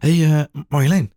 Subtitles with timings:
[0.00, 1.12] hey, uh, Marjolein.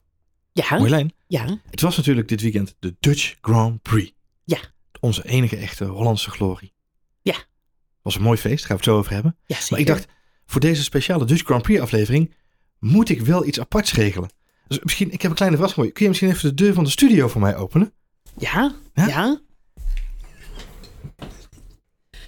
[0.51, 0.65] Ja?
[0.69, 1.13] Marjolein.
[1.27, 1.57] Ja?
[1.69, 4.11] Het was natuurlijk dit weekend de Dutch Grand Prix.
[4.43, 4.57] Ja.
[4.99, 6.73] Onze enige echte Hollandse glorie.
[7.21, 7.35] Ja.
[8.01, 9.37] Was een mooi feest, daar gaan we het zo over hebben.
[9.45, 9.69] Ja, zeker.
[9.71, 10.05] Maar ik dacht,
[10.45, 12.33] voor deze speciale Dutch Grand Prix aflevering
[12.79, 14.29] moet ik wel iets aparts regelen.
[14.67, 15.91] Dus misschien, ik heb een kleine verrassing voor je.
[15.91, 17.93] Kun je misschien even de deur van de studio voor mij openen?
[18.37, 18.75] Ja?
[18.93, 19.07] Ja?
[19.07, 19.39] Ja?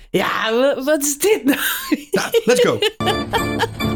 [0.10, 1.60] Ja, wa- wat is dit nou?
[2.12, 2.80] Ja, let's go.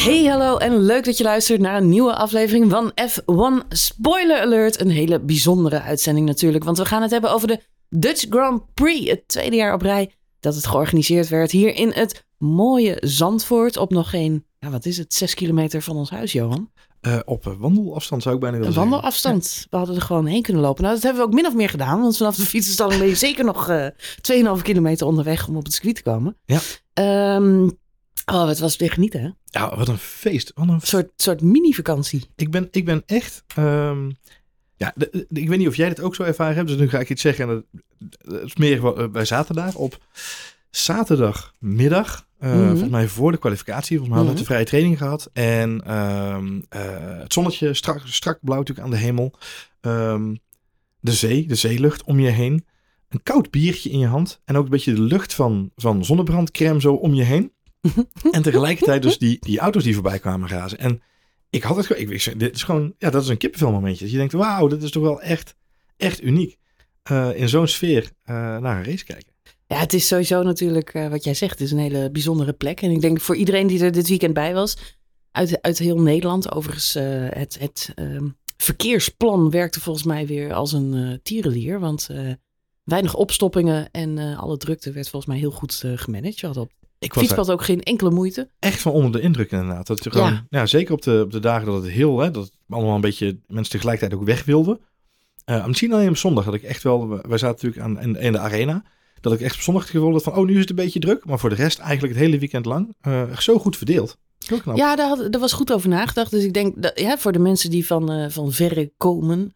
[0.00, 4.80] Hey, hallo en leuk dat je luistert naar een nieuwe aflevering van F1 Spoiler Alert.
[4.80, 9.10] Een hele bijzondere uitzending natuurlijk, want we gaan het hebben over de Dutch Grand Prix.
[9.10, 13.90] Het tweede jaar op rij dat het georganiseerd werd hier in het mooie Zandvoort op
[13.90, 16.70] nog geen, ja, wat is het, zes kilometer van ons huis, Johan.
[17.00, 19.66] Eh, op eh, wandelafstand zou ik bijna willen Een wandelafstand.
[19.70, 20.82] We hadden er gewoon heen kunnen lopen.
[20.82, 22.00] Nou, dat hebben we ook min of meer gedaan.
[22.00, 23.86] Want vanaf de fietsenstalling ben je zeker nog eh
[24.56, 26.36] 2,5 kilometer onderweg om op het circuit te komen.
[26.44, 26.60] Ja.
[26.92, 27.68] Ehm,
[28.26, 29.28] oh, het was weer genieten, hè?
[29.44, 30.52] Ja, wat een feest.
[30.54, 32.24] Wat een soort, soort mini-vakantie.
[32.36, 33.44] Ik ben, ik ben echt.
[33.56, 34.10] ehm,
[34.76, 36.68] ja, de- de- ik weet niet of jij dit ook zo ervaren hebt.
[36.68, 37.48] Dus nu ga ik iets zeggen.
[37.48, 37.64] En
[37.98, 38.82] dat, dat is meer.
[38.82, 39.98] wel- eh, Wij zaten daar op
[40.70, 42.28] zaterdagmiddag.
[42.38, 42.68] Mhm.
[42.68, 43.96] Volgens mij voor de kwalificatie.
[43.98, 44.48] Volgens mij hadden we Mhm.
[44.48, 45.30] de vrije training gehad.
[45.32, 49.34] En ehm, eh, het zonnetje strak, strak blauw natuurlijk aan de hemel.
[49.80, 50.34] Ehm,
[51.00, 52.64] de zee, de zeelucht om je heen.
[53.08, 54.40] Een koud biertje in je hand.
[54.44, 57.52] En ook een beetje de lucht van, van zonnebrandcrème zo om je heen.
[58.30, 60.78] En tegelijkertijd dus die, die auto's die voorbij kwamen razen.
[60.78, 61.02] En
[61.50, 64.02] ik had het gewoon, ik wist, dit is gewoon, ja, dat is een kippenvelmomentje.
[64.02, 65.56] Dat je denkt, wauw, dit is toch wel echt,
[65.96, 66.58] echt uniek.
[67.02, 69.32] eh, in zo'n sfeer eh, naar een race kijken.
[69.66, 72.80] Ja, het is sowieso natuurlijk, eh, wat jij zegt, het is een hele bijzondere plek.
[72.80, 74.76] En ik denk voor iedereen die er dit weekend bij was,
[75.30, 76.52] uit, uit heel Nederland.
[76.52, 81.80] Overigens, het, het ehm, verkeersplan werkte volgens mij weer als een tierenlier.
[81.80, 82.08] Want
[82.84, 86.40] weinig opstoppingen en alle drukte werd volgens mij heel goed gemanaged.
[86.40, 88.50] Je had op Ik fietspad ook geen enkele moeite.
[88.58, 89.86] echt van onder de indruk inderdaad.
[89.86, 90.46] Dat je gewoon, Ja.
[90.48, 90.66] ja.
[90.66, 93.38] zeker op de, op de dagen dat het heel, hè, dat het allemaal een beetje
[93.46, 94.80] mensen tegelijkertijd ook weg wilden.
[95.44, 98.32] Eh, misschien alleen op zondag dat ik echt wel, wij zaten natuurlijk aan, in, in
[98.32, 98.84] de arena.
[99.20, 101.00] Dat ik echt op zondag het gevoel had van, oh nu is het een beetje
[101.00, 101.24] druk.
[101.24, 104.16] Maar voor de rest eigenlijk het hele weekend lang eh, zo goed verdeeld.
[104.46, 104.76] Heel knap.
[104.76, 106.30] Ja, daar, had, daar was goed over nagedacht.
[106.30, 109.54] Dus ik denk, dat, ja, voor de mensen die van, eh, van verre komen.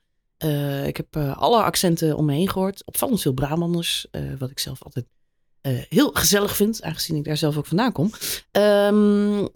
[0.86, 2.82] ik heb alle accenten om me heen gehoord.
[2.84, 4.06] Opvallend veel Brabanders.
[4.38, 5.06] wat ik zelf altijd
[5.70, 6.82] heel gezellig vind.
[6.82, 8.10] Aangezien ik daar zelf ook vandaan kom.
[8.50, 9.46] Ehm,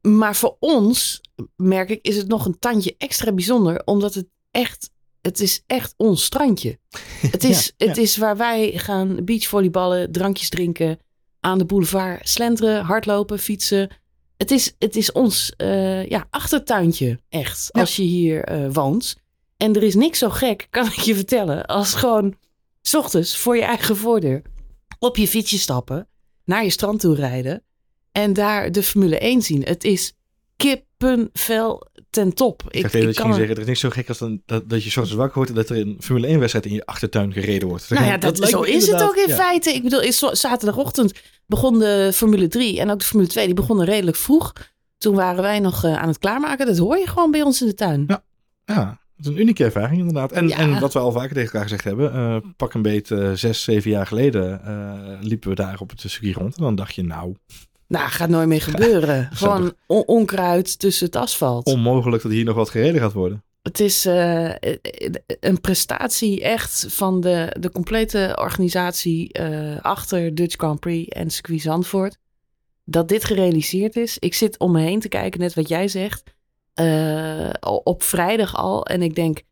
[0.00, 1.20] maar voor ons,
[1.56, 3.82] merk ik, is het nog een tandje extra bijzonder.
[3.84, 4.90] Omdat het echt,
[5.20, 6.78] het is echt ons strandje.
[7.30, 10.98] Het is, Ja, het is waar wij gaan beachvolleyballen, drankjes drinken.
[11.40, 13.90] Aan de boulevard slenteren, hardlopen, fietsen.
[14.36, 17.80] Het is, het is ons eh, ja, achtertuintje, echt, Ja.
[17.80, 19.16] als je hier eh, woont.
[19.56, 22.34] En er is niks zo gek, kan ik je vertellen, als gewoon
[22.82, 24.42] 's ochtends voor je eigen voordeur
[24.98, 26.08] op je fietsje stappen,
[26.44, 27.62] naar je strand toe rijden
[28.12, 29.62] en daar de Formule 1 zien.
[29.62, 30.12] Het is
[30.56, 32.62] kippenvel ten top.
[32.68, 34.68] Ik even dat je kan er- zeggen, er is niks zo gek als dan, dat,
[34.68, 36.86] dat je 's ochtends wakker wordt en dat er een Formule 1 wedstrijd in je
[36.86, 37.90] achtertuin gereden wordt.
[37.90, 39.34] Nou ja, dat, zo is het ook in ja.
[39.34, 39.70] feite.
[39.74, 41.12] Ik bedoel, is zaterdagochtend
[41.46, 44.52] begon de Formule 3 en ook de Formule 2, die begonnen redelijk vroeg.
[44.98, 46.66] Toen waren wij nog eh, aan het klaarmaken.
[46.66, 48.04] Dat hoor je gewoon bij ons in de tuin.
[48.06, 48.24] Ja.
[48.64, 50.32] Ja, het is een unieke ervaring inderdaad.
[50.32, 50.56] En, Ja.
[50.56, 53.62] en wat we al vaker tegen elkaar gezegd hebben, eh, pak een beet eh, zes,
[53.62, 56.56] zeven jaar geleden eh, liepen we daar op het circuit rond.
[56.56, 57.34] En dan dacht je, nou,
[57.88, 59.28] Nou, gaat nooit meer gebeuren.
[59.32, 61.66] Gewoon on- onkruid tussen het asfalt.
[61.66, 63.44] onmogelijk dat hier nog wat gereden gaat worden.
[63.62, 64.04] Het is
[65.40, 69.40] een prestatie echt van de, de complete organisatie
[69.82, 72.16] achter Dutch Grand Prix en Circuit Zandvoort.
[72.84, 74.18] Dat dit gerealiseerd is.
[74.18, 76.22] Ik zit om me heen te kijken, net wat jij zegt.
[76.76, 78.86] Eh, op vrijdag al.
[78.86, 79.42] En ik denk,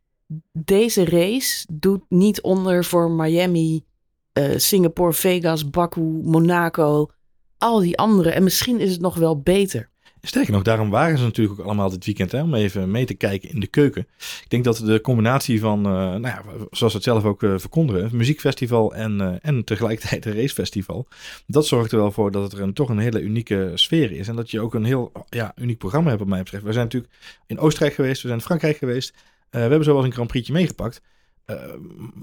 [0.52, 3.84] deze race doet niet onder voor Miami,
[4.32, 7.10] eh, Singapore, Vegas, Baku, Monaco.
[7.58, 8.30] Al die andere.
[8.30, 9.90] En misschien is het nog wel beter.
[10.26, 13.14] Sterker nog, daarom waren ze natuurlijk ook allemaal dit weekend, hè, om even mee te
[13.14, 14.06] kijken in de keuken.
[14.18, 17.54] Ik denk dat de combinatie van, eh, nou ja, zoals ze het zelf ook eh
[17.56, 21.06] verkondigen, muziekfestival en, eh, en tegelijkertijd een racefestival.
[21.46, 24.28] Dat zorgt er wel voor dat het er een, toch een hele unieke sfeer is.
[24.28, 26.64] En dat je ook een heel ja, uniek programma hebt, wat mij betreft.
[26.64, 27.12] We zijn natuurlijk
[27.46, 29.14] in Oostenrijk geweest, we zijn in Frankrijk geweest.
[29.50, 31.02] We hebben zo wel eens een Grand Prix'tje meegepakt.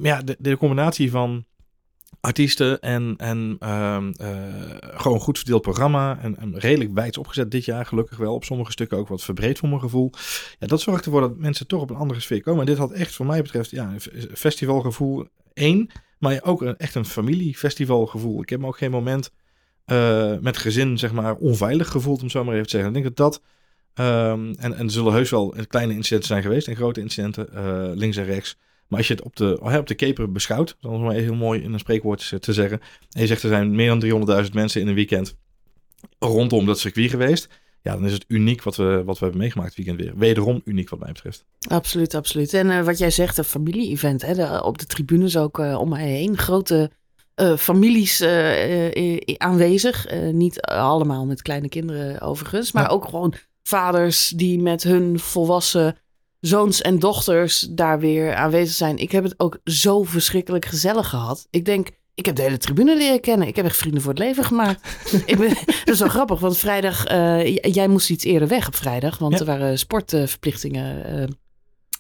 [0.02, 1.46] Ja, de, de combinatie van
[2.22, 4.30] artiesten en, en ehm, eh,
[4.80, 6.20] gewoon goed verdeeld programma.
[6.22, 8.34] En, redelijk wijd opgezet dit jaar, gelukkig wel.
[8.34, 10.12] Op sommige stukken ook wat verbreed voor mijn gevoel.
[10.60, 12.60] Ja, dat zorgt ervoor dat mensen toch op een andere sfeer komen.
[12.60, 13.94] En dit had echt, voor mij betreft, ja,
[14.34, 18.42] festivalgevoel één, maar ook echt een familiefestivalgevoel.
[18.42, 19.32] Ik heb me ook geen moment
[19.86, 22.96] uh, met gezin, zeg maar, onveilig gevoeld, om zo maar even te zeggen.
[22.96, 23.42] Ik denk dat dat,
[24.06, 27.48] um, en, en er zullen heus wel kleine incidenten zijn geweest en grote incidenten,
[27.98, 28.58] links en rechts.
[28.92, 31.36] Maar als je het op de, op de keper beschouwt, dan is het maar heel
[31.36, 32.80] mooi in een spreekwoord te zeggen.
[33.12, 35.36] En je zegt er zijn meer dan 300.000 mensen in een weekend
[36.20, 37.48] rondom dat circuit geweest.
[37.82, 40.18] Ja, dan is het uniek wat we, wat we hebben meegemaakt het weekend weer.
[40.18, 41.46] Wederom uniek wat mij betreft.
[41.68, 42.54] Absoluut, absoluut.
[42.54, 44.22] En uh, wat jij zegt, een familie-event.
[44.22, 46.38] Hè, op de tribunes ook uh, om mij heen.
[46.38, 46.92] Grote
[47.36, 48.24] uh, families
[49.38, 50.08] aanwezig.
[50.32, 52.72] niet allemaal met kleine kinderen overigens.
[52.72, 52.90] Maar ja.
[52.90, 53.34] ook gewoon
[53.64, 55.98] vaders die met hun volwassen
[56.42, 58.98] zoons en dochters daar weer aanwezig zijn.
[58.98, 61.48] Ik heb het ook zo verschrikkelijk gezellig gehad.
[61.50, 63.48] Ik denk, ik heb de hele tribune leren kennen.
[63.48, 64.98] Ik heb echt vrienden voor het leven gemaakt.
[65.26, 65.50] ik ben,
[65.86, 69.34] dat is wel grappig, want vrijdag, uh, jij moest iets eerder weg op vrijdag, want
[69.34, 69.40] ja.
[69.40, 71.30] er waren sportverplichtingen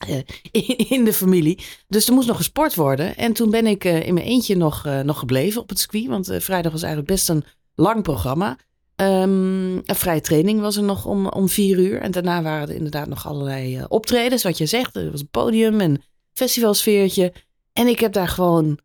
[0.09, 0.15] uh,
[0.51, 1.59] in, in, de familie.
[1.87, 3.17] Dus er moest nog gesport worden.
[3.17, 6.71] En toen ben ik in mijn eentje nog, nog gebleven op het circuit, want vrijdag
[6.71, 7.43] was eigenlijk best een
[7.75, 8.57] lang programma.
[9.01, 12.01] Um, een vrije training was er nog om, om vier uur.
[12.01, 14.43] En daarna waren er inderdaad nog allerlei uh, optredens.
[14.43, 16.01] Wat je zegt, er was een podium en
[16.33, 17.33] festivalsfeertje.
[17.73, 18.79] En ik heb daar gewoon,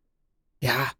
[0.58, 0.94] ja,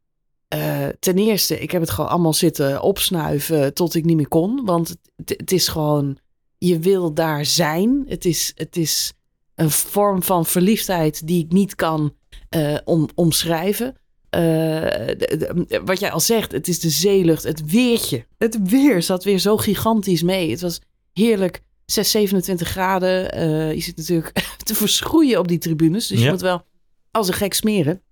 [0.55, 4.65] uh, ten eerste, ik heb het gewoon allemaal zitten opsnuiven tot ik niet meer kon.
[4.65, 6.19] Want het, het is gewoon,
[6.59, 8.05] je wil daar zijn.
[8.09, 9.13] Het is, het is
[9.55, 12.15] een vorm van verliefdheid die ik niet kan
[12.57, 13.97] uh, om, omschrijven.
[14.37, 18.27] Uh, wat jij al zegt, het is de zeelucht, het weertje.
[18.39, 20.51] Het weer zat weer zo gigantisch mee.
[20.51, 20.81] Het was
[21.13, 21.65] heerlijk.
[21.87, 23.39] 6, 27 graden.
[23.39, 24.33] Uh, je zit natuurlijk
[24.65, 26.07] te verschroeien op die tribunes.
[26.07, 26.25] Dus ja.
[26.25, 26.65] je moet wel
[27.11, 28.03] als een gek smeren.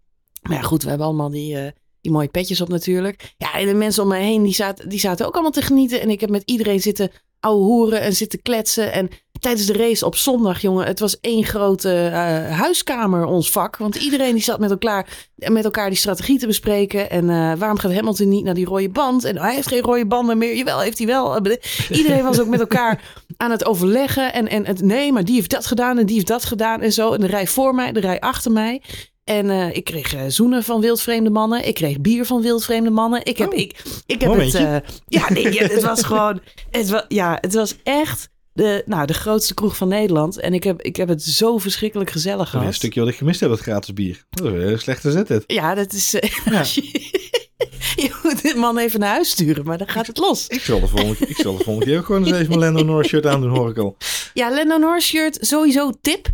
[0.43, 1.67] Maar ja, goed, we hebben allemaal die, uh,
[2.01, 3.35] die mooie petjes op natuurlijk.
[3.37, 6.01] Ja, en de mensen om me heen, die zaten, die zaten ook allemaal te genieten.
[6.01, 7.11] En ik heb met iedereen zitten
[7.41, 8.93] ouwe hoeren en zitten kletsen.
[8.93, 9.09] En
[9.45, 12.17] tijdens de race op zondag, jongen, het was één grote uh,
[12.59, 13.77] huiskamer, ons vak.
[13.77, 17.11] Want iedereen die zat met elkaar, met elkaar die strategie te bespreken.
[17.11, 19.25] En uh, waarom gaat Hamilton niet naar die rode band?
[19.25, 20.57] En hij heeft geen rode banden meer.
[20.57, 21.41] Jawel, heeft hij wel.
[21.91, 23.03] Iedereen was ook met elkaar
[23.37, 24.33] aan het overleggen.
[24.33, 26.93] En, en het, nee, maar die heeft dat gedaan en die heeft dat gedaan en
[26.93, 27.13] zo.
[27.13, 28.83] En de rij voor mij, de rij achter mij.
[29.25, 31.67] En uh, ik kreeg zoenen van wildvreemde mannen.
[31.67, 33.25] Ik kreeg bier van wildvreemde mannen.
[33.25, 34.55] Ik heb, oh, ik, ik heb het.
[34.55, 34.77] Uh,
[35.07, 36.41] ja, nee, het was gewoon.
[36.71, 40.39] Het was, ja, het was echt de, nou, de grootste kroeg van Nederland.
[40.39, 42.67] En ik heb, ik heb het zo verschrikkelijk gezellig gehad.
[42.67, 44.25] Een stukje wat ik gemist heb, dat gratis bier.
[44.31, 45.45] Dat is een slechte zet het.
[45.47, 46.11] Ja, dat is...
[46.45, 46.65] Ja.
[48.05, 50.47] je moet dit man even naar huis sturen, maar dan gaat het los.
[50.47, 52.83] Ik zal de volgende, ik zal de volgende keer ook gewoon eens even mijn Lando
[52.83, 53.97] Norris shirt aandoen, hoor ik al.
[54.35, 56.29] Ja, Lando Norris shirt, sowieso tip.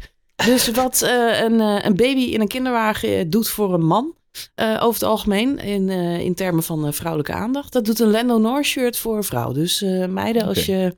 [0.44, 4.19] Dus wat uh, een, uh, een baby in een kinderwagen doet voor een man...
[4.56, 5.88] Uh, over het algemeen, in,
[6.20, 7.72] in termen van vrouwelijke aandacht...
[7.72, 9.52] dat doet een Lando Norris shirt voor een vrouw.
[9.52, 10.96] Dus meiden, als je...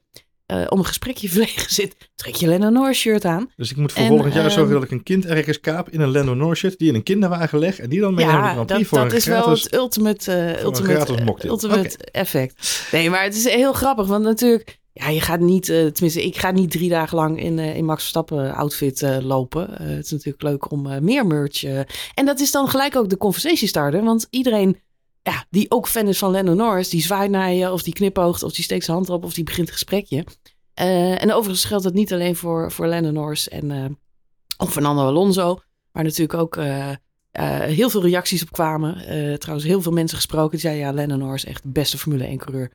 [0.52, 3.50] Uh, om een gesprekje verlegen zit, trek je Lando Norris shirt aan.
[3.56, 6.00] Dus ik moet voor en, volgend jaar zorgen dat ik een kind ergens kaap in
[6.00, 8.42] een Lando Norris shirt, die in een kinderwagen leg en die dan mee ja, naar
[8.42, 12.22] de Grand Prix dat, voor dat is gratis, wel het ultimate, uh, ultimate, ultimate okay.
[12.22, 12.88] effect.
[12.92, 16.50] Nee, maar het is heel grappig, want natuurlijk, ja, je gaat niet, tenminste, ik ga
[16.50, 19.68] niet drie dagen lang in, in Max Verstappen outfit lopen.
[19.70, 21.64] het is natuurlijk leuk om meer merch.
[22.14, 24.76] en dat is dan gelijk ook de conversation starter, want iedereen
[25.22, 28.42] ja, die ook fan is van Lando Norris, die zwaait naar je, of die knipoogt,
[28.42, 30.24] of die steekt zijn hand op, of die begint een gesprekje.
[30.80, 33.84] Uh, en overigens geldt dat niet alleen voor, voor Lando Norris en uh,
[34.56, 35.60] of Fernando Alonso,
[35.92, 36.90] waar natuurlijk ook uh,
[37.60, 38.94] heel veel reacties op kwamen.
[39.38, 42.38] trouwens, heel veel mensen gesproken die zeiden, ja, Lando Norris echt de beste Formule 1
[42.38, 42.70] coureur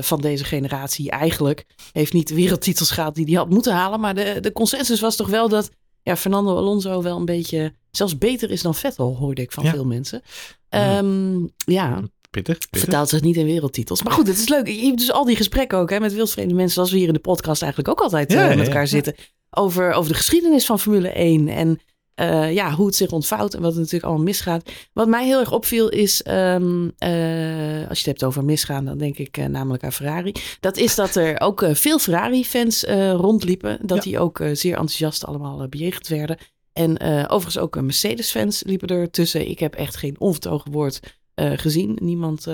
[0.00, 1.64] van deze generatie eigenlijk.
[1.92, 5.16] Heeft niet de wereldtitels gehaald die hij had moeten halen, maar de, de consensus was
[5.16, 5.70] toch wel dat
[6.04, 9.70] ja, Fernando Alonso wel een beetje, zelfs beter is dan Vettel, hoorde ik van ja.
[9.70, 10.22] veel mensen.
[10.70, 12.80] Um, ja, Pittig, pittig.
[12.80, 14.02] Vertaalt zich niet in wereldtitels.
[14.02, 14.66] Maar goed, het is leuk.
[14.66, 16.74] Je hebt dus al die gesprekken ook hè, met wildvreemde mensen.
[16.74, 18.88] Zoals we hier in de podcast eigenlijk ook altijd ja, uh, met elkaar ja.
[18.88, 19.14] zitten.
[19.50, 21.48] Over, over de geschiedenis van Formule 1.
[21.48, 21.80] En
[22.20, 24.70] uh, ja, hoe het zich ontvouwt en wat er natuurlijk allemaal misgaat.
[24.92, 28.98] Wat mij heel erg opviel is, um, uh, als je het hebt over misgaan, dan
[28.98, 30.32] denk ik uh, namelijk aan Ferrari.
[30.60, 32.84] Dat is dat er ook veel Ferrari-fans
[33.16, 33.78] rondliepen.
[33.82, 36.36] Dat die ook zeer enthousiast allemaal bejegend werden.
[36.72, 39.48] En overigens ook Mercedes-fans liepen er tussen.
[39.48, 41.00] Ik heb echt geen onvertogen woord
[41.34, 41.98] gezien.
[42.02, 42.46] Niemand,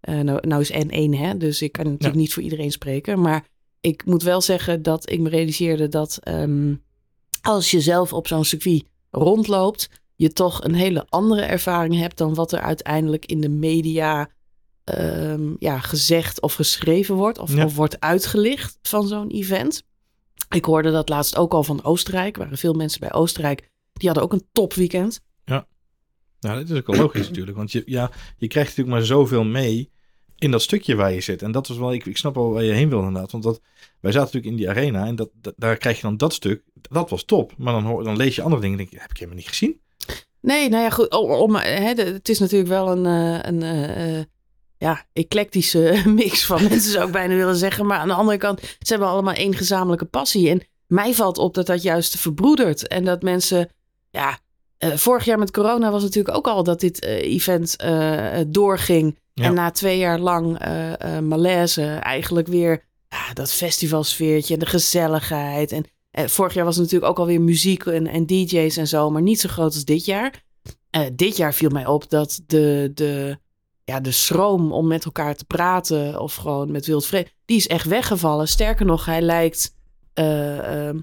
[0.00, 2.20] nou, nou is N1 hè, dus ik kan natuurlijk ja.
[2.20, 3.20] niet voor iedereen spreken.
[3.20, 3.44] Maar
[3.80, 6.84] ik moet wel zeggen dat ik me realiseerde dat um,
[7.46, 12.34] als je zelf op zo'n circuit rondloopt, je toch een hele andere ervaring hebt dan
[12.34, 14.30] wat er uiteindelijk in de media
[14.98, 17.64] um, ja, gezegd of geschreven wordt of, ja.
[17.64, 19.82] of wordt uitgelicht van zo'n event.
[20.48, 22.36] Ik hoorde dat laatst ook al van Oostenrijk.
[22.36, 23.70] Er waren veel mensen bij Oostenrijk.
[23.92, 25.20] Die hadden ook een topweekend.
[25.44, 25.66] Ja.
[26.40, 27.56] Nou, dat is ook wel logisch natuurlijk.
[27.56, 29.90] Want je, ja, je krijgt natuurlijk maar zoveel mee
[30.38, 31.42] in dat stukje waar je zit.
[31.42, 33.32] En dat is wel, ik, ik snap wel waar je heen wil inderdaad.
[33.32, 33.60] Want dat,
[34.00, 36.62] wij zaten natuurlijk in die arena en dat, dat daar krijg je dan dat stuk.
[36.80, 37.52] Dat was top.
[37.58, 39.48] Maar dan, hoor, dan lees je andere dingen en denk je, heb ik helemaal niet
[39.48, 39.80] gezien.
[40.40, 41.10] Nee, nou ja, goed.
[41.14, 44.24] Om, om, hè, de- het is natuurlijk wel een, eh, een eh, eh,
[44.78, 47.86] ja, eclectische mix van mensen, zou ik bijna willen zeggen.
[47.86, 50.50] Maar aan de andere kant, ze hebben allemaal één gezamenlijke passie.
[50.50, 52.86] En mij valt op dat dat juist verbroedert.
[52.88, 53.68] En dat mensen,
[54.10, 54.38] ja,
[54.78, 57.76] vorig jaar met corona was natuurlijk ook al dat dit event
[58.46, 59.18] doorging.
[59.34, 59.44] Ja.
[59.44, 60.58] En na twee jaar lang
[61.22, 65.72] malaise eigenlijk weer ja, dat festivalsfeertje en de gezelligheid.
[65.72, 65.84] En
[66.24, 69.48] vorig jaar was natuurlijk ook alweer muziek en, en DJ's en zo, maar niet zo
[69.48, 70.44] groot als dit jaar.
[70.90, 73.38] Eh, dit jaar viel mij op dat de, de,
[73.84, 77.10] ja, de schroom om met elkaar te praten of gewoon met wild
[77.44, 78.48] die is echt weggevallen.
[78.48, 79.74] Sterker nog, hij lijkt.
[80.14, 80.98] eh, ehm,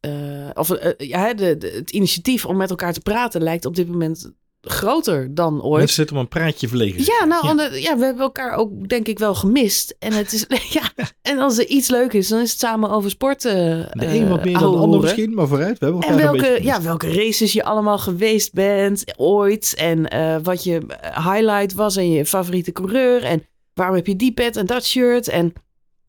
[0.00, 3.88] eh, of eh, ja, de- het initiatief om met elkaar te praten lijkt op dit
[3.88, 4.32] moment
[4.68, 5.78] groter dan ooit.
[5.78, 7.04] Mensen zitten om een praatje verlegen.
[7.04, 7.50] Ja, nou, Ja.
[7.50, 9.96] ander- ja, we hebben elkaar ook denk ik wel gemist.
[9.98, 10.44] En, het is,
[10.78, 10.82] ja,
[11.22, 13.44] en als er iets leuk is, dan is het samen over sport.
[13.44, 15.78] eh, De eh, een wat meer dan de ander misschien, maar vooruit.
[15.78, 19.74] We hebben elkaar En een beetje welke, ja, welke races je allemaal geweest bent ooit.
[19.76, 20.80] En eh, wat je
[21.24, 23.24] highlight was en je favoriete coureur.
[23.24, 25.28] En waarom heb je die pet en dat shirt.
[25.28, 25.52] En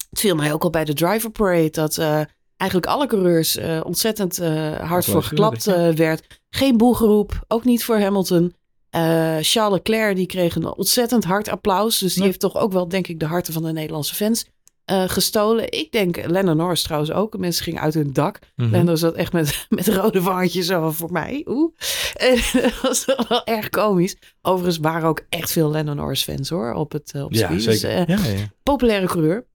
[0.10, 2.22] het viel mij ook al bij de Driver Parade dat eh,
[2.58, 6.42] eigenlijk alle coureurs eh, ontzettend eh, hard voor geklapt eh, werd.
[6.56, 8.54] Geen boegeroep, ook niet voor Hamilton.
[8.90, 11.98] Eh, Charles Leclerc die kreeg een ontzettend hard applaus.
[11.98, 12.28] Dus die Ja.
[12.28, 14.46] heeft toch ook wel, denk ik, de harten van de Nederlandse fans
[14.86, 15.72] eh, gestolen.
[15.72, 17.38] Ik denk Lennon Norris trouwens ook.
[17.38, 18.40] Mensen gingen uit hun dak.
[18.56, 18.72] Mhm.
[18.72, 21.42] Lando zat echt met, met rode wangetjes zo voor mij.
[21.48, 21.72] Oeh.
[22.14, 24.16] En dat was toch wel erg komisch.
[24.42, 26.74] Overigens waren ook echt veel Lennon Norris fans hoor.
[26.74, 27.64] Op het op Ja, circuit.
[27.64, 28.18] Dus, eh, ja.
[28.64, 29.46] populaire coureur.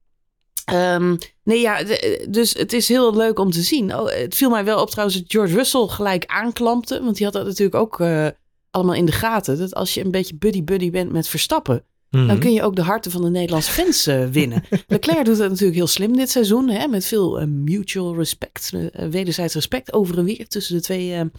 [0.68, 1.82] Ehm, nee, ja,
[2.28, 3.94] dus het is heel leuk om te zien.
[3.94, 7.02] Oh, het viel mij wel op trouwens dat George Russell gelijk aanklampte.
[7.02, 8.26] Want die had dat natuurlijk ook eh,
[8.70, 9.58] allemaal in de gaten.
[9.58, 11.84] Dat als je een beetje buddy-buddy bent met Verstappen...
[12.10, 12.38] dan Mhm.
[12.38, 14.64] kun je ook de harten van de Nederlandse fans eh, winnen.
[14.86, 16.68] Leclerc doet dat natuurlijk heel slim dit seizoen.
[16.68, 18.72] Hè, met veel eh, mutual respect,
[19.10, 21.30] wederzijds respect over en weer tussen de twee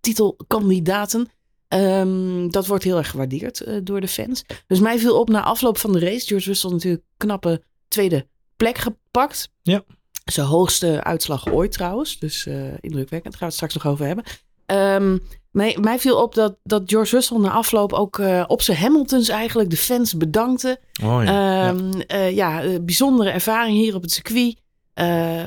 [0.00, 1.28] titelkandidaten.
[1.68, 4.44] Ehm, dat wordt heel erg gewaardeerd door de fans.
[4.66, 6.26] Dus mij viel op na afloop van de race.
[6.26, 8.26] George Russell natuurlijk knappe tweede
[8.58, 9.50] plek gepakt.
[9.62, 9.84] Ja.
[10.24, 12.18] Zijn hoogste uitslag ooit trouwens.
[12.18, 13.22] Dus eh, indrukwekkend.
[13.22, 14.24] Daar gaan we het straks nog over hebben.
[14.66, 15.18] Ehm,
[15.50, 19.28] mij, mij viel op dat, dat George Russell na afloop ook eh, op zijn Hamiltons
[19.28, 20.80] eigenlijk de fans bedankte.
[21.02, 21.32] Oh, ja.
[21.32, 21.68] ja.
[21.68, 24.56] Ehm, eh, ja, bijzondere ervaring hier op het circuit.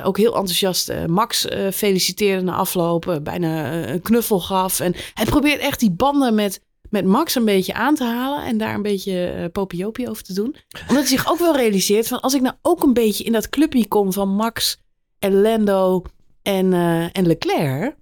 [0.03, 0.91] Ook heel enthousiast.
[1.07, 3.19] Max feliciteerde na afloop.
[3.23, 4.79] bijna een knuffel gaf.
[4.79, 6.61] En hij probeert echt die banden met,
[6.91, 8.43] met Max een beetje aan te halen.
[8.43, 10.55] En daar een beetje eh popiopie over te doen.
[10.87, 12.21] Omdat hij zich ook wel realiseert van...
[12.21, 14.81] als ik nou ook een beetje in dat clubje kom van Max
[15.19, 16.03] en Lando
[16.41, 17.99] en, eh, en Leclerc...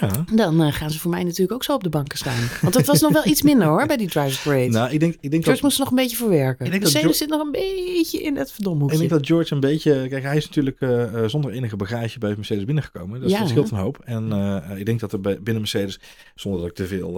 [0.00, 0.24] ja.
[0.34, 2.48] dan eh, gaan ze voor mij natuurlijk ook zo op de banken staan.
[2.60, 4.68] Want dat was nog wel iets minder hoor bij die Drivers Parade.
[4.68, 6.64] Nou, ik denk, ik denk George dat moest er nog een beetje verwerken.
[6.64, 7.52] Ik denk dat Mercedes George- zit nog een
[7.92, 8.94] beetje in het verdomhoekje.
[8.94, 10.06] Ik denk dat George een beetje...
[10.08, 13.20] Kijk, hij is natuurlijk eh, eh, zonder enige bagage bij Mercedes binnengekomen.
[13.20, 13.38] Dus Ja.
[13.38, 13.98] dat scheelt een hoop.
[14.04, 14.32] En
[14.76, 15.98] ik denk dat er bij, binnen Mercedes,
[16.34, 17.12] zonder dat ik te veel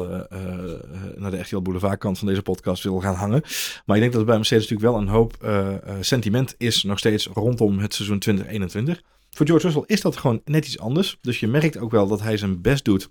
[1.16, 3.42] naar de RTL Boulevard kant van deze podcast wil gaan hangen.
[3.86, 5.36] Maar ik denk dat er bij Mercedes natuurlijk wel een hoop
[6.00, 9.02] sentiment is nog steeds rondom het seizoen 2021.
[9.36, 11.18] Voor George Russell is dat gewoon net iets anders.
[11.20, 13.10] Dus je merkt ook wel dat hij zijn best doet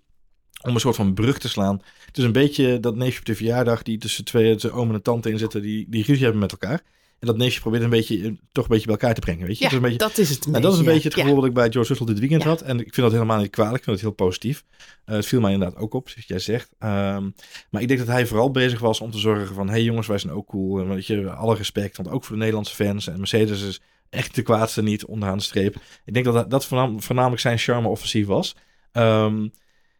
[0.67, 1.81] om een soort van brug te slaan.
[2.05, 4.95] Het is een beetje dat neefje op de verjaardag die tussen twee zijn oom en
[4.95, 6.81] een tante in zitten die, die ruzie hebben met elkaar.
[7.19, 9.57] En dat neefje probeert een beetje, eh, toch een beetje bij elkaar te brengen, weet
[9.57, 9.63] je?
[9.63, 10.47] ja, Het is een beetje, dat is het.
[10.47, 11.21] nou, dat is een beetje het ja.
[11.21, 12.47] gevoel wat ik bij George Russell dit weekend Ja.
[12.49, 12.61] had.
[12.61, 13.77] En ik vind dat helemaal niet kwalijk.
[13.77, 14.63] Ik vind het heel positief.
[15.05, 16.69] Eh, het viel mij inderdaad ook op, zoals jij zegt.
[16.79, 17.29] Ehm,
[17.69, 19.69] maar ik denk dat hij vooral bezig was om te zorgen van...
[19.69, 20.79] hey jongens, wij zijn ook cool.
[20.79, 23.07] En weet je, alle respect, want ook voor de Nederlandse fans.
[23.07, 25.75] En Mercedes is echt de kwaadste niet onderaan de streep.
[26.05, 28.55] Ik denk dat dat, dat voornam- voornamelijk zijn charme-offensief was.
[28.91, 29.47] Ehm,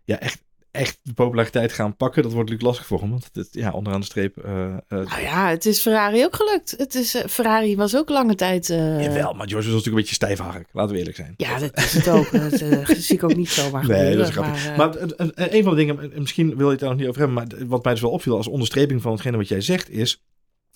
[0.03, 3.10] ja, echt, echt de populariteit gaan pakken, dat wordt natuurlijk lastig voor hem.
[3.10, 4.38] Want het, ja, onderaan de streep...
[4.38, 4.51] eh,
[4.88, 6.74] Nou ja, het is Ferrari ook gelukt.
[6.77, 8.68] Het is, eh, Ferrari was ook lange tijd...
[8.68, 10.68] Jawel, maar George was natuurlijk een beetje stijfharig.
[10.72, 11.34] Laten we eerlijk zijn.
[11.38, 12.32] Ja, dat is het ook.
[12.32, 12.53] Dat
[12.98, 14.18] zie ik ook niet zomaar Nee, gebeuren.
[14.18, 14.65] dat is grappig.
[14.65, 17.08] maar, Maar een, een- van de dingen, en misschien wil je het daar nog niet
[17.08, 19.89] over hebben, maar wat mij dus wel opviel als onderstreping van hetgene wat jij zegt
[19.89, 20.24] is,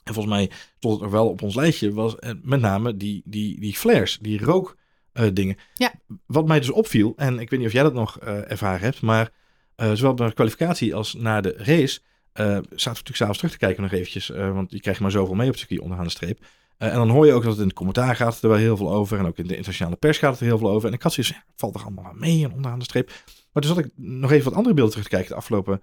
[0.05, 3.59] en volgens mij stond het nog wel op ons lijstje, was met name die, die,
[3.59, 4.75] die flares, die rook
[5.15, 5.57] eh, dingen.
[5.73, 5.93] Ja.
[6.25, 9.01] Wat mij dus opviel, en ik weet niet of jij dat nog eh, ervaren hebt,
[9.01, 9.31] maar
[9.75, 11.99] eh, zowel bij de kwalificatie als na de race,
[12.33, 15.45] zaten we natuurlijk s'avonds terug te kijken nog eventjes, want je krijgt maar zoveel mee
[15.45, 16.45] op het circuit onderaan de streep.
[16.77, 18.93] En dan hoor je ook dat het in het commentaar gaat er wel heel veel
[18.93, 19.17] over.
[19.17, 20.87] En ook in de internationale pers gaat het er heel veel over.
[20.87, 23.07] En ik had zoiets, ja, valt toch allemaal mee en onderaan de streep.
[23.51, 25.81] Maar toen zat ik nog even wat andere beelden terug te kijken de afgelopen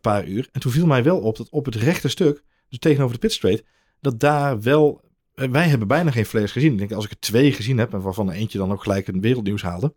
[0.00, 0.48] paar uur.
[0.52, 3.64] En toen viel mij wel op dat op het rechte stuk, dus tegenover de pitstraight,
[4.00, 5.00] dat daar wel...
[5.34, 6.72] eh, wij hebben bijna geen flares gezien.
[6.72, 9.20] Ik denk als ik er twee gezien heb, en waarvan eentje dan ook gelijk een
[9.20, 9.94] wereldnieuws haalde.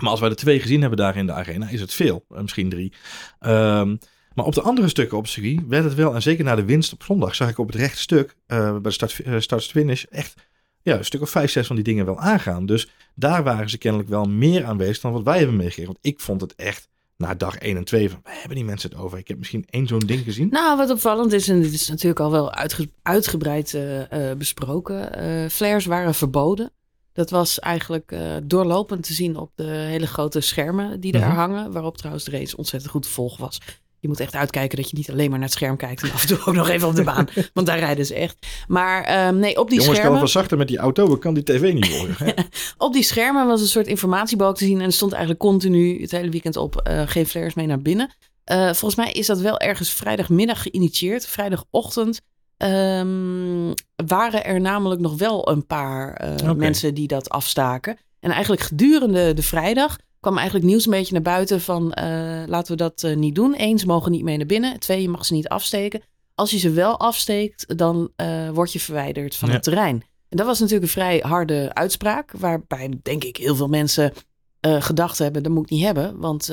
[0.00, 2.24] Maar als wij er twee gezien hebben daar in de arena, is het veel.
[2.30, 2.92] Eh, misschien drie.
[3.38, 3.96] Ehm,
[4.34, 6.92] maar op de andere stukken op circuit werd het wel, en zeker na de winst
[6.92, 10.34] op zondag, zag ik op het rechte stuk, eh, bij de start, start-finish, echt
[10.82, 12.66] ja, een stuk of vijf, zes van die dingen wel aangaan.
[12.66, 15.92] Dus daar waren ze kennelijk wel meer aanwezig dan wat wij hebben meegegeven.
[15.92, 16.88] Want ik vond het echt
[17.18, 19.18] na dag 1 en 2 van, waar hebben die mensen het over?
[19.18, 20.48] Ik heb misschien één zo'n ding gezien.
[20.50, 25.14] Nou, wat opvallend is, en dit is natuurlijk al wel uitge- uitgebreid eh, eh, besproken,
[25.14, 26.70] eh, flares waren verboden.
[27.12, 31.36] Dat was eigenlijk eh, doorlopend te zien op de hele grote schermen die daar Mhm.
[31.38, 33.60] hangen, waarop trouwens de race ontzettend goed te volgen was.
[34.00, 36.22] Je moet echt uitkijken dat je niet alleen maar naar het scherm kijkt en af
[36.22, 38.46] en toe ook nog even op de baan, want daar rijden ze echt.
[38.68, 40.20] Maar ehm, nee, op die Jongens, kan schermen...
[40.20, 42.32] wat zachter met die auto, ik kan die tv niet hè?
[42.86, 44.78] Op die schermen was een soort informatiebalk te zien.
[44.78, 48.14] En er stond eigenlijk continu het hele weekend op eh, geen flares mee naar binnen.
[48.44, 51.26] Eh, volgens mij is dat wel ergens vrijdagmiddag geïnitieerd.
[51.26, 52.20] Vrijdagochtend
[52.56, 53.72] ehm,
[54.06, 57.98] waren er namelijk nog wel een paar eh, mensen die dat afstaken.
[58.20, 62.70] En eigenlijk gedurende de vrijdag kwam eigenlijk nieuws een beetje naar buiten van eh, laten
[62.70, 63.78] we dat eh, niet doen.
[63.78, 64.80] Ze mogen niet mee naar binnen.
[64.80, 66.02] Twee, je mag ze niet afsteken.
[66.34, 69.54] Als je ze wel afsteekt, dan eh, word je verwijderd van Ja.
[69.54, 70.02] het terrein.
[70.28, 74.12] En dat was natuurlijk een vrij harde uitspraak, waarbij denk ik heel veel mensen
[74.60, 76.46] gedacht hebben, dat moet ik niet hebben, want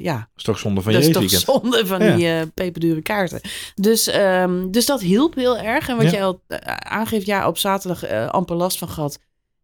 [0.00, 2.16] ja, Dat is toch zonde van dat je is toch zonde van Ja.
[2.16, 3.40] die peperdure kaarten.
[3.74, 5.88] Dus, ehm, dus dat hielp heel erg.
[5.88, 6.10] En wat Ja.
[6.10, 6.40] jij al
[6.78, 9.18] aangeeft, ja, op zaterdag amper last van gehad.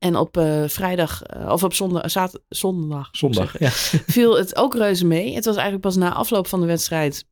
[0.04, 4.04] En op eh, vrijdag, eh, of op zondag, zat, zondag, moet ik Zondag, zeggen, ja.
[4.12, 5.34] viel het ook reuze mee.
[5.34, 7.24] Het was eigenlijk pas na afloop van de wedstrijd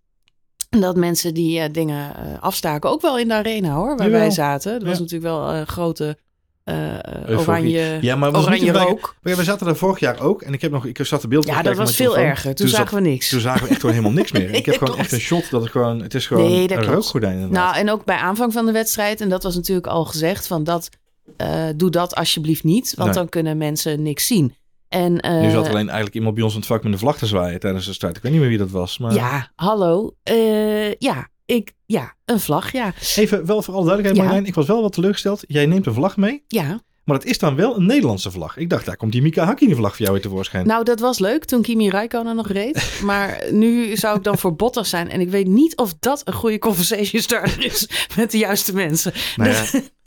[0.68, 2.90] dat mensen die eh, dingen eh, afstaken.
[2.90, 4.20] Ook wel in de arena hoor, waar Jawel.
[4.20, 4.72] wij zaten.
[4.80, 6.18] Er was natuurlijk wel een grote
[6.64, 7.38] eh, Euforie.
[7.78, 9.14] oranje, Ja, maar oranje rook.
[9.22, 10.42] Maar we zaten daar vorig jaar ook.
[10.42, 12.54] En ik heb nog, ik zat de beeld Ja, dat was veel erger.
[12.54, 13.28] Toen, zagen we niks.
[13.28, 14.50] Toen zagen we echt gewoon helemaal niks meer.
[14.54, 16.76] Ik heb dat gewoon echt een shot dat het gewoon, het is gewoon Nee, dat
[16.78, 17.02] een klopt.
[17.02, 17.34] rookgordijn.
[17.34, 17.64] inderdaad.
[17.74, 20.64] Nou, en ook bij aanvang van de wedstrijd, en dat was natuurlijk al gezegd, van
[20.64, 20.88] dat,
[21.36, 23.18] eh, doe dat alsjeblieft niet, want Nee.
[23.18, 24.54] dan kunnen mensen niks zien.
[24.88, 27.18] En, eh, nu zat alleen eigenlijk iemand bij ons in het vak met een vlag
[27.18, 28.16] te zwaaien tijdens de start.
[28.16, 28.98] Ik weet niet meer wie dat was.
[28.98, 30.14] Maar Ja, hallo.
[30.22, 32.92] Eh, ja, ik, ja, een vlag, ja.
[33.16, 34.22] even wel voor alle duidelijkheid, Ja.
[34.22, 34.46] Marjolein.
[34.46, 35.44] Ik was wel wat teleurgesteld.
[35.46, 38.56] Jij neemt een vlag mee, Ja, maar het is dan wel een Nederlandse vlag.
[38.56, 40.66] Ik dacht, daar komt die Mika Hakkinen vlag voor jou weer tevoorschijn.
[40.66, 42.92] nou dat was leuk toen Kimi Räikkönen nog reed.
[43.04, 45.10] maar nu zou ik dan voor Bottas zijn.
[45.10, 49.12] En ik weet niet of dat een goede conversation starter is met de juiste mensen.
[49.36, 49.64] Nou ja,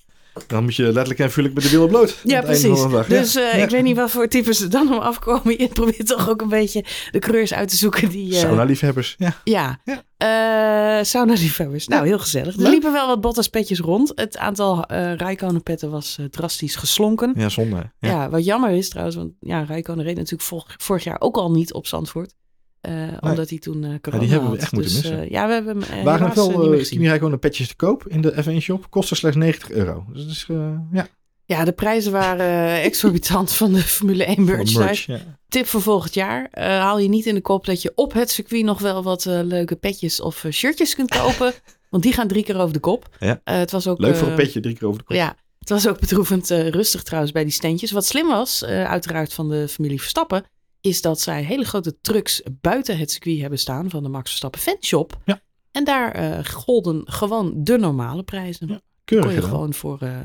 [0.47, 2.17] dan moet je letterlijk en vuurlijk met de wielen bloot.
[2.23, 2.85] Ja, precies.
[3.07, 3.63] Dus eh, Ja.
[3.63, 5.59] ik weet niet wat voor types er dan om afkomen.
[5.59, 8.33] Je probeert toch ook een beetje de coureurs uit te zoeken die...
[8.33, 9.15] eh, Sauna-liefhebbers.
[9.17, 9.35] Ja.
[9.43, 10.03] Ja, Ja.
[10.17, 11.87] Eh, sauna-liefhebbers.
[11.87, 12.55] Nou, heel gezellig.
[12.55, 14.11] Er liepen wel wat Bottas-petjes rond.
[14.15, 17.31] Het aantal eh Rijkonen-petten was eh, drastisch geslonken.
[17.35, 17.41] Ja.
[17.41, 17.91] ja, zonde.
[17.99, 18.29] Ja.
[18.29, 21.73] wat jammer is trouwens, want ja, Rijkonen reed natuurlijk vorig, vorig jaar ook al niet
[21.73, 22.33] op Zandvoort.
[22.85, 24.63] Eh, Omdat hij toen eh corona die hebben we had.
[24.63, 25.21] echt moeten Dus, missen.
[25.21, 26.87] eh, ja, we hebben hem Waren helaas, eh, wel niet meer.
[26.87, 28.89] Kimi Räikkönen petjes te koop in de F1 shop.
[28.89, 30.05] Kostte slechts 90 euro.
[30.13, 30.45] Dus
[30.91, 31.07] ja,
[31.45, 34.77] Ja, de prijzen waren exorbitant van de Formule 1 voor merch.
[34.77, 35.05] merch.
[35.05, 35.19] Ja.
[35.47, 36.47] Tip voor volgend jaar.
[36.59, 39.75] haal je niet in de kop dat je op het circuit nog wel wat leuke
[39.75, 41.53] petjes of shirtjes kunt kopen.
[41.89, 43.15] want die gaan drie keer over de kop.
[43.19, 43.41] Ja.
[43.43, 45.15] Het was ook, Leuk voor een petje, drie keer over de kop.
[45.15, 47.91] Ja, het was ook bedroevend rustig trouwens bij die standjes.
[47.91, 50.43] Wat slim was, uiteraard van de familie Verstappen,
[50.85, 54.59] is dat zij hele grote trucks buiten het circuit hebben staan van de Max Verstappen
[54.61, 55.19] fanshop.
[55.25, 55.41] Ja.
[55.71, 58.67] En daar eh, golden gewoon de normale prijzen.
[58.67, 58.81] Ja,
[59.21, 60.19] Kon je gewoon voor, eh,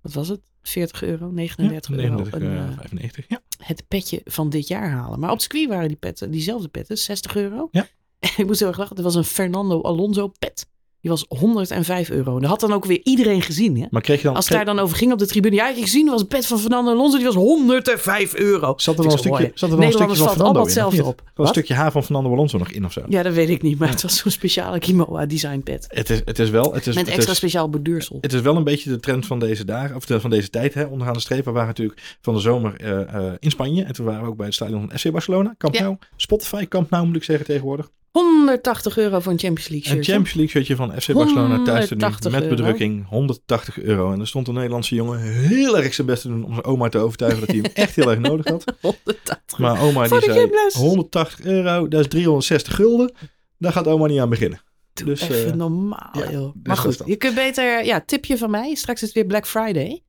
[0.00, 0.40] wat was het?
[0.62, 2.14] 40 euro, Ja, 39 euro.
[2.14, 3.24] 39, een, eh, 95.
[3.28, 3.40] Ja.
[3.62, 5.20] het petje van dit jaar halen.
[5.20, 7.68] Maar op het circuit waren die petten, diezelfde petten, 60 euro.
[7.70, 7.86] Ja.
[8.18, 8.96] En ik moest heel erg lachen.
[8.96, 10.68] Er was een Fernando Alonso pet.
[11.00, 12.34] Die was 105 euro.
[12.34, 13.80] En dat had dan ook weer iedereen gezien.
[13.80, 13.86] Hè?
[13.90, 14.34] Maar kreeg je dan...
[14.34, 15.54] Als het daar dan over ging op de tribune.
[15.54, 17.16] Ja, ik gezien, was een pet van Fernando Alonso.
[17.16, 18.74] Die was 105 euro.
[18.76, 21.20] Zat er wel een stukje, zat er wel een stukje van Fernando hetzelfde op.
[21.20, 23.02] Er was een stukje haar van Fernando Alonso nog in of zo.
[23.08, 23.78] Ja, dat weet ik niet.
[23.78, 25.86] Maar het was zo'n speciale Kimoa design pet.
[25.88, 26.74] Het, is, het is wel...
[26.74, 28.18] Het is, Met het extra is, speciaal borduursel.
[28.20, 30.74] het is wel een beetje de trend van deze dagen, of de, van deze tijd,
[30.74, 31.44] hè, onderaan de streep.
[31.44, 33.84] We waren natuurlijk van de zomer eh, eh, in Spanje.
[33.84, 35.54] En toen waren we ook bij het stadion van FC Barcelona.
[35.58, 35.82] Camp Ja.
[35.82, 35.96] Nou.
[36.16, 37.90] Spotify Camp Nou moet ik zeggen tegenwoordig.
[38.10, 40.12] 180 euro voor een Champions League Een shirtje.
[40.12, 44.12] Champions League shirtje van FC Barcelona thuis te 180 met bedrukking 180 euro.
[44.12, 46.88] En er stond een Nederlandse jongen heel erg zijn best te doen om zijn oma
[46.88, 48.64] te overtuigen dat hij hem echt heel erg nodig had.
[48.80, 50.74] 180 Maar oma die zei gymles.
[50.74, 53.12] 180 euro, dat is 360 gulden.
[53.58, 54.60] Daar gaat oma niet aan beginnen.
[54.92, 56.52] Doe Dus, even eh, normaal, ja, joh.
[56.54, 57.84] dus Maar goed, je kunt beter...
[57.84, 58.74] Ja, tipje van mij.
[58.74, 60.02] Straks is het weer Black Friday.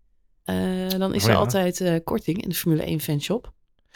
[0.44, 0.56] Eh,
[0.98, 1.40] dan is Oh er ja.
[1.40, 3.52] altijd eh, korting in de Formule 1 fanshop.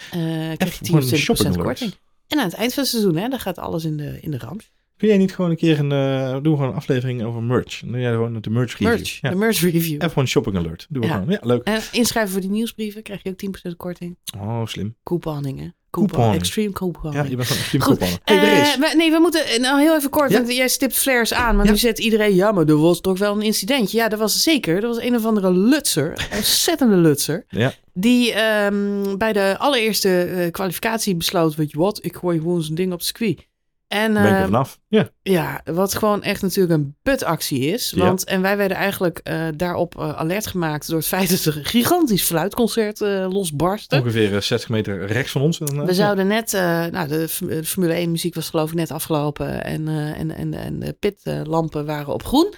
[0.10, 2.00] Krijg je een 10% shopping alert.
[2.34, 4.38] En aan het eind van het seizoen, hè, dan gaat alles in de, in de
[4.38, 4.72] rams.
[4.98, 7.80] Kun jij niet gewoon een keer een, eh doe gewoon een aflevering over merch?
[7.80, 8.88] Dan doe jij gewoon de merch review.
[8.88, 9.30] Merch, Ja.
[9.30, 9.96] de merch review.
[9.96, 10.86] Even gewoon shopping alert.
[10.90, 11.14] Doe we Ja.
[11.14, 11.30] gewoon.
[11.30, 11.64] Ja, leuk.
[11.64, 14.18] En inschrijven voor die nieuwsbrieven krijg je ook 10% korting.
[14.38, 14.96] Oh, slim.
[15.04, 15.66] Couponing, hè?
[15.66, 15.74] Couponing.
[15.94, 16.34] Coupon.
[16.34, 17.14] Extreme couponing.
[17.24, 18.00] Ja, je bent van team Goed.
[18.24, 20.38] Hey, Eh, we- nee, we moeten eh, nou heel even kort, Ja.
[20.38, 21.72] want jij stipt flares aan, maar Ja.
[21.72, 23.98] nu zet iedereen, ja, maar er was toch wel een incidentje.
[23.98, 24.76] Ja, dat was zeker.
[24.76, 27.74] Er was een of andere lutser, ontzettende lutser, Ja.
[27.94, 32.76] die ehm, bij de allereerste eh, kwalificatie besloot, weet je wat, ik gooi gewoon zo'n
[32.76, 33.48] ding op het circuit.
[33.88, 34.80] En ben ik er eh, vanaf.
[34.88, 35.10] Ja.
[35.22, 37.92] ja, wat gewoon echt natuurlijk een putactie is.
[37.96, 38.06] Ja.
[38.06, 41.58] Want, En wij werden eigenlijk eh, daarop eh, alert gemaakt door het feit dat er
[41.58, 43.96] een gigantisch fluitconcert eh, losbarstte.
[43.96, 45.58] Ongeveer eh, 60 meter rechts van ons.
[45.58, 46.52] We zouden net,
[46.92, 47.28] nou, de,
[47.64, 52.14] Formule 1 muziek was geloof ik net afgelopen en, en, en, en de pitlampen waren
[52.14, 52.54] op groen.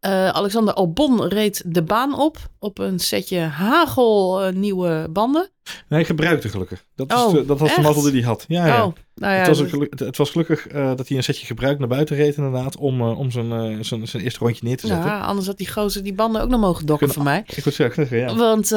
[0.00, 5.50] Alexander Albon reed de baan op, op een setje hagel eh, nieuwe banden.
[5.88, 6.84] Nee, ik gebruikte gelukkig.
[6.94, 7.84] Dat, is Oh, de- dat was de echt?
[7.86, 8.44] mazzel die hij had.
[8.48, 8.84] Ja, ja.
[8.86, 9.38] Oh, nou ja.
[9.38, 12.16] het, was dat- geluk- het, was gelukkig eh, dat hij een setje gebruikt naar buiten
[12.16, 12.76] reed inderdaad.
[12.76, 15.06] Om, eh, om zijn, eh, zijn, zijn eerste rondje neer te zetten.
[15.06, 17.42] ja, anders had die gozer die banden ook nog mogen dokken voor mij.
[17.46, 18.34] Ik moet zeggen, ja.
[18.34, 18.68] Want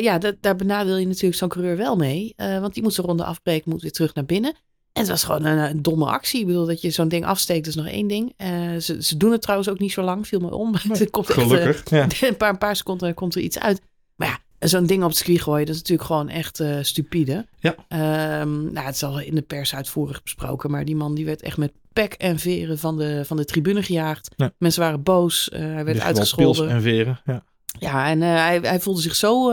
[0.00, 2.34] ja, dat, daar benadeel je natuurlijk zo'n coureur wel mee.
[2.36, 4.52] Want die moet zijn ronde afbreken, moet weer terug naar binnen.
[4.92, 6.40] En het was gewoon een, een domme actie.
[6.40, 8.34] Ik bedoel, dat je zo'n ding afsteekt, is nog één ding.
[8.82, 10.74] Ze, ze doen het trouwens ook niet zo lang, viel me om.
[10.88, 12.06] Nee, komt echt, Gelukkig, ja.
[12.28, 13.80] een, paar, een paar seconden komt er iets uit.
[14.16, 17.46] Maar ja, zo'n ding op het circuit gooien, dat is natuurlijk gewoon echt eh, stupide.
[17.58, 17.74] Ja.
[17.88, 20.70] Ehm, nou, het is al in de pers uitvoerig besproken.
[20.70, 23.82] Maar die man die werd echt met pek en veren van de, van de tribune
[23.82, 24.34] gejaagd.
[24.36, 24.52] Ja.
[24.58, 25.48] Mensen waren boos.
[25.48, 26.68] eh, hij werd uitgescholden.
[26.68, 27.42] En veren, ja.
[27.78, 29.52] Ja, en eh, hij, hij voelde zich zo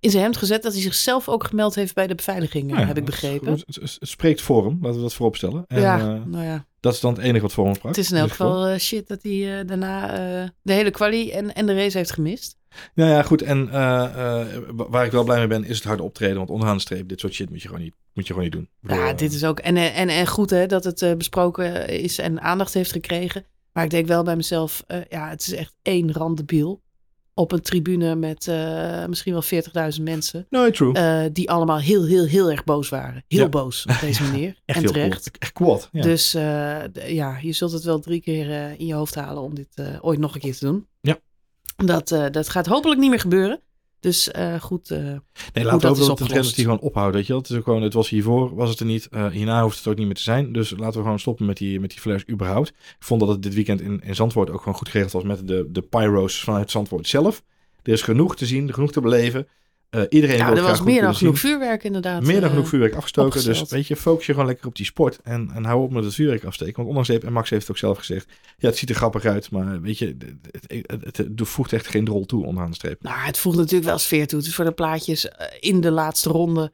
[0.00, 2.80] in zijn hemd gezet dat hij zichzelf ook gemeld heeft bij de beveiliging, eh, Nou
[2.80, 3.50] ja, heb ik begrepen.
[3.52, 5.64] Het, het- het spreekt voor hem, laten we dat voorop stellen.
[5.66, 7.94] En, ja, eh, nou ja, dat is dan het enige wat voor hem sprak.
[7.96, 8.66] het is in elk geval.
[8.66, 10.10] eh, shit dat hij eh, daarna
[10.42, 12.56] eh, de hele kwalie en, en de race heeft gemist.
[12.94, 13.42] Nou ja, goed.
[13.42, 14.04] En eh,
[14.40, 16.36] eh, wa- waar ik wel blij mee ben, is het harde optreden.
[16.36, 18.56] Want onderaan de streep, dit soort shit moet je gewoon niet, moet je gewoon niet
[18.58, 18.68] doen.
[18.80, 19.58] Bedoel, Ja, eh, dit is ook.
[19.58, 23.44] En, eh, en, en goed hè, dat het eh, besproken is en aandacht heeft gekregen.
[23.72, 26.82] Maar ik denk wel bij mezelf, eh, ja, het is echt één randebiel.
[27.38, 29.42] Op een tribune met eh, misschien wel
[29.96, 30.46] 40.000 mensen.
[30.50, 30.92] No, true.
[30.92, 33.24] eh, die allemaal heel, heel, heel erg boos waren.
[33.28, 33.48] Heel Ja.
[33.48, 34.54] boos op deze manier.
[34.64, 35.30] Echt en terecht.
[35.38, 35.88] Echt.
[35.92, 36.02] Ja.
[36.02, 39.68] Dus eh, ja, je zult het wel drie keer in je hoofd halen om dit
[40.00, 40.86] ooit nog een keer te doen.
[41.00, 41.18] Ja.
[41.76, 43.60] Dat, dat gaat hopelijk niet meer gebeuren.
[44.00, 44.90] Dus eh, goed.
[44.90, 46.54] eh, nee, laten we dat ook is dat het een trend is opgelost.
[46.54, 47.14] die gewoon ophoudt.
[47.14, 47.42] Weet je wel?
[47.42, 49.08] Het, is ook gewoon, het was hiervoor, was het er niet.
[49.08, 50.52] Eh, hierna hoeft het ook niet meer te zijn.
[50.52, 52.68] Dus laten we gewoon stoppen met die, met die flares überhaupt.
[52.68, 55.48] Ik vond dat het dit weekend in, in Zandvoort ook gewoon goed geregeld was met
[55.48, 57.42] de, de pyro's vanuit Zandvoort zelf.
[57.82, 59.48] Er is genoeg te zien, genoeg te beleven.
[59.90, 62.22] Eh, iedereen ja, wil er was meer dan genoeg vuurwerk inderdaad.
[62.22, 63.44] Meer dan eh, genoeg vuurwerk afgestoken.
[63.44, 65.18] Dus weet je, focus je gewoon lekker op die sport.
[65.22, 66.74] En, en hou op met het vuurwerk afsteken.
[66.76, 68.26] Want ondanks heeft, en Max heeft het ook zelf gezegd.
[68.58, 69.50] Ja, het ziet er grappig uit.
[69.50, 73.02] Maar weet je, het, het, het, het voegt echt geen rol toe onderaan de streep.
[73.02, 74.40] Nou, het voegt natuurlijk wel sfeer toe.
[74.42, 76.72] Dus voor de plaatjes eh, in de laatste ronde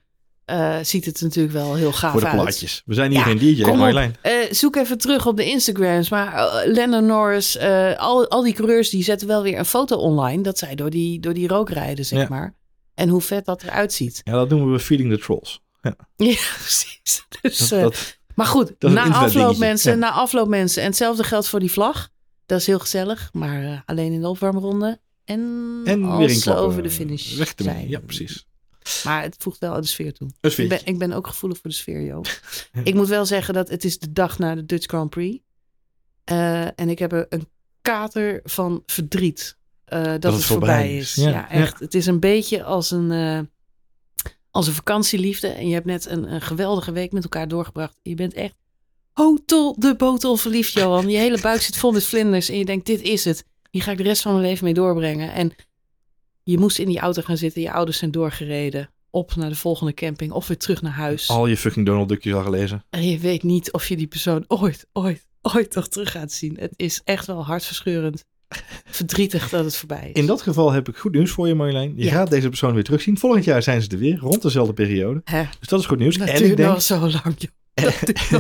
[0.83, 2.41] ziet het natuurlijk wel heel gaaf Voor de uit.
[2.41, 2.83] plaatjes.
[2.85, 3.63] We zijn hier Ja, geen DJ.
[3.65, 4.15] Marjolein.
[4.23, 6.09] Eh, zoek even terug op de Instagrams.
[6.11, 7.59] Maar eh, Lennon Norris,
[7.97, 10.43] al, al die coureurs die zetten wel weer een foto online.
[10.43, 12.27] Dat zij door die, door die rook rijden, zeg Ja.
[12.29, 12.55] maar.
[12.95, 14.21] En hoe vet dat eruit ziet.
[14.25, 15.61] Ja, dat noemen we Feeding the Trolls.
[15.83, 17.27] Ja, Ja, precies.
[17.41, 19.99] Dus, dat, eh, dat, maar goed, na afloop mensen, Ja.
[19.99, 20.83] na afloop mensen.
[20.83, 22.09] En hetzelfde geldt voor die vlag.
[22.47, 25.01] Dat is heel gezellig, maar eh, alleen in de opwarmronde.
[25.25, 27.75] En, en als weer ze over de finish Weg ermee.
[27.75, 27.89] zijn.
[27.89, 28.47] Ja, precies.
[29.05, 30.29] Maar het voegt wel de sfeer toe.
[30.41, 32.23] Ik ben, ik ben ook gevoelig voor de sfeer, Jo.
[32.85, 35.43] ik moet wel zeggen dat het is de dag na de Dutch Grand Prix.
[36.25, 37.49] Eh, en ik heb er een
[37.83, 39.57] kater van verdriet
[39.95, 41.15] eh, dat, het voorbij is.
[41.15, 41.81] Ja, Ja, echt.
[41.81, 43.41] Het is een beetje als een, eh,
[44.51, 45.49] als een vakantieliefde.
[45.49, 47.99] En je hebt net een, een geweldige week met elkaar doorgebracht.
[48.03, 48.55] Je bent echt
[49.13, 51.09] hotel de botel verliefd, Johan.
[51.09, 52.49] Je hele buik zit vol met vlinders.
[52.49, 53.45] En je denkt, dit is het.
[53.71, 55.33] Hier ga ik de rest van mijn leven mee doorbrengen.
[55.33, 55.53] En
[56.43, 57.63] je moest in die auto gaan zitten.
[57.63, 58.91] Je ouders zijn doorgereden.
[59.11, 60.33] Op naar de volgende camping.
[60.33, 61.29] Of weer terug naar huis.
[61.29, 62.85] Al je fucking Donald Duckjes al gelezen.
[62.91, 66.57] En je weet niet of je die persoon ooit, ooit, ooit nog terug gaat zien.
[66.59, 68.25] Het is echt wel hartverscheurend.
[68.85, 70.21] Verdrietig dat het voorbij is.
[70.21, 71.93] In dat geval heb ik goed nieuws voor je, Marjolein.
[71.97, 72.11] Je Ja.
[72.11, 73.19] gaat deze persoon weer terugzien.
[73.19, 75.21] Volgend jaar zijn ze er weer, rond dezelfde periode.
[75.25, 76.17] Hè, Dus dat is goed nieuws.
[76.17, 77.51] dat En ik, denk, nog zo lang, joh.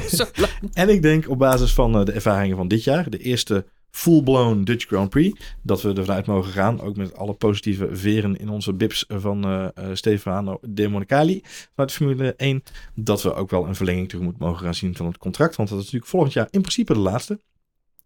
[0.09, 0.53] Zo lang.
[0.72, 4.62] en ik denk op basis van eh, de ervaringen van dit jaar, de eerste full-blown
[4.64, 8.48] Dutch Grand Prix, dat we ervan uit mogen gaan, ook met alle positieve veren in
[8.48, 11.40] onze bips van eh, Stefano De Monicali
[11.74, 12.62] vanuit Formule 1,
[12.94, 15.57] dat we ook wel een verlenging tegemoet mogen gaan zien van het contract.
[15.57, 17.40] Want dat is natuurlijk volgend jaar in principe de laatste.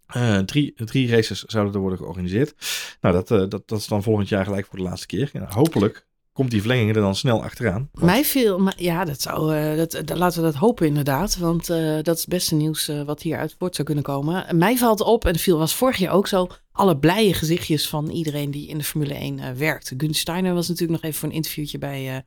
[0.09, 2.55] Eh, drie, drie races zouden er worden georganiseerd.
[3.01, 5.31] Nou, dat, eh, dat, dat is dan volgend jaar gelijk voor de laatste keer.
[5.33, 7.89] Ja, hopelijk komt die verlenging er dan snel achteraan.
[7.93, 11.37] Want- Mij viel, maar ja, dat zou, eh, dat, dat- laten we dat hopen inderdaad.
[11.37, 11.67] Want
[12.03, 14.59] dat is het beste nieuws wat hieruit voort zou kunnen komen.
[14.59, 18.51] Mij valt op, en viel was vorig jaar ook zo, alle blije gezichtjes van iedereen
[18.51, 19.93] die in de Formule 1 eh, werkt.
[19.97, 22.25] Gun Steiner was natuurlijk nog even voor een interviewtje bij,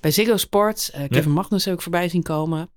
[0.00, 0.90] bij Ziggo Sport.
[1.08, 2.70] Kevin Magnus heb ik voorbij zien komen.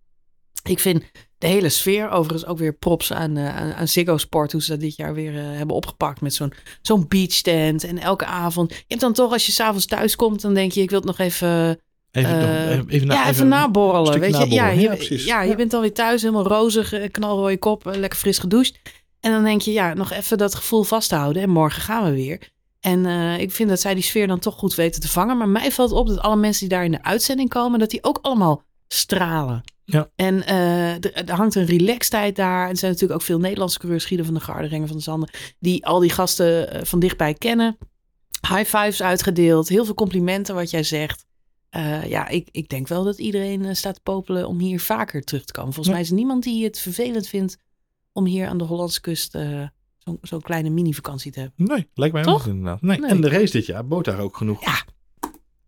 [0.64, 1.04] Ik vind
[1.38, 4.70] de hele sfeer, overigens ook weer props aan, eh, aan, aan Ziggo Sport, hoe ze
[4.72, 7.84] dat dit jaar weer eh, hebben opgepakt met zo'n zo'n beachstand.
[7.84, 10.82] En elke avond, je hebt dan toch als je s'avonds thuis komt, dan denk je,
[10.82, 11.80] ik wil het nog even
[12.12, 14.20] Even, eh, nog- even, na- ja, even, even naborrelen.
[14.20, 14.40] Weet je?
[14.40, 14.82] naborrelen.
[14.82, 15.56] Ja, je, Ja, je Ja.
[15.56, 18.80] bent alweer thuis, helemaal rozig, knalrooie kop, lekker fris gedoucht.
[19.20, 21.42] En dan denk je, ja, nog even dat gevoel vasthouden.
[21.42, 22.40] En morgen gaan we weer.
[22.80, 23.06] En
[23.40, 25.38] ik vind dat zij die sfeer dan toch goed weten te vangen.
[25.38, 28.04] Maar mij valt op dat alle mensen die daar in de uitzending komen, dat die
[28.04, 29.64] ook allemaal stralen.
[29.84, 30.10] Ja.
[30.16, 32.64] En eh, er, er hangt een relaxedheid daar.
[32.64, 35.30] En er zijn natuurlijk ook veel Nederlandse coureurs, van de Garde, Renger van de Zanden,
[35.60, 37.78] die al die gasten eh, van dichtbij kennen.
[38.50, 41.26] High fives uitgedeeld, heel veel complimenten wat jij zegt.
[41.70, 45.46] Eh, ja, ik, ik denk wel dat iedereen staat te popelen om hier vaker terug
[45.46, 45.74] te komen.
[45.74, 45.94] Volgens Ja.
[45.94, 47.58] mij is er niemand die het vervelend vindt
[48.12, 49.32] om hier aan de Hollandse kust
[49.98, 51.66] zo'n zo'n kleine mini-vakantie te hebben.
[51.66, 52.82] Nee, lijkt mij ook inderdaad.
[52.82, 53.00] Nee.
[53.00, 53.10] Nee.
[53.10, 54.62] En de race dit jaar bood daar ook genoeg.
[54.66, 54.84] Ja.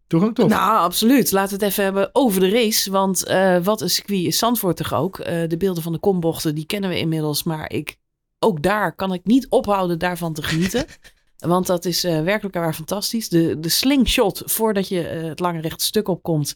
[0.09, 0.49] Toegang toch?
[0.49, 1.31] Nou, absoluut.
[1.31, 2.91] Laten we het even hebben over de race.
[2.91, 5.19] Want eh, wat een circuit is Zandvoort toch ook.
[5.19, 7.43] Eh, de beelden van de kombochten, die kennen we inmiddels.
[7.43, 7.97] Maar ik,
[8.39, 10.85] ook daar kan ik niet ophouden daarvan te genieten.
[11.37, 13.29] want dat is eh, werkelijk waar fantastisch.
[13.29, 16.55] De, de slingshot voordat je het lange rechte stuk opkomt.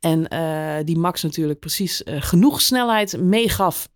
[0.00, 0.22] En
[0.84, 3.88] die Max natuurlijk precies genoeg snelheid meegaf.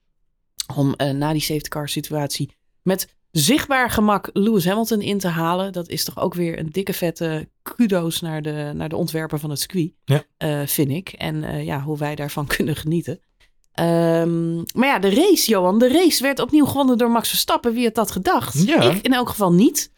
[0.76, 5.72] Om na die safety car situatie met zichtbaar gemak Lewis Hamilton in te halen.
[5.72, 9.50] Dat is toch ook weer een dikke vette kudo's naar de, naar de ontwerper van
[9.50, 10.22] het circuit, Ja.
[10.36, 11.08] eh, vind ik.
[11.08, 13.20] En eh, ja, hoe wij daarvan kunnen genieten.
[13.72, 15.78] Ehm, maar ja, de race, Johan.
[15.78, 17.72] De race werd opnieuw gewonnen door Max Verstappen.
[17.72, 18.66] Wie had dat gedacht?
[18.66, 18.80] Ja.
[18.82, 19.92] Ik in elk geval niet.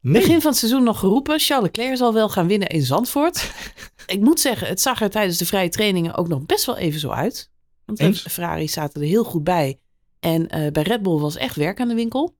[0.00, 0.12] nee.
[0.20, 1.38] Begin van het seizoen nog geroepen.
[1.38, 3.50] Charles Leclerc zal wel gaan winnen in Zandvoort.
[4.06, 7.00] ik moet zeggen, het zag er tijdens de vrije trainingen ook nog best wel even
[7.00, 7.50] zo uit.
[7.84, 8.22] Want de Eens.
[8.22, 9.78] Ferrari zaten er heel goed bij.
[10.20, 12.34] En eh, bij Red Bull was echt werk aan de winkel.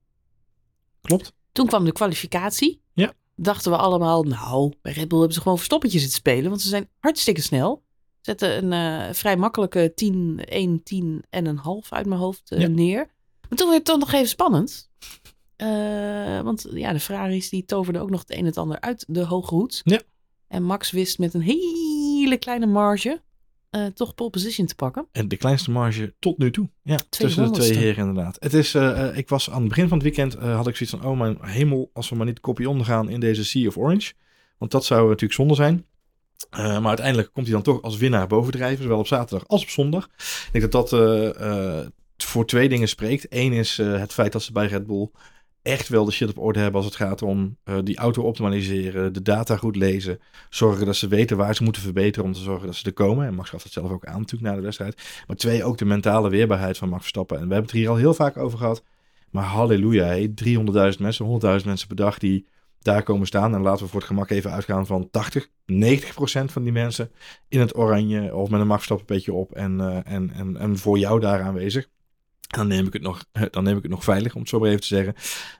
[1.07, 1.33] Klopt.
[1.51, 2.81] Toen kwam de kwalificatie.
[2.93, 3.13] Ja.
[3.35, 6.49] Dachten we allemaal, nou, bij Red Bull hebben ze gewoon verstoppertjes zitten spelen.
[6.49, 7.83] Want ze zijn hartstikke snel.
[8.21, 12.59] Zetten een eh, vrij makkelijke 10, 1, 10 en een half uit mijn hoofd eh,
[12.59, 12.67] Ja.
[12.67, 13.09] neer.
[13.49, 14.89] Maar toen werd het toch nog even spannend.
[15.55, 19.05] Eh, want ja, de Ferraris die toverden ook nog het een en het ander uit
[19.07, 19.81] de hoge hoed.
[19.83, 20.01] Ja.
[20.47, 23.21] En Max wist met een hele kleine marge
[23.69, 25.07] eh, toch pole position te pakken.
[25.11, 26.69] En de kleinste marge tot nu toe.
[26.83, 28.37] Ja, tussen de twee heren inderdaad.
[28.39, 30.95] Het is, eh, eh, ik was aan het begin van het weekend, had ik zoiets
[30.95, 34.13] van, oh mijn hemel, als we maar niet kopie ondergaan in deze Sea of Orange.
[34.57, 35.85] Want dat zou natuurlijk zonde zijn.
[36.49, 40.09] Maar uiteindelijk komt hij dan toch als winnaar bovendrijven, zowel op zaterdag als op zondag.
[40.45, 40.99] Ik denk dat dat
[42.17, 43.25] voor twee dingen spreekt.
[43.29, 45.09] Eén is het feit dat ze bij Red Bull
[45.67, 49.13] echt wel de shit op orde hebben als het gaat om eh, die auto optimaliseren,
[49.13, 52.65] de data goed lezen, zorgen dat ze weten waar ze moeten verbeteren om te zorgen
[52.65, 53.27] dat ze er komen.
[53.27, 55.23] En Max gaf dat zelf ook aan natuurlijk na de wedstrijd.
[55.27, 57.37] Maar twee, ook de mentale weerbaarheid van Max Verstappen.
[57.37, 58.83] En we hebben het hier al heel vaak over gehad.
[59.31, 60.33] Maar halleluja, hé,
[60.93, 62.47] 300.000 mensen, 100.000 mensen per dag die
[62.81, 63.53] daar komen staan.
[63.53, 67.11] En laten we voor het gemak even uitgaan van 80, 90 procent van die mensen
[67.47, 70.77] in het oranje of met een Max Verstappen petje op en, eh, en, en, en
[70.77, 71.87] voor jou daar aanwezig.
[72.47, 74.67] Dan neem ik het nog, dan neem ik het nog veilig, om het zo maar
[74.67, 75.13] even te zeggen.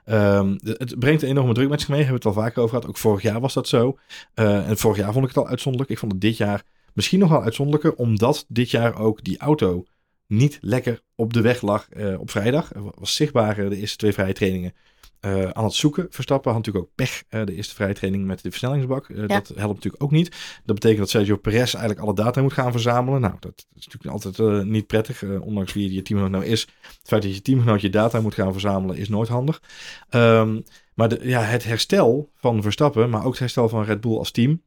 [0.04, 2.74] Ehm, het brengt een enorme druk met zich mee, hebben we het al vaker over
[2.74, 2.88] gehad.
[2.88, 3.98] Ook vorig jaar was dat zo.
[4.34, 5.90] Eh, en vorig jaar vond ik het al uitzonderlijk.
[5.92, 9.84] Ik vond het dit jaar misschien nog wel uitzonderlijker, omdat dit jaar ook die auto
[10.26, 12.74] niet lekker op de weg lag eh, op vrijdag.
[12.74, 14.74] Er was zichtbaar eh, de eerste twee vrije trainingen
[15.20, 16.06] eh, aan het zoeken.
[16.10, 19.08] Verstappen had natuurlijk ook pech eh, de eerste vrije training met de versnellingsbak.
[19.08, 20.30] Eh, Dat helpt natuurlijk ook niet.
[20.64, 23.20] Dat betekent dat Sergio Perez eigenlijk alle data moet gaan verzamelen.
[23.20, 26.60] Nou, dat is natuurlijk altijd niet prettig, ondanks wie je teamgenoot nou is.
[26.60, 29.62] Het feit dat je teamgenoot je data moet gaan verzamelen is nooit handig.
[30.08, 30.60] Ehm,
[30.94, 34.30] maar de, ja, het herstel van Verstappen, maar ook het herstel van Red Bull als
[34.30, 34.62] team.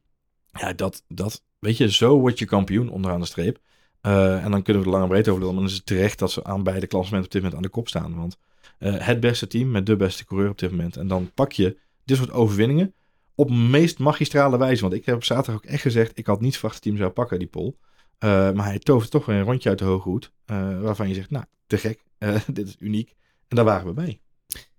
[0.52, 3.58] Ja, dat, dat weet je, zo word je kampioen onderaan de streep.
[4.00, 5.54] En dan kunnen we er lang en breed over lullen.
[5.54, 7.74] Maar dan is het terecht dat ze aan beide klassementen op dit moment aan de
[7.76, 8.16] kop staan.
[8.16, 8.36] Want
[8.82, 10.96] eh, het beste team met de beste coureur op dit moment.
[10.96, 12.94] En dan pak je dit soort overwinningen
[13.34, 14.82] op meest magistrale wijze.
[14.82, 16.96] Want ik heb op zaterdag ook echt gezegd, ik had niet verwacht dat het team
[16.96, 17.78] zou pakken, die pol.
[18.18, 20.32] Eh, maar hij tovert toch weer een rondje uit de hoge hoed.
[20.44, 22.02] eh, waarvan je zegt, nou, te gek.
[22.52, 23.14] Dit is uniek.
[23.48, 24.20] En daar waren we bij.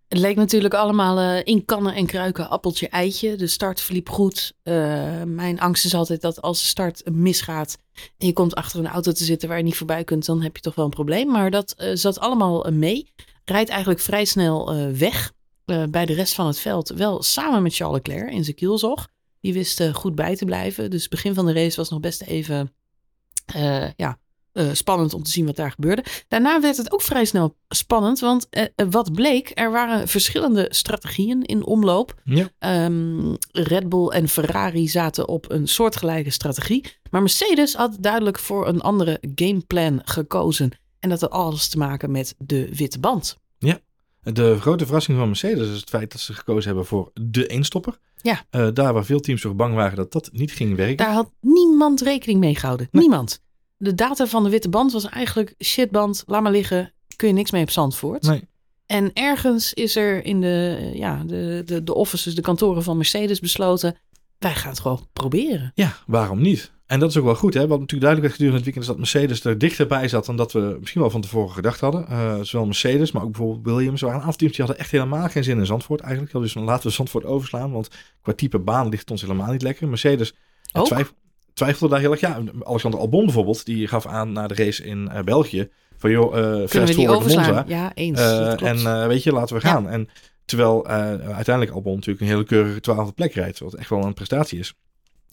[0.08, 3.36] Het leek natuurlijk allemaal in kannen en kruiken, appeltje, eitje.
[3.36, 4.54] De start verliep goed.
[5.26, 7.78] Mijn angst is altijd dat als de start misgaat
[8.18, 10.56] en je komt achter een auto te zitten waar je niet voorbij kunt, dan heb
[10.56, 11.32] je toch wel een probleem.
[11.32, 13.12] Maar dat zat allemaal mee.
[13.46, 15.32] Rijdt eigenlijk vrij snel eh, weg
[15.66, 16.90] eh, bij de rest van het veld.
[16.90, 19.08] Wel samen met Charles Leclerc in zijn kielzog.
[19.42, 20.90] Die wist eh, goed bij te blijven.
[20.90, 22.74] Dus het begin van de race was nog best even
[23.96, 24.18] ja,
[24.72, 26.04] spannend om te zien wat daar gebeurde.
[26.28, 28.48] Daarna werd het ook vrij snel spannend, want
[28.90, 32.22] wat bleek, er waren verschillende strategieën in omloop.
[32.24, 32.50] Ja.
[32.60, 38.68] Ehm, Red Bull en Ferrari zaten op een soortgelijke strategie, maar Mercedes had duidelijk voor
[38.68, 40.72] een andere gameplan gekozen.
[41.04, 43.42] En dat had alles te maken met de witte band.
[44.24, 47.98] De grote verrassing van Mercedes is het feit dat ze gekozen hebben voor de eenstopper.
[48.22, 48.44] Ja.
[48.50, 50.98] Eh, daar waar veel teams toch bang waren dat dat niet ging werken.
[50.98, 52.88] Daar had niemand rekening mee gehouden.
[52.92, 53.42] Niemand.
[53.78, 57.52] De data van de witte band was eigenlijk shitband, laat maar liggen, kun je niks
[57.52, 58.24] mee op Zandvoort.
[58.24, 58.48] Nee.
[58.86, 63.40] En ergens is er in de, ja, de, de, de offices, de kantoren van Mercedes
[63.40, 63.98] besloten,
[64.40, 65.72] wij gaan het gewoon proberen.
[65.76, 66.72] Ja, waarom niet?
[66.94, 67.68] En dat is ook wel goed, hè?
[67.68, 70.52] Wat natuurlijk duidelijk werd gedurende het weekend is dat Mercedes er dichterbij zat dan dat
[70.52, 72.08] we misschien wel van tevoren gedacht hadden.
[72.08, 74.02] Eh, zowel Mercedes, maar ook bijvoorbeeld Williams.
[74.02, 76.34] Er waren een aantal teams die hadden echt helemaal geen zin in Zandvoort eigenlijk.
[76.34, 77.90] Dus laten we Zandvoort overslaan, want
[78.22, 79.88] qua type baan ligt het ons helemaal niet lekker.
[79.88, 81.06] Mercedes, ja,
[81.54, 82.20] twijfelde daar heel erg.
[82.20, 85.70] Ja, Alexander Albon bijvoorbeeld, die gaf aan na de race in uh, België.
[85.98, 87.64] Van joh, uh, fast forward Monza.
[87.68, 88.22] Ja, eens.
[88.62, 89.90] en weet je, laten we gaan.
[89.90, 90.10] En
[90.46, 93.60] terwijl uiteindelijk Albon natuurlijk een hele keurige twaalfde plek rijdt.
[93.60, 94.74] Wat echt wel een prestatie is.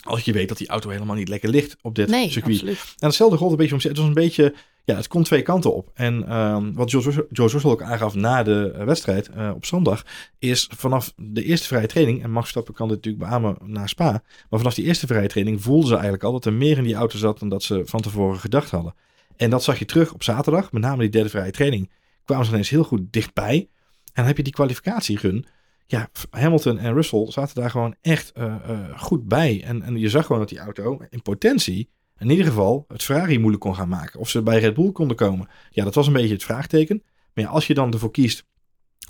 [0.00, 2.54] Als je weet dat die auto helemaal niet lekker ligt op dit nee, circuit.
[2.54, 2.94] Absoluut.
[2.98, 3.80] En hetzelfde gold een beetje om.
[3.82, 4.54] Het was een beetje.
[4.84, 5.90] Ja, het komt twee kanten op.
[5.94, 10.04] En um, wat George Russell ook aangaf na de wedstrijd uh, op zondag.
[10.38, 12.22] Is vanaf de eerste vrije training.
[12.22, 14.10] En Max Verstappen kan dit natuurlijk beamen naar Spa.
[14.50, 16.94] Maar vanaf die eerste vrije training voelden ze eigenlijk al dat er meer in die
[16.94, 18.94] auto zat dan dat ze van tevoren gedacht hadden.
[19.36, 20.72] En dat zag je terug op zaterdag.
[20.72, 21.90] Met name die derde vrije training.
[22.24, 23.56] Kwamen ze ineens heel goed dichtbij.
[23.56, 25.46] En dan heb je die kwalificatiegun
[25.90, 29.62] ja, Hamilton en Russell zaten daar gewoon echt uh, uh, goed bij.
[29.64, 33.38] En, en je zag gewoon dat die auto in potentie, in ieder geval, het Ferrari
[33.38, 34.20] moeilijk kon gaan maken.
[34.20, 35.48] Of ze bij Red Bull konden komen.
[35.70, 37.02] Ja, dat was een beetje het vraagteken.
[37.34, 38.46] Maar als je dan ervoor kiest,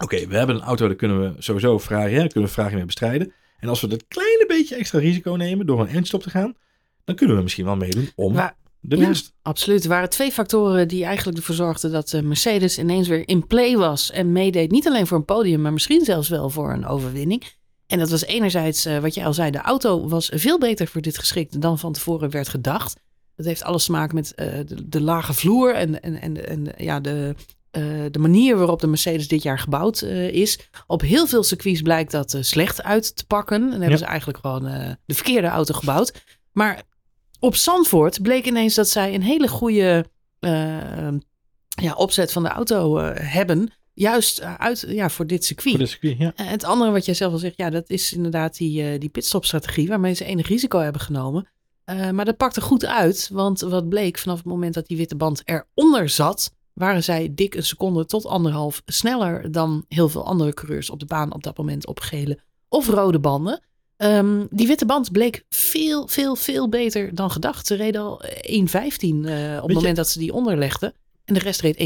[0.02, 3.32] oké, we hebben een auto, daar kunnen we sowieso Ferrari, kunnen we Ferrari mee bestrijden.
[3.58, 6.54] En als we dat kleine beetje extra risico nemen door een eindstop te gaan,
[7.04, 8.34] dan kunnen we misschien wel meedoen om
[8.80, 9.24] de winst.
[9.26, 9.82] Ja, absoluut.
[9.82, 13.76] Er waren twee factoren die eigenlijk ervoor zorgden dat uh, Mercedes ineens weer in play
[13.76, 14.70] was en meedeed.
[14.70, 17.42] Niet alleen voor een podium, maar misschien zelfs wel voor een overwinning.
[17.86, 21.00] En dat was enerzijds, uh, wat jij al zei, de auto was veel beter voor
[21.00, 23.00] dit geschikt dan van tevoren werd gedacht.
[23.36, 26.72] Dat heeft alles te maken met uh, de, de, lage vloer en, en, en, en
[26.76, 27.34] ja, de,
[28.10, 30.58] de manier waarop de Mercedes dit jaar gebouwd is.
[30.86, 33.62] Op heel veel circuits blijkt dat slecht uit te pakken.
[33.62, 33.96] En hebben ja.
[33.96, 34.62] ze eigenlijk gewoon
[35.06, 36.22] de verkeerde auto gebouwd.
[36.52, 36.82] Maar
[37.40, 40.04] op Zandvoort bleek ineens dat zij een hele goede
[40.40, 41.08] uh,
[41.68, 43.72] ja, opzet van de auto uh, hebben.
[43.94, 45.70] Juist uh, uit, ja, voor dit circuit.
[45.70, 46.32] Voor dit circuit ja.
[46.34, 49.88] En het andere wat jij zelf al zegt, ja, dat is inderdaad die, die pitstopstrategie
[49.88, 51.48] waarmee ze enig risico hebben genomen.
[51.84, 55.42] maar dat pakte goed uit, want wat bleek vanaf het moment dat die witte band
[55.44, 60.90] eronder zat, waren zij dik een seconde tot anderhalf sneller dan heel veel andere coureurs
[60.90, 63.62] op de baan op dat moment op gele of rode banden.
[64.02, 67.66] Um, die witte band bleek veel, veel, veel beter dan gedacht.
[67.66, 70.92] Ze reden al 1.15 uh, op het moment dat ze die onderlegden.
[71.24, 71.80] En de rest reed 1.16,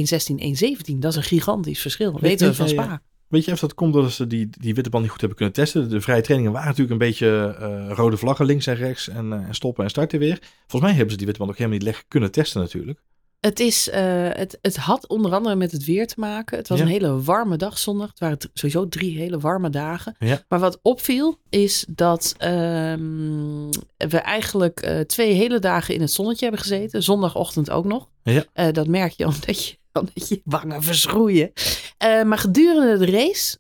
[0.92, 0.98] 1.17.
[0.98, 2.12] Dat is een gigantisch verschil.
[2.12, 3.02] Weet, Weten we van Spa.
[3.28, 5.54] Weet je of dat komt doordat ze die, die witte band niet goed hebben kunnen
[5.54, 5.90] testen?
[5.90, 9.08] De vrije trainingen waren natuurlijk een beetje uh, rode vlaggen links en rechts.
[9.08, 10.38] En, uh, en stoppen en starten weer.
[10.66, 13.02] Volgens mij hebben ze die witte band ook helemaal niet lekker kunnen testen natuurlijk.
[13.44, 13.94] Het, is, uh,
[14.28, 16.58] het, het had onder andere met het weer te maken.
[16.58, 16.84] Het was ja.
[16.84, 18.08] een hele warme dag zondag.
[18.08, 20.16] Het waren sowieso drie hele warme dagen.
[20.18, 20.42] Ja.
[20.48, 26.44] Maar wat opviel is dat um, we eigenlijk uh, twee hele dagen in het zonnetje
[26.44, 27.02] hebben gezeten.
[27.02, 28.08] Zondagochtend ook nog.
[28.22, 28.44] Ja.
[28.54, 31.52] Uh, dat merk je omdat je, omdat je wangen verschroeien.
[31.98, 33.58] maar gedurende de race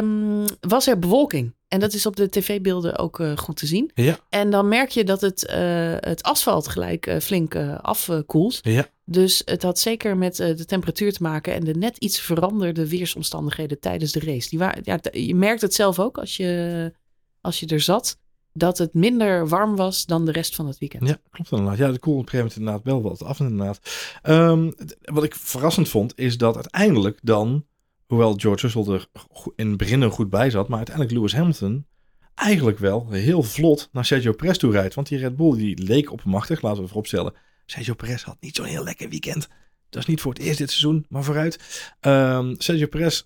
[0.00, 1.54] um, was er bewolking.
[1.74, 3.90] En dat is op de tv-beelden ook uh, goed te zien.
[3.94, 4.18] Ja.
[4.28, 5.56] En dan merk je dat het, uh,
[5.96, 8.58] het asfalt gelijk uh, flink afkoelt.
[8.62, 8.88] Ja.
[9.04, 13.80] Dus het had zeker met de temperatuur te maken en de net iets veranderde weersomstandigheden
[13.80, 14.48] tijdens de race.
[14.48, 16.92] Die waren, ja, je merkt het zelf ook als je,
[17.40, 18.18] als je er zat,
[18.52, 21.08] dat het minder warm was dan de rest van het weekend.
[21.08, 21.78] Ja, klopt inderdaad.
[21.78, 23.80] Ja, de koel op een gegeven moment inderdaad wel wat af inderdaad.
[24.22, 27.64] Um, wat ik verrassend vond, is dat uiteindelijk dan
[28.14, 29.06] Hoewel George Russell er
[29.56, 30.68] in het begin goed bij zat.
[30.68, 31.86] Maar uiteindelijk Lewis Hamilton
[32.34, 34.94] eigenlijk wel heel vlot naar Sergio Perez toe rijdt.
[34.94, 37.34] Want die Red Bull die leek oppermachtig, laten we vooropstellen.
[37.66, 39.48] Sergio Perez had niet zo'n heel lekker weekend.
[39.90, 41.58] Dat is niet voor het eerst dit seizoen, maar vooruit.
[42.00, 43.22] Um, Sergio Perez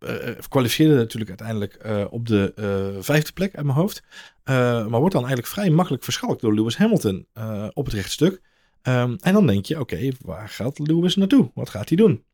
[0.00, 2.52] uh, uh, kwalificeerde natuurlijk uiteindelijk op de
[3.00, 4.02] vijfde plek uit mijn hoofd.
[4.44, 7.26] maar wordt dan eigenlijk vrij makkelijk verschalkt door Lewis Hamilton
[7.72, 8.40] op het rechtstuk.
[8.82, 11.50] Um, en dan denk je, oké, waar gaat Lewis naartoe?
[11.54, 12.24] Wat gaat hij doen?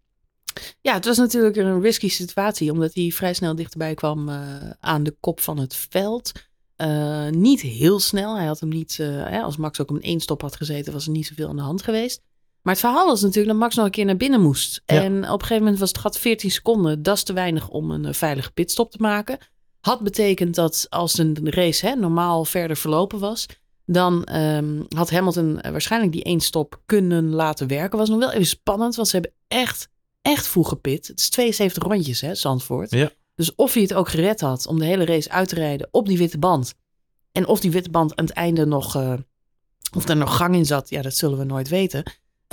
[0.81, 5.03] Ja, het was natuurlijk een risky situatie, omdat hij vrij snel dichterbij kwam uh, aan
[5.03, 6.33] de kop van het veld.
[6.77, 8.37] Uh, niet heel snel.
[8.37, 10.93] Hij had hem niet, uh, hè, als Max ook om een één stop had gezeten,
[10.93, 12.21] was er niet zoveel aan de hand geweest.
[12.63, 14.83] Maar het verhaal was natuurlijk dat Max nog een keer naar binnen moest.
[14.87, 15.03] Ja.
[15.03, 17.03] En op een gegeven moment was het gat 14 seconden.
[17.03, 19.39] Dat is te weinig om een veilige pitstop te maken.
[19.81, 23.47] Had betekend dat als de race hè, normaal verder verlopen was,
[23.87, 27.99] dan um, had Hamilton waarschijnlijk die één stop kunnen laten werken.
[27.99, 29.89] Was nog wel even spannend, want ze hebben echt
[30.23, 31.07] echt vroeg gepit.
[31.07, 32.91] Het is 72 rondjes, hè, Zandvoort.
[32.91, 33.11] Ja.
[33.35, 36.07] Dus of hij het ook gered had om de hele race uit te rijden op
[36.07, 36.75] die witte band.
[37.33, 39.15] En of die witte band aan het einde nog, uh,
[39.97, 42.03] of er nog gang in zat, ja, dat zullen we nooit weten.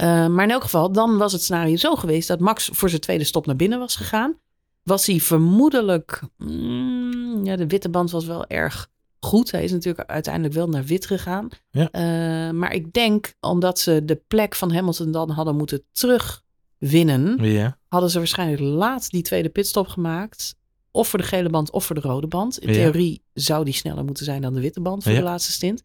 [0.02, 3.02] Uh, maar in elk geval, dan was het scenario zo geweest dat Max voor zijn
[3.02, 4.38] tweede stop naar binnen was gegaan.
[4.84, 9.52] Was hij vermoedelijk, mm, ja, de witte band was wel erg goed.
[9.52, 11.50] Hij is natuurlijk uiteindelijk wel naar wit gegaan.
[11.72, 11.90] Ja.
[11.92, 16.44] Uh, maar ik denk, omdat ze de plek van Hamilton dan hadden moeten terug
[16.80, 17.78] winnen, ja.
[17.88, 20.56] hadden ze waarschijnlijk laat die tweede pitstop gemaakt.
[20.92, 22.60] Of voor de gele band of voor de rode band.
[22.60, 22.74] In Ja.
[22.74, 25.18] theorie zou die sneller moeten zijn dan de witte band voor Ja.
[25.18, 25.84] de laatste stint.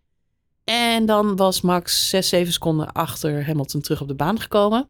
[0.65, 4.89] En dan was Max 6, 7 seconden achter Hamilton terug op de baan gekomen.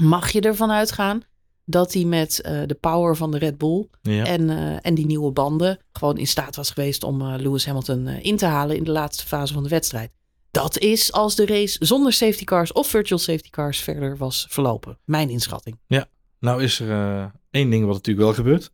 [0.00, 1.22] Mag je ervan uitgaan
[1.64, 4.24] dat hij met eh, de power van de Red Bull Ja.
[4.24, 8.06] en, eh, en die nieuwe banden gewoon in staat was geweest om eh, Lewis Hamilton
[8.08, 10.10] in te halen in de laatste fase van de wedstrijd.
[10.54, 14.98] Dat is als de race zonder safety cars of virtual safety cars verder was verlopen.
[15.04, 15.78] Mijn inschatting.
[16.40, 18.70] Nou is er eh, één ding wat natuurlijk wel gebeurt.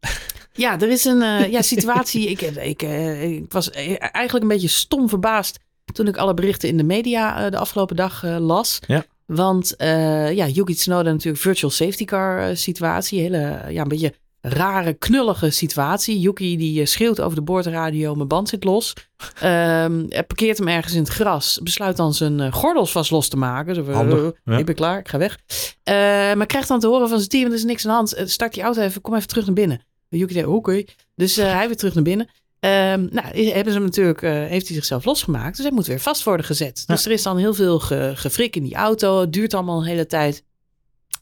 [0.52, 2.28] Ja, er is een eh, ja, situatie.
[2.28, 5.58] ik, ik, eh, ik was eigenlijk een beetje stom verbaasd
[5.92, 8.78] toen ik alle berichten in de media de afgelopen dag las.
[8.86, 9.04] Ja.
[9.26, 13.20] Want ja, Yuki Tsunoda natuurlijk virtual safety car situatie.
[13.20, 16.20] Hele, ja, een beetje rare, knullige situatie.
[16.20, 18.92] Yuki die eh, schreeuwt over de boordradio, mijn band zit los.
[19.40, 21.60] Ehm hij parkeert hem ergens in het gras.
[21.62, 23.74] Besluit dan zijn eh, gordels vast los te maken.
[23.74, 24.58] Zo, Handig, ja.
[24.58, 25.38] Ik ben klaar, ik ga weg.
[25.82, 25.94] Eh,
[26.34, 28.14] maar krijgt dan te horen van zijn team, er is niks aan de hand.
[28.14, 29.80] Eh, Start die auto even, kom even terug naar binnen.
[30.08, 30.84] Yuki denkt, oké.
[31.14, 32.28] Dus eh, hij weer terug naar binnen.
[32.60, 35.56] Ehm, nou, hebben ze hem natuurlijk, heeft hij zichzelf losgemaakt.
[35.56, 36.84] Dus hij moet weer vast worden gezet.
[36.86, 39.20] Dus er is dan heel veel ge, gefrik in die auto.
[39.20, 40.44] Het duurt allemaal een hele tijd.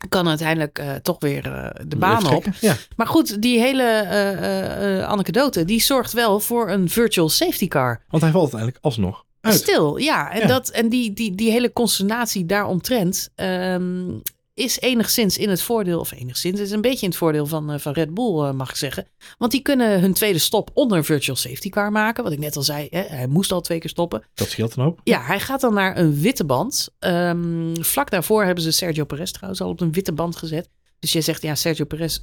[0.08, 2.44] Kan uiteindelijk eh, toch weer eh, de baan op.
[2.60, 2.76] Ja.
[2.96, 8.02] Maar goed, die hele eh anekdote, die zorgt wel voor een virtual safety car.
[8.08, 9.54] Want hij valt uiteindelijk alsnog uit.
[9.54, 10.30] Stil, ja.
[10.30, 10.46] En, Ja.
[10.46, 14.10] Dat, en die, die, die hele consternatie daaromtrent ehm
[14.58, 17.78] is enigszins in het voordeel, of enigszins, is een beetje in het voordeel van, eh,
[17.78, 19.06] van Red Bull, eh, mag ik zeggen.
[19.38, 22.24] Want die kunnen hun tweede stop onder een virtual safety car maken.
[22.24, 24.22] Wat ik net al zei, hè, hij moest al twee keer stoppen.
[24.34, 24.98] Dat scheelt dan ook.
[25.04, 26.88] Ja, hij gaat dan naar een witte band.
[26.98, 30.68] Ehm, vlak daarvoor hebben ze Sergio Perez trouwens al op een witte band gezet.
[30.98, 32.18] Dus jij zegt, ja, Sergio Perez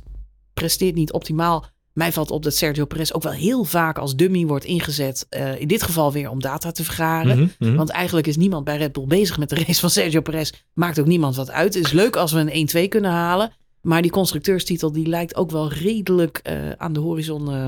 [0.54, 1.66] presteert niet optimaal.
[1.96, 5.26] Mij valt op dat Sergio Perez ook wel heel vaak als dummy wordt ingezet.
[5.30, 7.38] eh, in dit geval weer om data te vergaren.
[7.38, 7.76] Mhm, mhm.
[7.76, 10.52] Want eigenlijk is niemand bij Red Bull bezig met de race van Sergio Perez.
[10.74, 11.74] Maakt ook niemand wat uit.
[11.74, 13.52] Het is leuk als we een 1-2 kunnen halen.
[13.82, 17.66] Maar die constructeurstitel die lijkt ook wel redelijk eh, aan de horizon eh,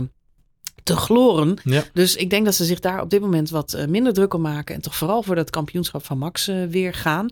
[0.84, 1.58] te gloren.
[1.64, 1.84] Ja.
[1.94, 4.76] Dus ik denk dat ze zich daar op dit moment wat minder druk om maken.
[4.76, 7.30] En toch vooral voor dat kampioenschap van Max weer gaan.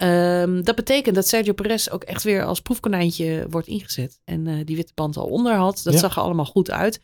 [0.00, 4.20] Ehm, dat betekent dat Sergio Perez ook echt weer als proefkonijntje wordt ingezet.
[4.24, 5.80] En eh, die witte band al onder had.
[5.84, 5.98] Dat Ja.
[5.98, 7.00] zag er allemaal goed uit.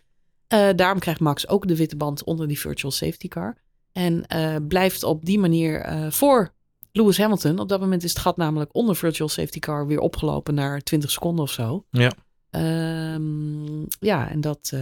[0.47, 3.57] Eh, daarom krijgt Max ook de witte band onder die virtual safety car.
[3.93, 6.55] En eh, blijft op die manier voor
[6.93, 7.59] Lewis Hamilton.
[7.59, 11.11] Op dat moment is het gat namelijk onder virtual safety car weer opgelopen naar 20
[11.11, 11.85] seconden of zo.
[11.91, 12.13] Ja.
[12.51, 14.73] Ehm, ja, en dat,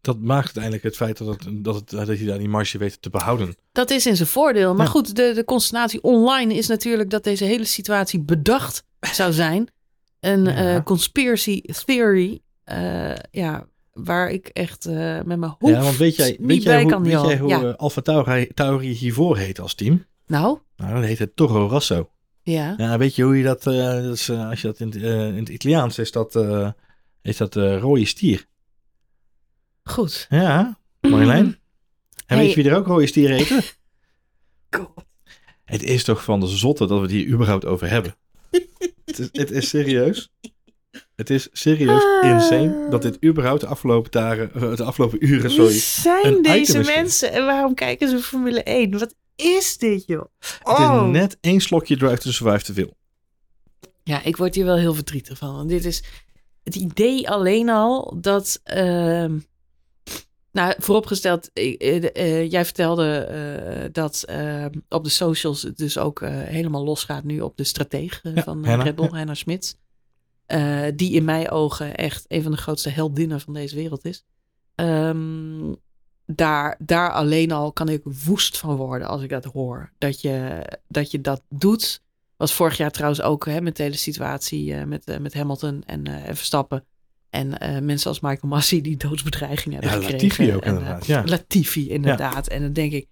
[0.00, 3.02] Dat maakt uiteindelijk het feit dat, het, dat, het, dat hij daar die marge weet
[3.02, 3.54] te behouden.
[3.72, 4.74] dat is in zijn voordeel.
[4.74, 4.90] Maar Ja.
[4.92, 9.68] goed, de, de consternatie online is natuurlijk dat deze hele situatie bedacht zou zijn.
[10.20, 10.74] Een Ja.
[10.76, 12.40] eh, conspiracy theory.
[12.64, 16.62] eh, ja, waar ik echt eh, met mijn hoofd ja, want weet jij, niet weet
[16.62, 17.02] jij bij hoe, kan.
[17.02, 17.70] weet jij hoe ja.
[17.70, 20.04] Alfa Tauri, Tauri hiervoor heet als team?
[20.26, 22.10] Nou, Nou, dat heet het Toro Rosso.
[22.42, 22.74] ja.
[22.76, 25.48] Ja, weet je hoe je dat, dat is, als je dat in, het, in het
[25.48, 26.38] Italiaans is dat,
[27.22, 28.46] is dat rode stier.
[29.90, 30.26] Goed.
[30.28, 31.44] Ja, Marjolein.
[31.46, 31.56] En
[32.26, 32.38] Hey.
[32.38, 33.62] weet je wie er ook rode stier heten?
[34.76, 34.90] God.
[35.64, 38.14] Het is toch van de zotte dat we het hier überhaupt over hebben.
[39.04, 40.30] het, is, het is serieus.
[41.16, 42.28] Het is serieus Ah.
[42.30, 45.78] insane dat dit überhaupt de afgelopen dagen, eh, de afgelopen uren, Wie sorry.
[45.78, 48.98] zijn een deze mensen en waarom kijken ze Formule 1?
[48.98, 50.24] Wat is dit, joh?
[50.38, 51.02] Het Oh.
[51.06, 52.96] is net één slokje Drive to Survive te veel.
[54.02, 55.54] Ja, ik word hier wel heel verdrietig van.
[55.54, 56.02] Want dit is
[56.64, 58.60] het idee alleen al dat.
[58.64, 59.38] ehm,
[60.58, 66.22] nou, vooropgesteld, eh, eh, jij vertelde eh, dat ehm, op de socials het dus ook
[66.22, 69.16] eh, helemaal losgaat nu op de strateeg eh, Ja, van eh, Henna, Red Bull, ja.
[69.16, 69.76] Henna Smits.
[70.46, 74.24] Eh, die in mijn ogen echt een van de grootste heldinnen van deze wereld is.
[74.74, 75.74] Ehm,
[76.26, 79.92] daar, daar alleen al kan ik woest van worden als ik dat hoor.
[79.98, 82.02] Dat je dat, je dat doet.
[82.36, 85.82] Was vorig jaar trouwens ook hè, met de hele situatie eh, met, eh, met Hamilton
[85.86, 86.84] en, eh, en Verstappen.
[87.30, 90.54] En eh, mensen als Michael Massey die doodsbedreigingen Ja, hebben Latifi gekregen.
[90.56, 91.06] ook En, eh, inderdaad.
[91.06, 92.48] Ja, Latifi, inderdaad.
[92.48, 93.06] En dan denk ik,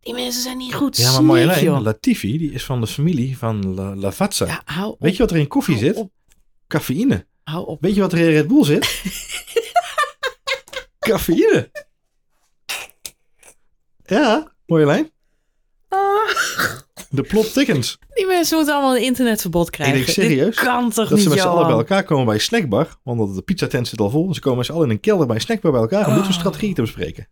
[0.00, 0.96] die mensen zijn niet goed.
[0.96, 1.82] ja maar Marjolein.
[1.82, 4.46] Latifi, die is van de familie van La, Lavazza.
[4.46, 5.00] Ja, hou op.
[5.00, 5.96] Weet je wat er in koffie hou zit?
[5.96, 6.10] Op,
[6.66, 7.26] Cafeïne.
[7.42, 7.80] hou op.
[7.82, 9.02] Weet je wat er in Red Bull zit?
[10.98, 11.70] Cafeïne.
[14.06, 15.10] Ja, Marjolein.
[15.90, 16.78] Ah,
[17.10, 17.98] De plot thickens.
[18.14, 19.96] die mensen moeten allemaal een internetverbod krijgen.
[19.96, 22.34] denk serieus Dit kan toch Dat niet, ze met z'n allen bij elkaar komen bij
[22.34, 22.88] een snackbar.
[23.02, 24.34] Want de pizzatent zit al vol.
[24.34, 26.24] Ze komen met z'n allen in een kelder bij een snackbar bij elkaar om dit
[26.24, 26.30] Oh.
[26.32, 27.28] strategieën te bespreken.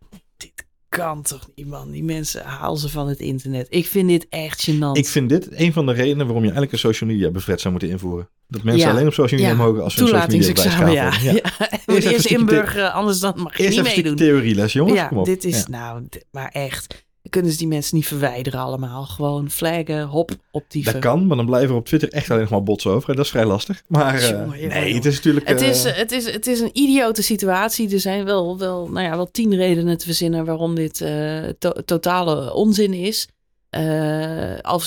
[0.89, 1.91] Kan toch niet, man.
[1.91, 3.67] Die mensen haal ze van het internet.
[3.69, 4.91] Ik vind dit echt gênant.
[4.97, 7.71] Ik vind dit een van de redenen waarom je eigenlijk een social media bevret zou
[7.71, 8.29] moeten invoeren.
[8.47, 8.93] Dat mensen Ja.
[8.93, 9.63] alleen op social media Ja.
[9.63, 11.09] mogen als ze social media Toelatingsexamen, ja.
[11.09, 11.33] bijschaven.
[11.35, 11.41] ja.
[11.59, 11.77] Ja.
[11.95, 14.17] Even een eerst inburgeren, anders dan mag je Eerst niet even een meedoen.
[14.17, 14.95] stukje theorieles, jongens.
[14.97, 15.25] ja, Kom op.
[15.25, 15.65] dit is Ja.
[15.69, 17.07] nou, maar echt.
[17.29, 19.05] Kunnen ze die mensen niet verwijderen allemaal.
[19.05, 20.93] Gewoon flaggen, hop, optieven.
[20.93, 23.15] Dat kan, maar dan blijven er op Twitter echt alleen nog maar bots over.
[23.15, 23.83] Dat is vrij lastig.
[23.87, 25.47] Maar eh, Jongen, nee, het is natuurlijk...
[25.47, 27.93] Het eh, is, het, is, het is een idiote situatie.
[27.93, 31.83] Er zijn wel, wel, nou ja, wel tien redenen te verzinnen waarom dit eh, to-
[31.85, 33.27] totale onzin is.
[33.77, 34.77] Uh,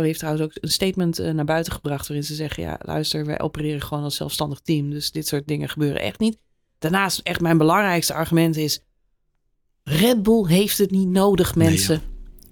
[0.00, 3.40] heeft trouwens ook een statement eh, naar buiten gebracht waarin ze zeggen, ja luister, wij
[3.40, 4.90] opereren gewoon als zelfstandig team.
[4.90, 6.38] Dus dit soort dingen gebeuren echt niet.
[6.78, 8.80] Daarnaast echt mijn belangrijkste argument is,
[9.88, 12.02] Red Bull heeft het niet nodig mensen.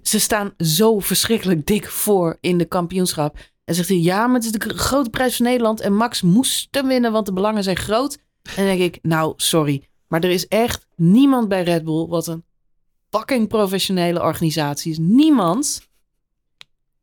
[0.03, 3.39] ze staan zo verschrikkelijk dik voor in de kampioenschap.
[3.65, 5.81] En zegt hij, ja, maar het is de grote prijs van Nederland.
[5.81, 8.19] En Max moest hem winnen, want de belangen zijn groot.
[8.43, 9.89] En dan denk ik, nou, sorry.
[10.09, 12.45] Maar er is echt niemand bij Red Bull, wat een
[13.11, 14.99] fucking professionele organisatie is.
[14.99, 15.89] Niemand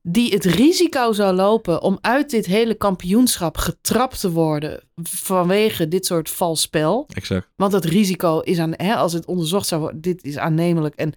[0.02, 6.06] die het risico zou lopen om uit dit hele kampioenschap getrapt te worden vanwege dit
[6.06, 7.08] soort vals spel.
[7.14, 7.48] Exact.
[7.56, 10.96] Want dat risico is aan, hè, als het onderzocht zou worden, dit is aannemelijk.
[10.96, 11.14] En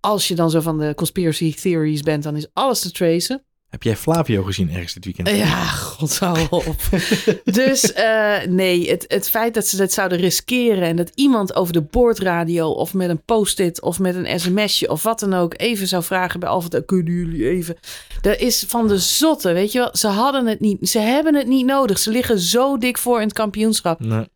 [0.00, 3.44] als je dan zo van de conspiracy theories bent, dan is alles te tracen.
[3.72, 5.28] Heb jij Flavio gezien ergens dit weekend?
[5.28, 6.76] Ja, god hou op.
[7.44, 11.72] dus uh, nee, het, het feit dat ze dat zouden riskeren en dat iemand over
[11.72, 15.86] de boordradio of met een post-it of met een sms'je of wat dan ook even
[15.86, 17.76] zou vragen bij Alfred, kunnen jullie even?
[18.20, 19.90] Dat is van de zotte, weet je wel.
[19.92, 21.98] Ze hadden het niet, ze hebben het niet nodig.
[21.98, 24.00] Ze liggen zo dik voor in het kampioenschap.
[24.00, 24.28] Nee.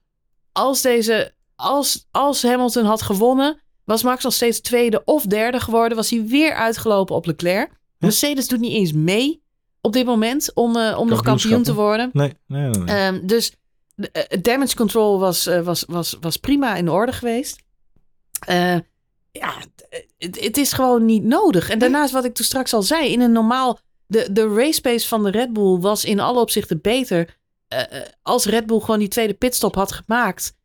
[0.53, 5.97] Als deze, als, als Hamilton had gewonnen, was Max nog steeds tweede of derde geworden.
[5.97, 7.70] Was hij weer uitgelopen op Leclerc.
[7.99, 9.42] Mercedes doet niet eens mee
[9.80, 12.11] op dit moment om, uh, om nog kampioen te worden.
[12.12, 12.82] Nee, nee, nee.
[12.82, 13.07] nee.
[13.07, 13.53] Um, dus
[13.97, 14.07] uh,
[14.42, 17.62] damage control was, uh, was, was, was prima in orde geweest.
[19.32, 19.55] ja,
[20.18, 21.70] het, het is gewoon niet nodig.
[21.70, 23.78] En daarnaast wat ik toen straks al zei, in een normaal...
[24.09, 27.38] De, de race pace van de Red Bull was in alle opzichten beter.
[28.22, 30.57] als Red Bull gewoon die tweede pitstop had gemaakt.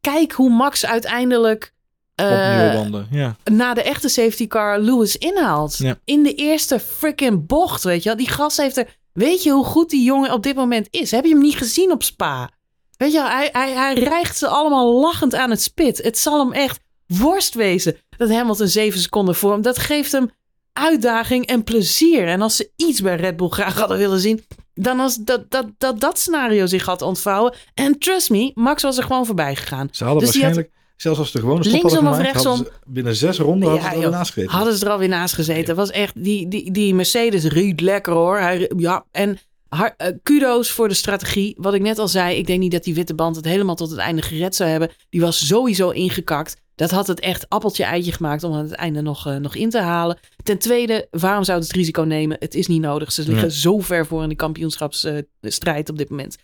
[0.00, 1.74] Kijk hoe Max uiteindelijk
[2.20, 3.36] uh, ja.
[3.44, 5.76] na de echte safety car Lewis inhaalt.
[5.76, 5.98] Ja.
[6.04, 8.18] In de eerste freaking bocht, weet je wel.
[8.18, 8.96] Die gast heeft er...
[9.12, 11.10] Weet je hoe goed die jongen op dit moment is?
[11.10, 12.50] Heb je hem niet gezien op Spa?
[12.96, 16.02] Weet je wel, hij, hij, hij rijgt ze allemaal lachend aan het spit.
[16.02, 19.62] Het zal hem echt worst wezen dat Hamilton zeven seconden voor hem.
[19.62, 20.30] Dat geeft hem
[20.72, 22.26] uitdaging en plezier.
[22.26, 24.44] En als ze iets bij Red Bull graag hadden willen zien...
[24.74, 27.54] dan als dat dat, dat, dat scenario zich had ontvouwen.
[27.74, 29.88] En trust me, Max was er gewoon voorbij gegaan.
[29.90, 30.74] Ze hadden Dus waarschijnlijk...
[30.96, 32.54] Zelfs als de gewone stop Linksom of gemaakt, rechtsom?
[32.54, 34.12] hadden ze binnen zes ronden hadden Ja, ze er joh.
[34.12, 34.56] naast gezeten.
[34.56, 35.76] Hadden ze er alweer naast gezeten.
[35.76, 38.38] was echt, die, die, die Mercedes riet lekker hoor.
[38.38, 39.38] Hij, ja, en
[39.68, 39.86] eh,
[40.22, 41.54] kudo's voor de strategie.
[41.58, 43.90] Wat ik net al zei, ik denk niet dat die witte band het helemaal tot
[43.90, 44.90] het einde gered zou hebben.
[45.10, 46.56] Die was sowieso ingekakt.
[46.74, 49.80] Dat had het echt appeltje-eitje gemaakt om aan het einde nog, eh, nog in te
[49.80, 50.18] halen.
[50.42, 52.36] Ten tweede, waarom zou het risico nemen?
[52.40, 53.12] Het is niet nodig.
[53.12, 56.36] Ze liggen zo ver voor in de kampioenschapsstrijd op dit moment.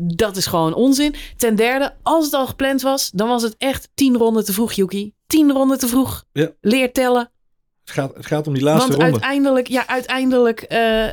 [0.00, 1.14] Dat is gewoon onzin.
[1.36, 4.72] Ten derde, als het al gepland was, dan was het echt tien ronden te vroeg,
[4.72, 5.14] Yuki.
[5.26, 6.24] Tien ronden te vroeg.
[6.32, 6.50] Ja.
[6.60, 7.30] Leer tellen.
[7.84, 9.12] Het, gaat, het gaat om die laatste Want ronde.
[9.12, 11.06] uiteindelijk, ja, uiteindelijk, eh,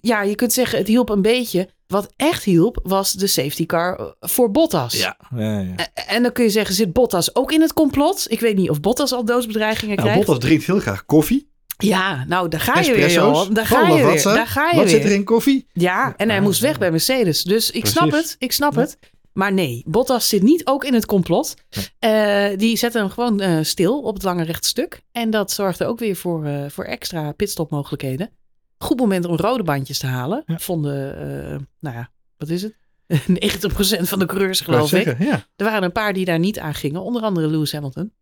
[0.00, 1.68] ja, je kunt zeggen, het hielp een beetje.
[1.86, 4.98] Wat echt hielp, was de safety car eh, voor Bottas.
[5.00, 5.74] Ja, ja, ja.
[5.76, 8.24] En- En dan kun je zeggen, zit Bottas ook in het complot?
[8.28, 10.26] Ik weet niet of Bottas al doodsbedreigingen Nou, krijgt.
[10.26, 11.49] Bottas drinkt heel graag koffie.
[11.82, 13.50] Ja, nou, daar ga je weer, joh.
[13.52, 14.22] Daar ga je weer.
[14.22, 14.94] Daar ga je Wat weer.
[14.94, 15.66] zit er in koffie?
[15.72, 17.42] Ja, en hij Ah, moest weg bij Mercedes.
[17.42, 17.98] Dus ik Precies.
[17.98, 18.36] snap het.
[18.38, 18.80] Ik snap Ja.
[18.80, 18.98] het.
[19.32, 21.54] Maar nee, Bottas zit niet ook in het complot.
[21.98, 25.00] Eh, die zette hem gewoon eh, stil op het lange rechte stuk.
[25.12, 28.30] En dat zorgde ook weer voor, eh, voor extra pitstopmogelijkheden.
[28.78, 30.42] Goed moment om rode bandjes te halen.
[30.46, 30.58] Ja.
[30.58, 32.74] Vonden, nou ja, wat is het?
[33.26, 35.02] 90% van de coureurs, geloof ik.
[35.04, 35.44] zeggen, Ja.
[35.56, 37.02] Er waren een paar die daar niet aan gingen.
[37.02, 38.12] Onder andere Lewis Hamilton.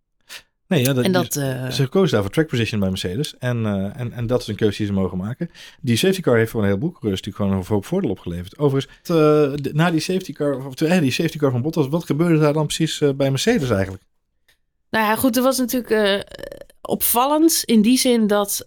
[0.69, 1.37] Nee, ja, dat, En dat...
[1.37, 3.37] eh, Ze kozen daar voor track position bij Mercedes.
[3.39, 5.51] En, eh, en, en dat is een keuze die ze mogen maken.
[5.81, 8.59] Die safety car heeft voor een heleboel coureurs natuurlijk gewoon een hoop voordeel opgeleverd.
[8.59, 12.39] Overigens, eh, na die safety car, of eh, die safety car van Bottas, wat gebeurde
[12.39, 14.03] daar dan precies bij Mercedes eigenlijk?
[14.91, 16.25] Nou ja, goed, er was natuurlijk
[16.81, 18.62] opvallend in die zin dat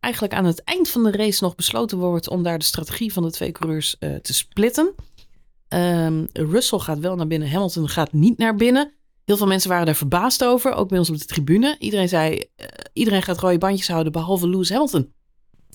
[0.00, 3.22] eigenlijk aan het eind van de race nog besloten wordt om daar de strategie van
[3.22, 4.94] de twee coureurs te splitten.
[5.68, 8.92] Ehm, Russell gaat wel naar binnen, Hamilton gaat niet naar binnen.
[9.24, 11.76] Heel veel mensen waren daar verbaasd over, ook bij ons op de tribune.
[11.78, 15.12] Iedereen zei, eh, iedereen gaat rode bandjes houden, behalve Lewis Hamilton.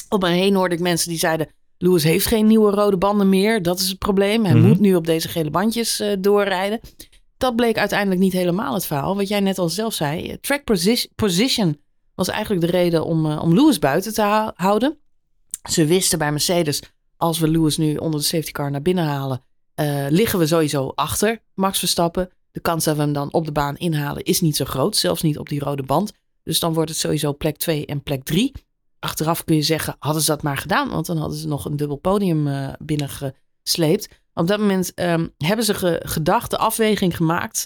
[0.09, 1.47] Op mij heen hoorde ik mensen die zeiden,
[1.77, 4.45] Lewis heeft geen nieuwe rode banden meer, dat is het probleem.
[4.45, 4.67] Hij Mhm.
[4.67, 6.79] moet nu op deze gele bandjes eh, doorrijden.
[7.37, 9.15] Dat bleek uiteindelijk niet helemaal het verhaal.
[9.15, 11.77] Wat jij net al zelf zei, eh, track posi- position
[12.15, 14.97] was eigenlijk de reden om, om Lewis buiten te hou- houden.
[15.69, 16.81] Ze wisten bij Mercedes,
[17.17, 19.43] als we Lewis nu onder de safety car naar binnen halen,
[20.09, 22.29] liggen we sowieso achter Max Verstappen.
[22.51, 25.21] De kans dat we hem dan op de baan inhalen is niet zo groot, zelfs
[25.21, 26.11] niet op die rode band.
[26.43, 28.51] Dus dan wordt het sowieso plek 2 en plek 3.
[28.99, 31.75] Achteraf kun je zeggen, hadden ze dat maar gedaan, want dan hadden ze nog een
[31.77, 34.07] dubbel podium eh binnengesleept.
[34.33, 37.65] Op dat moment ehm, hebben ze ge- gedacht, de afweging gemaakt.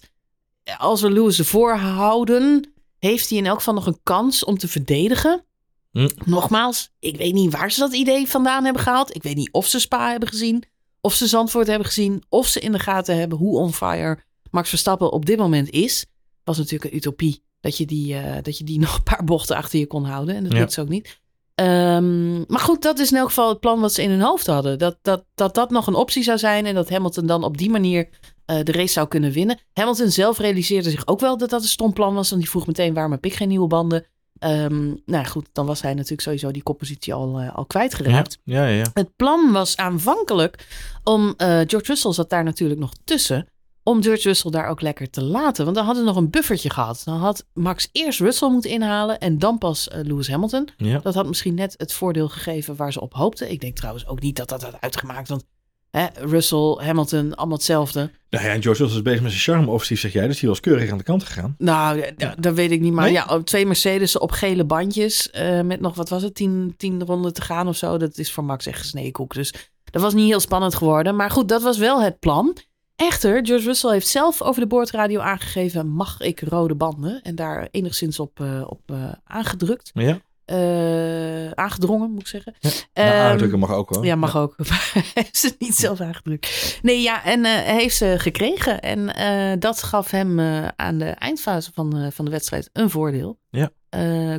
[0.77, 4.67] Als we Lewis ervoor houden, heeft hij in elk geval nog een kans om te
[4.67, 5.45] verdedigen.
[5.91, 6.09] Hm.
[6.25, 9.15] Nogmaals, ik weet niet waar ze dat idee vandaan hebben gehaald.
[9.15, 10.63] Ik weet niet of ze Spa hebben gezien,
[11.01, 14.19] of ze Zandvoort hebben gezien, of ze in de gaten hebben hoe on fire
[14.53, 16.05] Max Verstappen op dit moment is.
[16.43, 19.55] Was natuurlijk een utopie dat je die, eh, dat je die nog een paar bochten
[19.55, 20.35] achter je kon houden.
[20.35, 20.57] En dat Ja.
[20.59, 21.21] lukt ze ook niet.
[21.55, 24.47] Ehm, maar goed, dat is in elk geval het plan wat ze in hun hoofd
[24.47, 24.79] hadden.
[24.79, 27.69] Dat dat, dat dat nog een optie zou zijn en dat Hamilton dan op die
[27.69, 28.09] manier
[28.45, 29.59] eh, de race zou kunnen winnen.
[29.73, 32.29] Hamilton zelf realiseerde zich ook wel dat dat een stom plan was.
[32.29, 34.05] Want die vroeg meteen, waarom heb ik geen nieuwe banden?
[34.39, 38.39] ehm, nou goed, dan was hij natuurlijk sowieso die koppositie al, uh, al kwijtgeraakt.
[38.43, 38.85] Ja, ja, ja.
[38.93, 40.67] Het plan was aanvankelijk
[41.03, 43.47] om, uh, George Russell zat daar natuurlijk nog tussen,
[43.83, 45.63] om George Russell daar ook lekker te laten.
[45.63, 47.01] Want dan hadden ze nog een buffertje gehad.
[47.05, 50.67] Dan had Max eerst Russell moeten inhalen en dan pas uh, Lewis Hamilton.
[50.77, 50.99] Ja.
[50.99, 53.51] Dat had misschien net het voordeel gegeven waar ze op hoopten.
[53.51, 55.43] Ik denk trouwens ook niet dat dat had uitgemaakt, want
[55.89, 58.11] hè, Russell, Hamilton, allemaal hetzelfde.
[58.29, 60.27] Nou ja, en George Russell is bezig met zijn charme-offensief, zeg jij.
[60.27, 61.55] Dus die was keurig aan de kant gegaan.
[61.57, 62.93] Nou, ja, dat weet ik niet.
[62.93, 63.13] Maar Nee?
[63.13, 65.29] ja, twee Mercedes op gele bandjes.
[65.31, 67.97] eh, met nog, wat was het, tien, tien ronden te gaan of zo.
[67.97, 69.33] Dat is voor Max echt gesneden koek.
[69.33, 69.53] Dus
[69.83, 71.15] dat was niet heel spannend geworden.
[71.15, 72.57] Maar goed, dat was wel het plan.
[72.95, 75.87] Echter, George Russell heeft zelf over de boordradio aangegeven...
[75.87, 77.21] mag ik rode banden?
[77.21, 79.91] En daar enigszins op, eh, op eh, aangedrukt.
[79.93, 82.53] Ja, Eh, aangedrongen, moet ik zeggen.
[82.61, 84.05] nou, Ehm, aandrukken mag ook hoor.
[84.05, 84.55] ja, mag ook.
[84.93, 86.79] Hij heeft ze niet zelf aangedrukt.
[86.81, 88.81] Nee, ja, en hij heeft ze gekregen.
[88.81, 90.39] En dat gaf hem
[90.75, 93.39] aan de eindfase van, van de wedstrijd een voordeel.
[93.49, 93.69] Ja.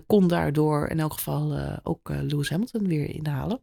[0.06, 3.60] Kon daardoor in elk geval ook Lewis Hamilton weer inhalen.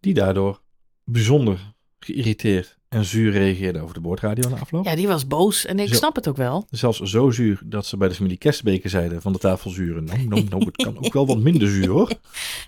[0.00, 0.60] Die daardoor
[1.04, 4.84] bijzonder geïrriteerd en zuur reageerde over de boordradio na afloop.
[4.84, 5.64] Ja, die was boos.
[5.64, 5.94] En ik Zo.
[5.94, 6.66] snap het ook wel.
[6.70, 10.04] Zelfs zo zuur dat ze bij de familie Kerstbeken zeiden van de tafel zuren.
[10.04, 12.10] Nou, nou, nou, het kan ook wel wat minder zuur hoor.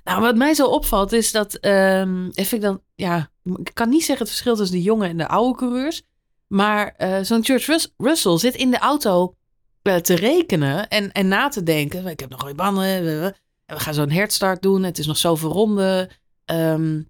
[0.05, 1.59] Nou, wat mij zo opvalt is dat...
[1.61, 5.29] vind ik dan, ja, ik kan niet zeggen het verschil tussen de jonge en de
[5.29, 6.03] oude coureurs.
[6.49, 9.35] Maar eh, zo'n George Rus- Russell zit in de auto
[9.83, 12.07] eh, te rekenen en, en na te denken.
[12.07, 12.85] Ik heb nog goede banden.
[12.85, 13.35] En
[13.67, 14.83] we gaan zo'n herstart doen.
[14.83, 16.09] Het is nog zoveel ronden.
[16.45, 17.03] Ehm,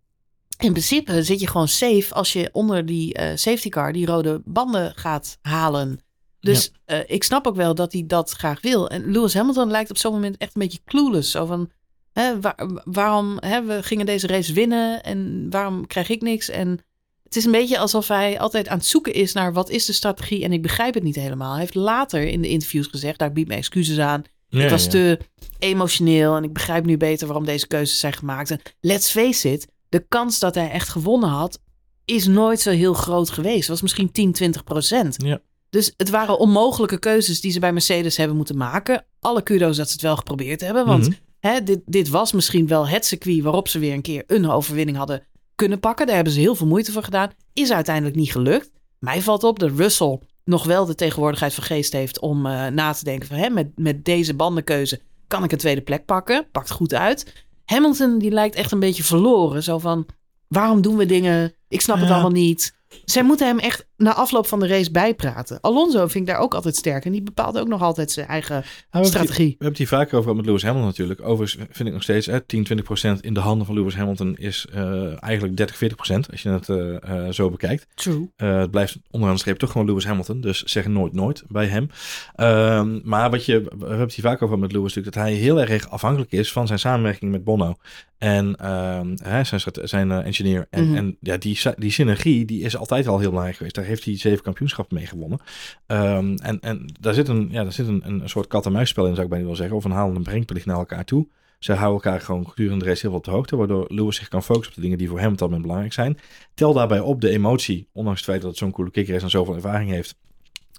[0.59, 4.43] in principe zit je gewoon safe als je onder die eh, safety car die rode
[4.45, 6.01] banden gaat halen.
[6.41, 8.89] Dus eh, ik snap ook wel dat hij dat graag wil.
[8.89, 11.31] En Lewis Hamilton lijkt op zo'n moment echt een beetje clueless.
[11.31, 11.71] Zo van,
[12.13, 16.49] hè, waar- waarom hè, we gingen deze race winnen en waarom krijg ik niks?
[16.49, 16.79] En
[17.23, 19.93] het is een beetje alsof hij altijd aan het zoeken is naar wat is de
[19.93, 21.51] strategie en ik begrijp het niet helemaal.
[21.51, 24.23] Hij heeft later in de interviews gezegd, daar bied me excuses aan.
[24.49, 24.91] Ja, ik was ja.
[24.91, 25.19] te
[25.59, 28.51] emotioneel en ik begrijp nu beter waarom deze keuzes zijn gemaakt.
[28.51, 31.61] En let's face it, de kans dat hij echt gewonnen had,
[32.05, 33.59] is nooit zo heel groot geweest.
[33.59, 35.23] Het was misschien 10, 20 procent.
[35.23, 35.41] Ja.
[35.71, 39.05] Dus het waren onmogelijke keuzes die ze bij Mercedes hebben moeten maken.
[39.21, 40.87] Alle kudo's dat ze het wel geprobeerd hebben.
[40.87, 41.17] Want Mhm.
[41.41, 44.97] hè, dit, dit was misschien wel het circuit waarop ze weer een keer een overwinning
[44.97, 45.23] hadden
[45.55, 46.07] kunnen pakken.
[46.07, 47.31] Daar hebben ze heel veel moeite voor gedaan.
[47.53, 48.71] Is uiteindelijk niet gelukt.
[48.99, 52.93] Mij valt op dat Russell nog wel de tegenwoordigheid van geest heeft om eh, na
[52.93, 56.47] te denken van hè, met, met deze bandenkeuze kan ik een tweede plek pakken.
[56.53, 57.47] Pakt goed uit.
[57.69, 59.63] Hamilton die lijkt echt een beetje verloren.
[59.63, 60.07] Zo van
[60.47, 61.55] waarom doen we dingen?
[61.69, 62.78] Ik snap het allemaal niet.
[63.05, 65.61] Zij moeten hem echt na afloop van de race bijpraten.
[65.61, 67.05] Alonso vind ik daar ook altijd sterk.
[67.05, 69.45] En die bepaalt ook nog altijd zijn eigen Nou, we strategie.
[69.45, 71.21] We hebben het hier vaker over met Lewis Hamilton natuurlijk.
[71.21, 74.37] Overigens vind ik nog steeds, hè, 10, 20 procent in de handen van Lewis Hamilton
[74.37, 76.31] is eh, eigenlijk 30, 40 procent.
[76.31, 77.87] Als je het eh, eh, zo bekijkt.
[77.95, 78.31] True.
[78.37, 80.41] Het blijft onderaan de streep toch gewoon Lewis Hamilton.
[80.41, 81.91] Dus zeg nooit nooit bij hem.
[82.35, 85.15] Ehm, maar wat je, we hebben het hier vaak over met Lewis natuurlijk.
[85.15, 87.77] Dat hij heel erg afhankelijk is van zijn samenwerking met Bono.
[88.19, 90.67] En ehm, hè, zijn, zijn eh, engineer.
[90.71, 90.97] En, Mhm.
[90.97, 93.75] en ja, die, die synergie die is altijd al heel belangrijk geweest.
[93.75, 95.39] Daar heeft hij zeven kampioenschappen mee gewonnen.
[95.87, 99.25] Ehm, en, en daar zit, een, ja, daar zit een, een soort kat-en-muisspel in, zou
[99.25, 99.77] ik bijna wel zeggen.
[99.77, 101.29] Of een halen en brengplicht naar elkaar toe.
[101.59, 103.57] Zij houden elkaar gewoon gedurende de race heel veel op de hoogte.
[103.57, 105.93] Waardoor Lewis zich kan focussen op de dingen die voor hem op dat moment belangrijk
[105.95, 106.19] zijn.
[106.55, 107.89] Tel daarbij op de emotie.
[107.93, 110.17] Ondanks het feit dat het zo'n coole kikker is en zoveel ervaring heeft.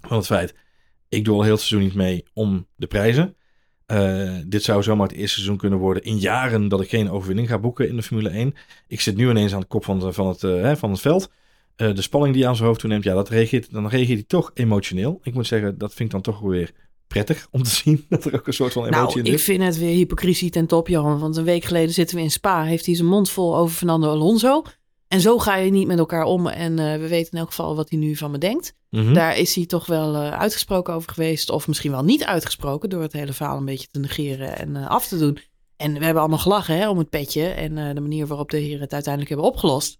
[0.06, 0.54] Van het feit,
[1.08, 3.34] ik doe al heel het seizoen niet mee om de prijzen.
[3.90, 7.48] Eh, dit zou zomaar het eerste seizoen kunnen worden in jaren dat ik geen overwinning
[7.48, 8.54] ga boeken in de Formule 1.
[8.88, 11.00] Ik zit nu ineens aan de kop van, de, van, het, eh, hè, van het
[11.00, 11.30] veld.
[11.76, 14.50] Eh, de spanning die aan zijn hoofd toeneemt, ja, dat reageert, dan reageert hij toch
[14.54, 15.20] emotioneel.
[15.22, 16.72] Ik moet zeggen, dat vind ik dan toch weer
[17.06, 18.04] prettig om te zien.
[18.08, 19.40] Dat er ook een soort van emotie Nou, in ik zit.
[19.42, 21.18] vind het weer hypocrisie ten top, Johan.
[21.18, 22.64] Want een week geleden zitten we in Spa.
[22.64, 24.62] Heeft hij zijn mond vol over Fernando Alonso.
[25.10, 26.46] En zo ga je niet met elkaar om.
[26.46, 28.74] En eh, we weten in elk geval wat hij nu van me denkt.
[28.90, 29.12] Mhm.
[29.12, 31.50] Daar is hij toch wel eh, uitgesproken over geweest.
[31.50, 32.88] Of misschien wel niet uitgesproken.
[32.88, 35.38] Door het hele verhaal een beetje te negeren en eh, af te doen.
[35.76, 37.48] En we hebben allemaal gelachen hè, om het petje.
[37.48, 39.98] En de manier waarop de heren het uiteindelijk hebben opgelost.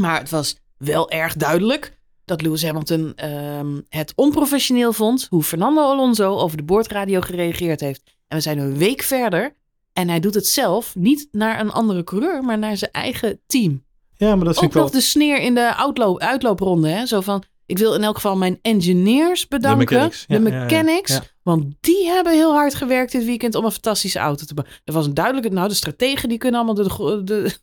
[0.00, 5.26] Maar het was wel erg duidelijk dat Lewis Hamilton ehm, het onprofessioneel vond.
[5.30, 8.02] Hoe Fernando Alonso over de boordradio gereageerd heeft.
[8.28, 9.56] En we zijn een week verder.
[9.92, 13.82] En hij doet het zelf niet naar een andere coureur, maar naar zijn eigen team.
[14.16, 14.82] Ja, maar dat vind Ook ik wel...
[14.82, 16.88] nog de sneer in de uitloop, uitloopronde.
[16.88, 17.06] Hè?
[17.06, 19.78] Zo van, ik wil in elk geval mijn engineers bedanken.
[19.94, 21.12] mechanics, ja, de ja, ja, mechanics.
[21.12, 21.22] ja.
[21.42, 24.76] Want die hebben heel hard gewerkt dit weekend om een fantastische auto te bouwen.
[24.84, 27.56] Er was een duidelijke, nou de strategen die kunnen allemaal door de, de,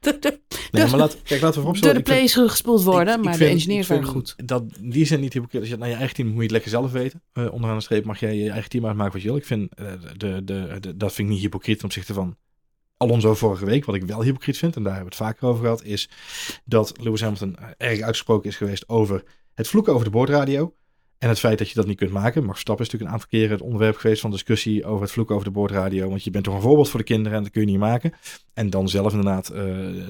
[0.00, 0.40] de, de,
[0.70, 1.96] Nee, maar laat, kijk, laten we door vooropstellen.
[1.96, 3.12] de plays gespoeld worden.
[3.12, 4.34] ik- ik maar vind- de engineers waren goed.
[4.44, 5.60] Dat, die zijn niet hypocriet.
[5.60, 7.22] Als je het naar je eigen team moet je het lekker zelf weten.
[7.32, 9.36] Eh, onderaan de streep mag jij je eigen team uitmaken wat je wil.
[9.36, 9.86] Ik vind, eh,
[10.16, 12.36] de, de, de, dat vind ik niet hypocriet ten opzichte van
[12.96, 13.84] Alonso vorige week.
[13.84, 16.08] Wat ik wel hypocriet vind, en daar hebben we het vaker over gehad, is
[16.64, 19.22] dat Lewis Hamilton eh, erg uitgesproken is geweest over
[19.54, 20.74] het vloeken over de boordradio.
[21.18, 22.40] En het feit dat je dat niet kunt maken.
[22.40, 25.34] Max Verstappen is natuurlijk een aantal keren het onderwerp geweest van discussie over het vloeken
[25.34, 26.08] over de boordradio.
[26.08, 28.12] Want je bent toch een voorbeeld voor de kinderen en dat kun je niet maken.
[28.54, 29.60] En dan zelf inderdaad uh,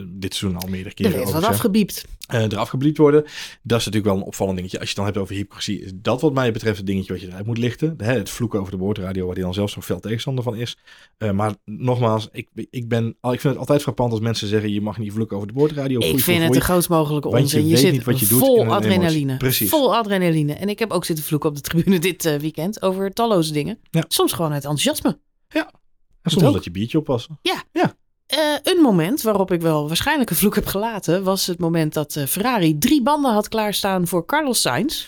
[0.09, 1.15] dit seizoen al meerdere keren.
[1.15, 2.05] Er is wat afgebiept.
[2.35, 3.23] Uh, eraf gebliept worden.
[3.63, 4.79] Dat is natuurlijk wel een opvallend dingetje.
[4.79, 7.23] Als je het dan hebt over hypocrisie, is dat wat mij betreft het dingetje wat
[7.23, 7.95] je eruit moet lichten.
[7.97, 10.77] Hè, het vloeken over de boordradio, waar die dan zelfs zo'n veel tegenstander van is.
[11.19, 14.81] Uh, maar nogmaals, ik, ik, ben, ik vind het altijd frappant als mensen zeggen, je
[14.81, 16.01] mag niet vloeken over de boordradio.
[16.01, 17.63] Ik vind het de grootst mogelijke onzin.
[17.63, 19.37] Je, je zit niet wat je doet vol adrenaline.
[19.37, 19.69] Precies.
[19.69, 20.55] Vol adrenaline.
[20.55, 23.79] En ik heb ook zitten vloeken op de tribune dit uh, weekend over talloze dingen.
[23.91, 24.05] Ja.
[24.09, 25.19] Soms gewoon uit enthousiasme.
[25.49, 25.71] Ja.
[26.23, 27.39] En soms dat je biertje oppassen.
[27.43, 27.63] Ja.
[27.73, 27.97] Ja.
[28.35, 32.17] Uh, een moment waarop ik wel waarschijnlijk een vloek heb gelaten, was het moment dat
[32.17, 35.07] uh, Ferrari drie banden had klaarstaan voor Carlos Sainz.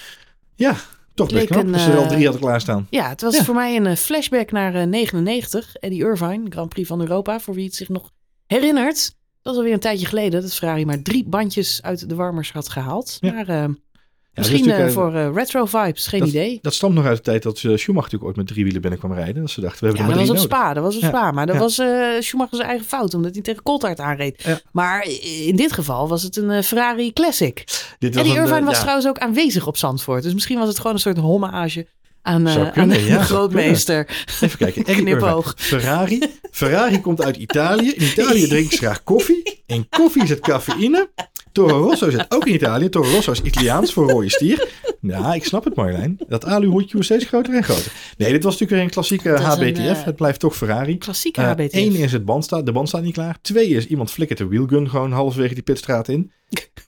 [0.55, 0.77] Ja,
[1.15, 2.87] toch best knap, ze er al drie hadden klaarstaan.
[2.91, 3.45] Ja, het was ja.
[3.45, 7.75] voor mij een flashback naar 99, Eddie Irvine, Grand Prix van Europa, voor wie het
[7.75, 8.11] zich nog
[8.47, 8.97] herinnert.
[9.43, 12.69] Dat was alweer een tijdje geleden dat Ferrari maar drie bandjes uit de warmers had
[12.69, 13.17] gehaald.
[13.21, 13.33] Ja.
[13.33, 13.65] Maar uh,
[14.39, 16.59] Misschien uh, voor uh, retro vibes, geen dat, idee.
[16.63, 18.99] Dat stamt nog uit de tijd dat uh, Schumacher natuurlijk ooit met drie wielen binnen
[18.99, 19.43] kwam rijden.
[19.43, 21.03] Dat ze dachten, we hebben ja, er maar dat was op Spa, dat was op
[21.03, 21.09] ja.
[21.09, 21.31] Spa.
[21.31, 21.61] Maar dat ja.
[21.61, 21.75] was
[22.25, 24.43] Schumacher zijn eigen fout, omdat hij tegen Coulthard aanreed.
[24.43, 24.61] Ja.
[24.73, 25.09] Maar
[25.45, 27.65] in dit geval was het een Ferrari Classic.
[27.99, 30.23] Dit was en die Irvine was trouwens ook aanwezig op Zandvoort.
[30.23, 31.87] Dus misschien was het gewoon een soort hommage
[32.23, 34.25] aan, uh, kunnen, aan de grootmeester.
[34.41, 34.85] Even kijken.
[35.03, 35.55] Knipoog.
[35.57, 36.23] Ferrari.
[36.51, 37.91] Ferrari komt uit Italië.
[37.91, 39.63] In Italië drinkt ze graag koffie.
[39.67, 41.11] In koffie zit cafeïne.
[41.59, 42.89] Toro Rosso zit ook in Italië.
[42.89, 44.69] Toro Rosso is Italiaans voor rode stier.
[45.01, 46.19] Ja, ik snap het Marjolein.
[46.29, 47.93] Dat aluhoedje wordt steeds groter en groter.
[48.17, 49.79] Nee, dit was natuurlijk weer een klassieke HBTF.
[49.79, 50.99] Een, uh, het blijft toch Ferrari.
[50.99, 51.75] Klassieke uh, HBTF.
[51.75, 53.39] Eén is het band staat, de band staat niet klaar.
[53.41, 56.33] Twee is iemand flikkert de wheelgun gewoon halverwege die pitstraat in.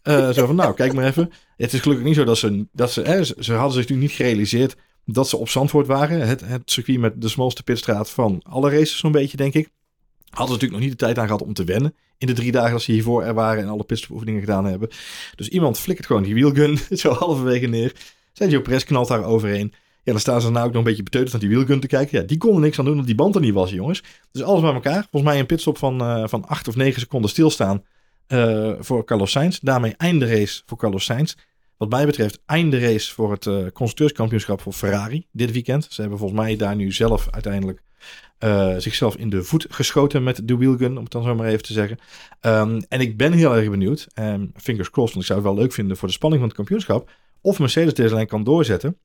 [0.05, 1.31] Uh, zo van, nou, kijk maar even.
[1.57, 2.67] Het is gelukkig niet zo dat ze...
[2.73, 6.27] Dat ze, hè, ze hadden zich natuurlijk niet gerealiseerd dat ze op Zandvoort waren.
[6.29, 9.69] Het, het circuit met de smalste pitstraat van alle races zo'n beetje, denk ik.
[10.31, 11.95] Hadden ze natuurlijk nog niet de tijd aan gehad om te wennen.
[12.19, 14.89] In de drie dagen dat ze hiervoor er waren en alle pitstopoefeningen gedaan hebben.
[15.35, 17.93] Dus iemand flikkert gewoon die wheelgun zo halverwege neer.
[18.33, 19.73] Sergio Perez knalt daar overheen.
[20.03, 22.21] Ja, dan staan ze nou ook nog een beetje beteuterd naar die wheelgun te kijken.
[22.21, 24.03] Ja, die konden niks aan doen, omdat die band er niet was, jongens.
[24.33, 25.07] Dus alles bij elkaar.
[25.11, 27.83] Volgens mij een pitstop van, uh, van 8 of 9 seconden stilstaan
[28.29, 29.59] uh, voor Carlos Sainz.
[29.59, 31.35] Daarmee einde race voor Carlos Sainz.
[31.77, 35.87] Wat mij betreft einde race voor het uh, constructeurskampioenschap voor Ferrari dit weekend.
[35.91, 37.83] Ze hebben volgens mij daar nu zelf uiteindelijk
[38.45, 41.63] uh, zichzelf in de voet geschoten met de wheelgun, om het dan zo maar even
[41.63, 41.99] te zeggen.
[42.41, 45.59] Um, en ik ben heel erg benieuwd, um, fingers crossed, want ik zou het wel
[45.59, 47.11] leuk vinden voor de spanning van het kampioenschap,
[47.41, 48.97] of Mercedes deze lijn kan doorzetten.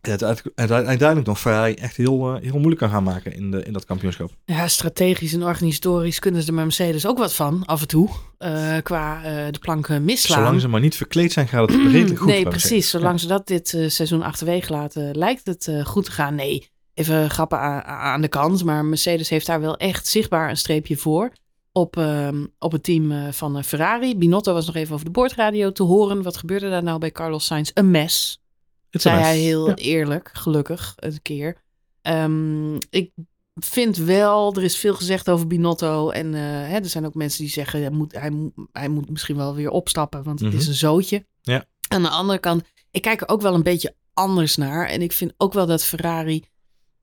[0.00, 3.62] En het uiteindelijk nog Ferrari echt heel, uh, heel moeilijk kan gaan maken in, de,
[3.62, 4.30] in dat kampioenschap.
[4.44, 8.08] Ja, strategisch en organisatorisch kunnen ze er met Mercedes ook wat van, af en toe,
[8.38, 10.38] uh, qua de planken misslaan.
[10.38, 12.28] Zolang ze maar niet verkleed zijn, gaat het redelijk goed.
[12.28, 12.90] Nee, precies.
[12.90, 13.18] Zolang ja.
[13.18, 16.34] ze dat dit seizoen achterwege laten, lijkt het goed te gaan.
[16.34, 18.64] Nee, even grappen aan de kant.
[18.64, 21.32] Maar Mercedes heeft daar wel echt zichtbaar een streepje voor.
[21.72, 22.28] Op, uh,
[22.58, 24.16] op het team uh, van uh, Ferrari.
[24.16, 26.22] Binotto was nog even over de boordradio te horen.
[26.22, 27.70] Wat gebeurde daar nou bij Carlos Sainz?
[27.74, 28.42] Een mes.
[28.90, 29.74] Het zei hij heel ja.
[29.74, 31.62] eerlijk, gelukkig, een keer.
[32.02, 33.10] Um, ik
[33.54, 36.10] vind wel, er is veel gezegd over Binotto.
[36.10, 39.10] En uh, hè, er zijn ook mensen die zeggen, hij moet, hij, moet, hij moet
[39.10, 40.22] misschien wel weer opstappen.
[40.22, 40.62] Want het mm -hmm.
[40.62, 41.26] is een zootje.
[41.42, 41.64] Ja.
[41.88, 44.86] Aan de andere kant, ik kijk er ook wel een beetje anders naar.
[44.86, 46.44] En ik vind ook wel dat Ferrari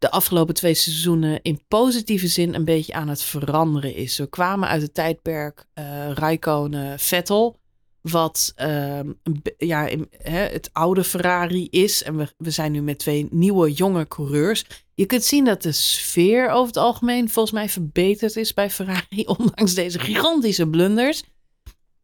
[0.01, 4.17] de afgelopen twee seizoenen in positieve zin een beetje aan het veranderen is.
[4.17, 7.59] We kwamen uit het tijdperk uh, Raikkonen Vettel,
[8.01, 8.99] wat uh,
[9.57, 12.03] ja, hè, het oude Ferrari is.
[12.03, 14.65] En we, we zijn nu met twee nieuwe jonge coureurs.
[14.93, 19.23] Je kunt zien dat de sfeer over het algemeen volgens mij verbeterd is bij Ferrari,
[19.37, 21.23] ondanks deze gigantische blunders.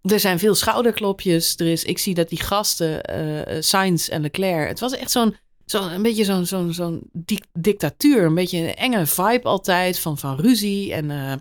[0.01, 1.55] Er zijn veel schouderklopjes.
[1.55, 5.35] Er is, ik zie dat die gasten, uh, Sainz en Leclerc, het was echt zo'n
[5.67, 8.23] zo, een beetje zo'n zo'n zo'n di dictatuur.
[8.23, 11.31] Een beetje een enge vibe altijd van, van ruzie en, uh,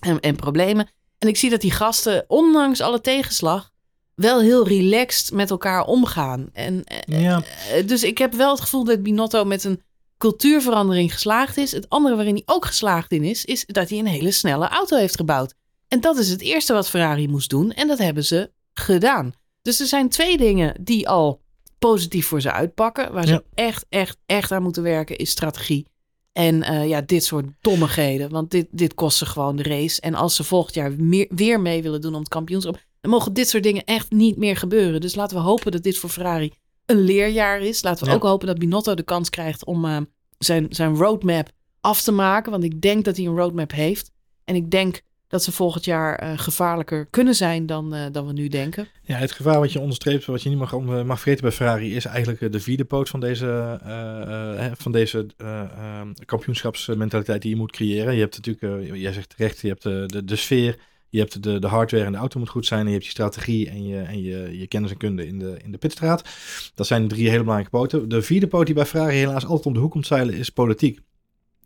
[0.00, 0.88] en, en problemen.
[1.18, 3.70] En ik zie dat die gasten, ondanks alle tegenslag,
[4.14, 6.50] wel heel relaxed met elkaar omgaan.
[6.52, 7.42] En, ja.
[7.76, 9.82] uh, dus ik heb wel het gevoel dat Binotto met een
[10.18, 11.72] cultuurverandering geslaagd is.
[11.72, 14.96] Het andere waarin hij ook geslaagd in is, is dat hij een hele snelle auto
[14.96, 15.54] heeft gebouwd.
[15.88, 17.72] En dat is het eerste wat Ferrari moest doen.
[17.72, 19.32] En dat hebben ze gedaan.
[19.62, 21.40] Dus er zijn twee dingen die al
[21.80, 23.12] positief voor ze uitpakken.
[23.12, 23.42] Waar ze ja.
[23.54, 25.86] echt, echt, echt aan moeten werken is strategie.
[26.32, 28.30] En uh, ja, dit soort dommigheden.
[28.30, 30.00] Want dit, dit kost ze gewoon de race.
[30.00, 32.78] En als ze volgend jaar meer, weer mee willen doen om het kampioenschap...
[33.00, 35.00] dan mogen dit soort dingen echt niet meer gebeuren.
[35.00, 36.52] Dus laten we hopen dat dit voor Ferrari
[36.86, 37.82] een leerjaar is.
[37.82, 38.16] Laten we ja.
[38.16, 39.96] ook hopen dat Binotto de kans krijgt om uh,
[40.38, 41.50] zijn, zijn roadmap
[41.80, 42.50] af te maken.
[42.50, 44.10] Want ik denk dat hij een roadmap heeft.
[44.44, 45.00] En ik denk
[45.30, 48.88] dat ze volgend jaar uh, gevaarlijker kunnen zijn dan, uh, dan we nu denken.
[49.02, 52.04] Ja, het gevaar wat je onderstreept, wat je niet mag, mag vergeten bij Ferrari, is
[52.04, 53.80] eigenlijk de vierde poot van deze,
[54.78, 55.26] van deze
[56.24, 58.14] kampioenschapsmentaliteit die je moet creëren.
[58.14, 60.76] Je hebt natuurlijk, jij zegt terecht, je hebt de, de, sfeer,
[61.08, 62.80] Je hebt de, de hardware en de auto moet goed zijn.
[62.80, 65.58] En je hebt je strategie en je, en je, je kennis en kunde in de,
[65.64, 66.28] in de pitstraat.
[66.74, 68.08] Dat zijn drie hele belangrijke poten.
[68.08, 71.00] De vierde poot die bij Ferrari helaas altijd om de hoek komt zeilen is politiek.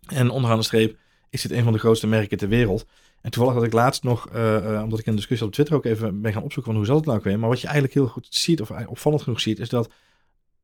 [0.06, 1.02] En onderaan de streep
[1.34, 2.86] is dit een van de grootste merken ter wereld.
[3.20, 5.84] En toevallig had ik laatst nog, uh, omdat ik in de discussie op Twitter ook
[5.84, 7.38] even ben gaan opzoeken van hoe zat het nou weer.
[7.38, 9.90] Maar wat je eigenlijk heel goed ziet, of opvallend genoeg ziet, is dat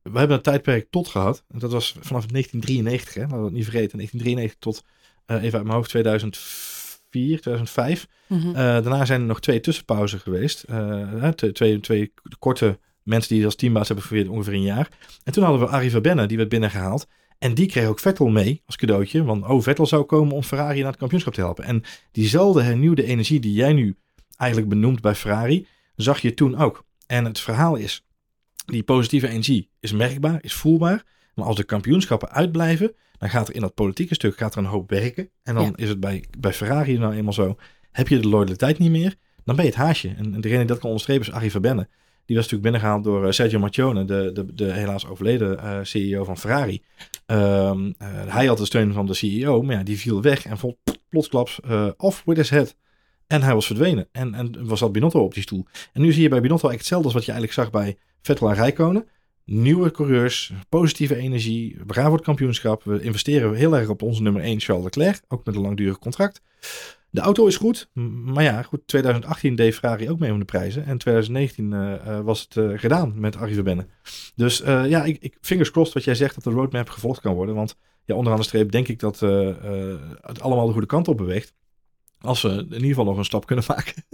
[0.01, 1.43] we hebben een tijdperk tot gehad.
[1.49, 3.97] En dat was vanaf 1993, hè, laten we het niet vergeten.
[3.97, 4.83] 1993 tot,
[5.27, 8.07] uh, even uit mijn hoofd, 2004, 2005.
[8.27, 8.49] Mm -hmm.
[8.49, 10.65] uh, daarna zijn er nog twee tussenpauzen geweest.
[11.35, 14.89] twee, twee, twee korte mensen die als teambaas hebben geprobeerd ongeveer een jaar.
[15.23, 17.07] En toen hadden we Arie Verbenne, die werd binnengehaald.
[17.41, 19.23] En die kreeg ook Vettel mee als cadeautje.
[19.23, 21.63] Want oh, Vettel zou komen om Ferrari naar het kampioenschap te helpen.
[21.63, 23.97] En diezelfde hernieuwde energie die jij nu
[24.37, 26.85] eigenlijk benoemt bij Ferrari, zag je toen ook.
[27.07, 28.05] En het verhaal is,
[28.65, 31.03] die positieve energie is merkbaar, is voelbaar.
[31.35, 34.65] Maar als de kampioenschappen uitblijven, dan gaat er in dat politieke stuk gaat er een
[34.65, 35.29] hoop werken.
[35.43, 37.55] En dan is het bij, bij Ferrari nou eenmaal zo,
[37.91, 40.13] heb je de loyaliteit niet meer, dan ben je het haasje.
[40.17, 41.87] En, degene die dat kan onderstrepen is Arie Verbenne.
[42.31, 46.23] Die was natuurlijk binnengehaald door uh, Sergio Marchionne, de, de, de helaas overleden uh, CEO
[46.23, 46.81] van Ferrari.
[47.25, 47.93] Um, uh,
[48.27, 50.79] hij had de steun van de CEO, maar ja, die viel weg en vol
[51.09, 51.59] plotsklaps
[51.97, 52.75] off with his head.
[53.27, 54.07] En hij was verdwenen.
[54.11, 55.65] En, en was dat Binotto op die stoel.
[55.93, 58.49] En nu zie je bij Binotto eigenlijk hetzelfde als wat je eigenlijk zag bij Vettel
[58.49, 59.07] en Rijkonen.
[59.45, 62.83] Nieuwe coureurs, positieve energie, we gaan voor het kampioenschap.
[62.83, 66.41] We investeren heel erg op onze nummer 1 Charles Leclerc, ook met een langdurig contract.
[67.13, 70.85] De auto is goed, maar ja, goed, 2018 deed Ferrari ook mee om de prijzen.
[70.85, 73.87] En 2019 uh, uh, was het uh, gedaan met Arie Verbenne.
[74.35, 77.33] Dus eh, ja, ik, ik, fingers crossed wat jij zegt dat de roadmap gevolgd kan
[77.33, 77.55] worden.
[77.55, 79.49] Want ja, onderaan de streep denk ik dat eh,
[80.21, 81.53] het allemaal de goede kant op beweegt.
[82.19, 84.05] Als we in ieder geval nog een stap kunnen maken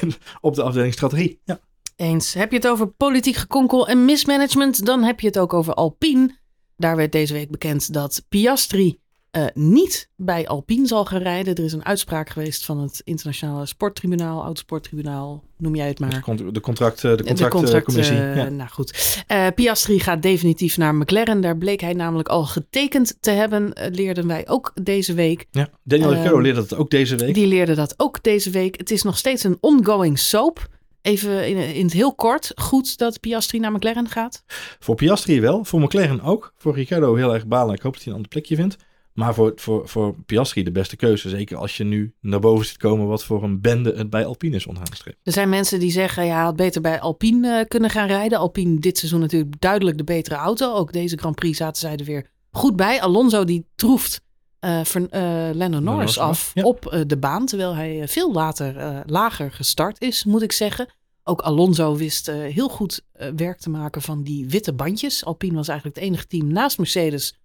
[0.00, 1.40] in, op de afdeling strategie.
[1.44, 1.60] Ja.
[1.96, 2.34] Eens.
[2.34, 6.38] Heb je het over politiek gekonkel en mismanagement, dan heb je het ook over Alpine.
[6.76, 8.98] Daar werd deze week bekend dat Piastri
[9.36, 11.54] uh, niet bij Alpine zal gaan rijden.
[11.54, 16.10] Er is een uitspraak geweest van het internationale sporttribunaal, autosporttribunaal, noem jij het maar.
[16.10, 17.00] De, contract, de, contract,
[17.38, 18.16] de contractcommissie.
[18.16, 18.48] Uh, ja.
[18.48, 19.22] Nou goed.
[19.28, 21.40] Uh, Piastri gaat definitief naar McLaren.
[21.40, 25.46] Daar bleek hij namelijk al getekend te hebben, leerden wij ook deze week.
[25.50, 27.34] Ja, Daniel Ricciardo leerde dat ook deze week.
[27.34, 28.76] Die leerde dat ook deze week.
[28.78, 30.68] Het is nog steeds een ongoing soap.
[31.02, 34.44] Even in, in, het heel kort, goed dat Piastri naar McLaren gaat?
[34.78, 36.52] Voor Piastri wel, voor McLaren ook.
[36.56, 37.74] Voor Ricciardo heel erg balen.
[37.74, 38.76] Ik hoop dat hij een ander plekje vindt.
[39.20, 41.28] Maar voor, voor, voor Piastri de beste keuze.
[41.28, 44.56] Zeker als je nu naar boven ziet komen wat voor een bende het bij Alpine
[44.56, 44.92] is onderaan
[45.22, 48.38] Er zijn mensen die zeggen, ja, had beter bij Alpine uh, kunnen gaan rijden.
[48.38, 50.74] Alpine dit seizoen natuurlijk duidelijk de betere auto.
[50.74, 53.00] Ook deze Grand Prix zaten zij er weer goed bij.
[53.00, 54.20] Alonso die troeft
[54.60, 55.10] uh, uh,
[55.52, 56.62] Lennon Norris af ja.
[56.62, 57.46] op uh, de baan.
[57.46, 60.86] Terwijl hij veel later lager gestart is, moet ik zeggen.
[61.24, 63.00] Ook Alonso wist heel goed
[63.36, 65.24] werk te maken van die witte bandjes.
[65.24, 67.39] Alpine was eigenlijk het enige team naast Mercedes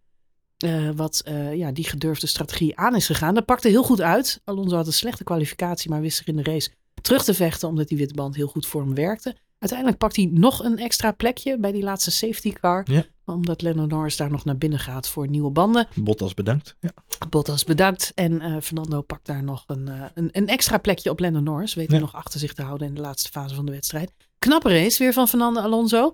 [0.64, 3.34] uh, wat uh, ja, die gedurfde strategie aan is gegaan.
[3.34, 4.42] Dat pakte heel goed uit.
[4.44, 6.70] Alonso had een slechte kwalificatie, maar wist zich in de race
[7.02, 9.36] terug te vechten omdat die witte band heel goed voor hem werkte.
[9.60, 12.92] Uiteindelijk pakt hij nog een extra plekje bij die laatste safety car.
[12.92, 13.06] Ja.
[13.26, 15.88] Omdat Lennon Norris daar nog naar binnen gaat voor nieuwe banden.
[15.96, 16.76] Bottas bedankt.
[16.80, 16.92] Ja.
[17.30, 18.12] Bottas bedankt.
[18.16, 21.74] En uh, Fernando pakt daar nog een, een, een, extra plekje op Lennon Norris.
[21.74, 24.14] Weet hij nog achter zich te houden in de laatste fase van de wedstrijd.
[24.40, 26.12] Knappe race weer van Fernando Alonso.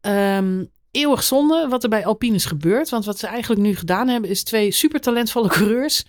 [0.00, 2.88] Um, eeuwig zonde wat er bij Alpine is gebeurd.
[2.88, 6.04] Want wat ze eigenlijk nu gedaan hebben, is twee super talentvolle coureurs.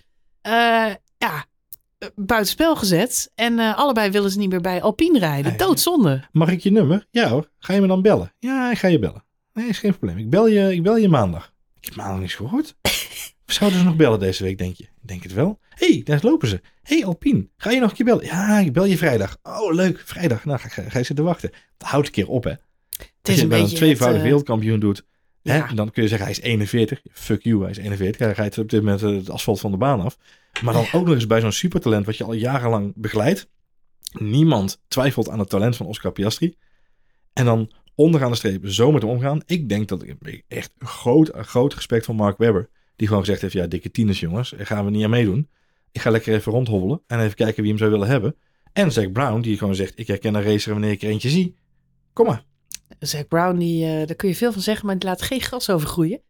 [0.46, 1.44] Uh, ja,
[2.14, 3.30] buitenspel gezet.
[3.34, 5.50] En uh, allebei willen ze niet meer bij Alpine rijden.
[5.50, 6.22] Nee, Doodzonde.
[6.32, 7.06] Mag ik je nummer?
[7.10, 7.50] Ja hoor.
[7.58, 8.32] Ga je me dan bellen?
[8.38, 9.24] Ja, ik ga je bellen.
[9.52, 10.18] Nee, is geen probleem.
[10.18, 11.52] Ik bel je, ik bel je maandag.
[11.80, 12.76] Ik heb maandag niets gehoord.
[13.46, 14.84] Zouden ze nog bellen deze week, denk je?
[14.84, 15.58] Ik denk het wel.
[15.68, 16.60] Hé, hey, daar lopen ze.
[16.82, 18.24] Hé, hey, Alpine, ga je nog een keer bellen?
[18.24, 19.36] Ja, ik bel je vrijdag.
[19.42, 20.44] Oh, leuk, vrijdag.
[20.44, 21.50] Nou, ga, ga, ga je zitten wachten.
[21.78, 22.52] Houd een keer op, hè.
[23.26, 25.04] Als je een bij een tweevoudig uh, wereldkampioen doet,
[25.42, 25.66] ja.
[25.66, 27.00] hè, dan kun je zeggen hij is 41.
[27.12, 28.20] Fuck you, hij is 41.
[28.20, 30.18] Hij rijdt op dit moment uh, het asfalt van de baan af.
[30.62, 33.48] Maar dan ook nog eens bij zo'n supertalent wat je al jarenlang begeleidt.
[34.12, 36.56] Niemand twijfelt aan het talent van Oscar Piastri.
[37.32, 39.40] En dan onderaan de streep zo met hem omgaan.
[39.46, 42.68] Ik denk dat ik echt een groot, groot respect van Mark Webber.
[42.96, 45.48] Die gewoon gezegd heeft, ja dikke tieners jongens, gaan we niet aan meedoen.
[45.92, 48.36] Ik ga lekker even rondhobbelen en even kijken wie hem zou willen hebben.
[48.72, 51.54] En Zack Brown, die gewoon zegt, ik herken een racer wanneer ik er eentje zie.
[52.12, 52.44] Kom maar.
[52.98, 55.70] Zack Brown, die, uh, daar kun je veel van zeggen, maar die laat geen gras
[55.70, 56.20] over groeien.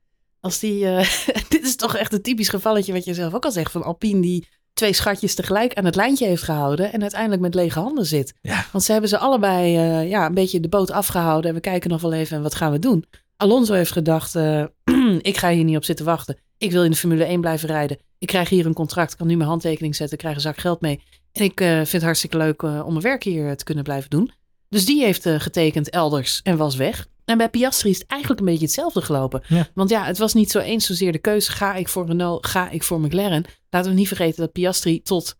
[0.40, 0.98] Als die, uh,
[1.48, 4.20] dit is toch echt een typisch gevalletje wat je zelf ook al zegt van Alpine
[4.20, 8.34] die twee schatjes tegelijk aan het lijntje heeft gehouden en uiteindelijk met lege handen zit.
[8.42, 8.66] Ja.
[8.72, 11.90] Want ze hebben ze allebei uh, ja, een beetje de boot afgehouden en we kijken
[11.90, 13.04] nog wel even en wat gaan we doen.
[13.36, 14.34] Alonso heeft gedacht,
[15.30, 16.36] ik ga hier niet op zitten wachten.
[16.58, 17.98] Ik wil in de Formule 1 blijven rijden.
[18.18, 21.02] Ik krijg hier een contract, kan nu mijn handtekening zetten, krijg een zak geld mee.
[21.32, 24.30] En ik vind het hartstikke leuk om mijn werk hier te kunnen blijven doen.
[24.68, 27.06] Dus die heeft uh, getekend elders en was weg.
[27.24, 29.42] En bij Piastri is het eigenlijk een beetje hetzelfde gelopen.
[29.48, 29.68] Ja.
[29.74, 31.50] Want ja, het was niet zo eens zozeer de keuze.
[31.50, 33.44] Ga ik voor Renault, ga ik voor McLaren?
[33.70, 35.36] Laten we niet vergeten dat Piastri tot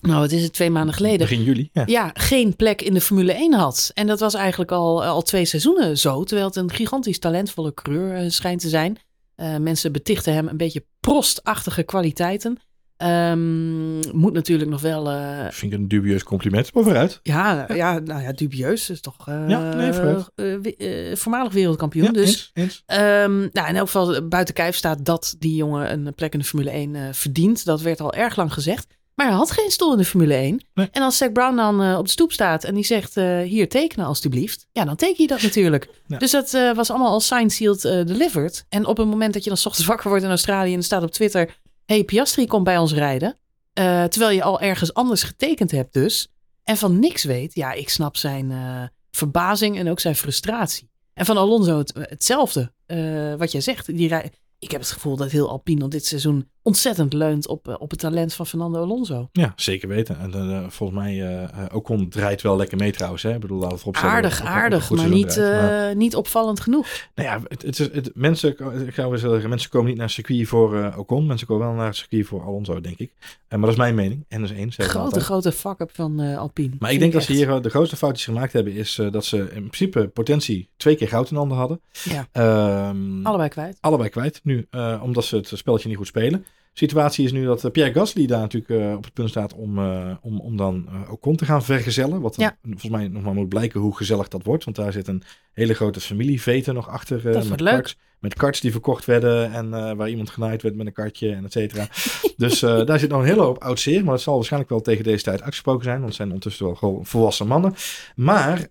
[0.00, 1.18] nou wat is het, twee maanden geleden.
[1.18, 1.68] Begin juli.
[1.72, 1.82] Ja.
[1.86, 3.90] Ja, geen plek in de Formule 1 had.
[3.94, 6.24] En dat was eigenlijk al, al twee seizoenen zo.
[6.24, 8.98] Terwijl het een gigantisch talentvolle coureur eh, schijnt te zijn.
[9.34, 12.58] Eh, mensen betichten hem een beetje prostachtige kwaliteiten.
[12.98, 15.10] Ehm, moet natuurlijk nog wel.
[15.10, 17.20] eh, Vind ik een dubieus compliment, maar vooruit.
[17.22, 19.28] ja, ja, nou ja, dubieus is toch.
[19.28, 20.30] eh, Ja, nee, vooruit.
[20.34, 22.04] eh, eh, voormalig wereldkampioen.
[22.06, 22.82] Ja, dus eens, eens.
[22.86, 26.44] Ehm, nou, in elk geval buiten kijf staat dat die jongen een plek in de
[26.44, 27.64] Formule 1 eh, verdient.
[27.64, 28.86] Dat werd al erg lang gezegd.
[29.14, 30.64] Maar hij had geen stoel in de Formule 1.
[30.74, 30.88] Nee.
[30.92, 34.66] En als Zack Brown dan op de stoep staat en die zegt hier tekenen alstublieft.
[34.72, 35.88] Ja, dan teken je dat natuurlijk.
[36.06, 36.18] Ja.
[36.18, 38.64] Dus dat was allemaal al signed, sealed, delivered.
[38.68, 41.10] En op het moment dat je dan ochtends wakker wordt in Australië en staat op
[41.10, 41.56] Twitter...
[41.88, 43.36] hey, Piastri komt bij ons rijden.
[43.72, 46.28] Eh, terwijl je al ergens anders getekend hebt dus.
[46.64, 47.54] En van niks weet.
[47.54, 50.90] Ja, ik snap zijn eh, verbazing en ook zijn frustratie.
[51.14, 52.72] En van Alonso het, hetzelfde.
[52.86, 53.86] Eh, wat jij zegt.
[53.86, 57.68] Die rij- ik heb het gevoel dat heel Alpine al dit seizoen ontzettend leunt op,
[57.68, 59.28] eh, op het talent van Fernando Alonso.
[59.32, 60.18] Ja, zeker weten.
[60.20, 63.22] En eh, volgens mij, eh eh, Ocon draait wel lekker mee trouwens.
[63.22, 63.34] Hè?
[63.34, 65.60] Ik bedoel, laten we Aardig, aardig, maar niet, draait.
[65.62, 66.86] Maar- eh, niet opvallend genoeg.
[67.14, 68.50] Nou ja, het, het is, het, mensen,
[68.86, 71.26] ik zou wel zeggen, mensen komen niet naar circuit voor eh, Ocon.
[71.26, 73.10] Mensen komen wel naar het circuit voor Alonso, denk ik.
[73.20, 74.24] Eh, maar dat is mijn mening.
[74.28, 74.72] En dat is één.
[74.72, 75.24] Grote, altijd.
[75.24, 76.74] grote fuck-up van eh, Alpine.
[76.78, 78.98] Maar ik denk dat ze hier eh, de grootste fout die ze gemaakt hebben, is
[78.98, 81.80] eh, dat ze in principe potentie twee keer goud in handen hadden.
[82.04, 82.26] Ja.
[82.32, 83.76] Ehm, Allebei kwijt.
[83.80, 86.44] allebei kwijit nu, eh, omdat ze het spelletje niet goed spelen.
[86.72, 89.78] Situatie is nu dat eh, Pierre Gasly daar natuurlijk eh, op het punt staat om,
[89.78, 92.20] eh, om, om dan eh, Ocon te gaan vergezellen.
[92.20, 92.56] Wat dan Ja.
[92.62, 94.64] volgens mij nog maar moet blijken hoe gezellig dat wordt.
[94.64, 97.22] Want daar zit een hele grote familievete nog achter.
[97.32, 97.72] Dat met leuk.
[97.72, 101.44] karts, met karts die verkocht werden en waar iemand genaaid werd met een kartje en
[101.44, 101.88] et cetera.
[102.36, 104.04] dus daar zit nog een hele hoop oud zeer.
[104.04, 105.96] Maar dat zal waarschijnlijk wel tegen deze tijd uitgesproken zijn.
[105.96, 107.74] Want het zijn ondertussen wel gewoon volwassen mannen.
[108.14, 108.66] Maar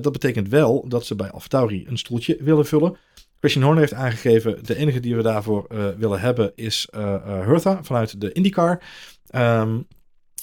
[0.00, 2.96] dat betekent wel dat ze bij AlphaTauri een stoeltje willen vullen.
[3.42, 7.46] Christian Horner heeft aangegeven, de enige die we daarvoor eh, willen hebben is eh eh,
[7.46, 8.82] Hertha vanuit de IndyCar.
[9.26, 9.80] Ehm,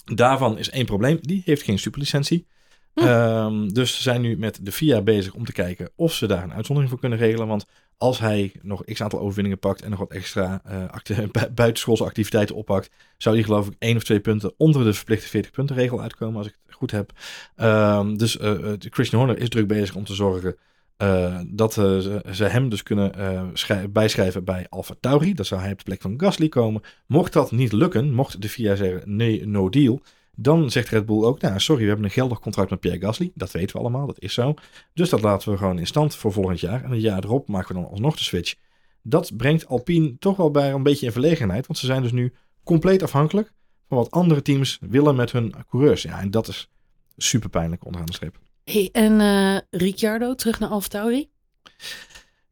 [0.06, 2.48] daarvan is één probleem, die heeft geen superlicentie.
[2.94, 3.02] Hm.
[3.02, 6.44] Ehm, dus ze zijn nu met de FIA bezig om te kijken of ze daar
[6.44, 7.48] een uitzondering voor kunnen regelen.
[7.48, 7.66] Want
[7.98, 10.62] als hij nog x aantal overwinningen pakt en nog wat extra
[11.56, 15.52] buitenschoolse activiteiten oppakt, zou die geloof ik één of twee punten onder de verplichte 40
[15.52, 17.12] punten regel uitkomen, als ik het goed heb.
[17.56, 18.38] Ehm, dus
[18.80, 20.56] Christian Horner is druk bezig om te zorgen
[21.00, 22.00] eh, dat eh,
[22.32, 25.34] ze, hem dus kunnen eh, schrij- bijschrijven bij Alfa Tauri.
[25.34, 26.82] Dat zou hij op de plek van Gasly komen.
[27.08, 30.02] Mocht dat niet lukken, mocht de FIA zeggen nee, no deal,
[30.36, 33.32] dan zegt Red Bull ook, nou sorry, we hebben een geldig contract met Pierre Gasly.
[33.34, 34.54] Dat weten we allemaal, dat is zo.
[34.94, 36.84] Dus dat laten we gewoon in stand voor volgend jaar.
[36.84, 38.56] En een jaar erop maken we dan alsnog de switch.
[39.02, 42.34] Dat brengt Alpine toch wel bij een beetje in verlegenheid, want ze zijn dus nu
[42.64, 43.52] compleet afhankelijk
[43.88, 46.02] van wat andere teams willen met hun coureurs.
[46.02, 46.70] Ja, en dat is
[47.18, 48.49] super pijnlijk onderaan de.
[48.72, 51.30] Hey, en eh, Ricciardo, terug naar AlphaTauri.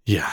[0.03, 0.31] Ja,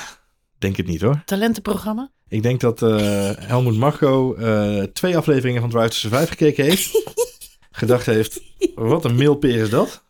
[0.58, 1.22] denk het niet hoor.
[1.24, 2.10] Talentenprogramma.
[2.28, 7.12] Ik denk dat eh Helmoet Marco eh, twee afleveringen van Drive to Survive gekeken heeft.
[7.70, 8.40] gedacht heeft,
[8.74, 10.04] wat een mailpeer is dat.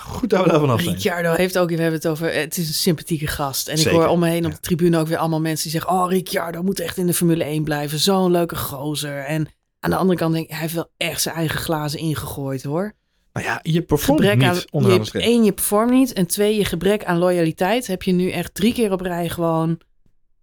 [0.00, 0.94] Goed dat we daarvan af zijn.
[0.94, 3.68] Ricciardo heeft ook, we hebben het over, het is een sympathieke gast.
[3.68, 5.80] En Zeker, ik hoor om me heen op de tribune ook weer allemaal mensen die
[5.80, 7.98] zeggen, oh Ricciardo moet echt in de Formule 1 blijven.
[7.98, 9.24] Zo'n leuke gozer.
[9.24, 9.48] En
[9.80, 12.94] aan de andere kant denk ik, hij heeft wel echt zijn eigen glazen ingegooid hoor.
[13.34, 16.12] Nou ja, je performt Gebrek niet aan, de je, één, je performt niet.
[16.12, 19.78] En twee, je gebrek aan loyaliteit heb je nu echt drie keer op rij gewoon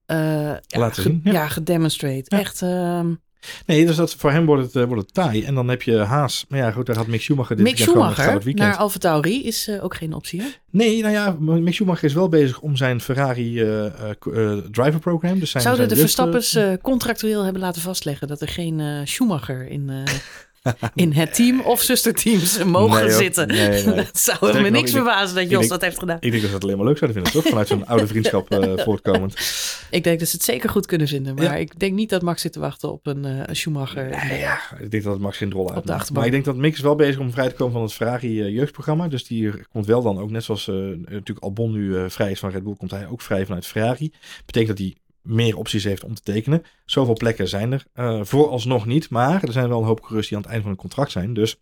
[0.06, 0.18] eh,
[0.68, 1.32] ja, Laten ge- zien, ja.
[1.32, 2.24] ja, gedemonstrate.
[2.26, 2.40] Ja.
[2.40, 3.14] Echt, ehm,
[3.66, 5.44] Nee, dus dat, voor hem wordt het, eh, wordt het taai.
[5.44, 6.46] En dan heb je Haas.
[6.50, 8.68] Maar ja, goed, daar gaat Mick Schumacher dit Mick Schumacher goud weekend.
[8.68, 10.48] naar Alfa Tauri is eh, ook geen optie hè?
[10.70, 13.54] Nee, nou ja, Mick Schumacher is wel bezig om zijn Ferrari
[14.72, 15.40] driver program.
[15.40, 16.08] Dus zijn, Zouden de
[16.42, 19.90] zijn eh, contractueel hebben laten vastleggen dat er geen Schumacher in,
[20.96, 23.48] in het team of zusterteams eh, mogen Nee, zitten?
[23.48, 23.96] Nee, nee.
[24.06, 26.18] dat zou me niks verbazen dat Jos denk- dat heeft gedaan.
[26.20, 27.50] Ik denk dat ze het alleen maar leuk zouden vinden, toch?
[27.52, 29.36] Vanuit zo'n oude vriendschap eh, voortkomend.
[29.92, 31.36] Ik denk dat ze het zeker goed kunnen vinden.
[31.36, 31.56] Maar Ja.
[31.56, 34.10] ik denk niet dat Max zit te wachten op een, eh, Schumacher.
[34.30, 35.86] Nee, ja, ik denk dat Max geen rol uit.
[35.88, 36.10] de achterbank.
[36.18, 38.42] Maar ik denk dat Mick is wel bezig om vrij te komen van het Ferrari
[38.42, 39.08] eh, jeugdprogramma.
[39.08, 42.40] Dus die komt wel dan ook, net zoals eh, natuurlijk Albon nu eh, vrij is
[42.40, 44.12] van Red Bull, komt hij ook vrij vanuit Ferrari.
[44.46, 46.64] Betekent dat hij meer opties heeft om te tekenen.
[46.86, 49.10] Zoveel plekken zijn er eh, vooralsnog niet.
[49.10, 51.34] Maar er zijn wel een hoop coureurs die aan het einde van hun contract zijn.
[51.34, 51.62] Dus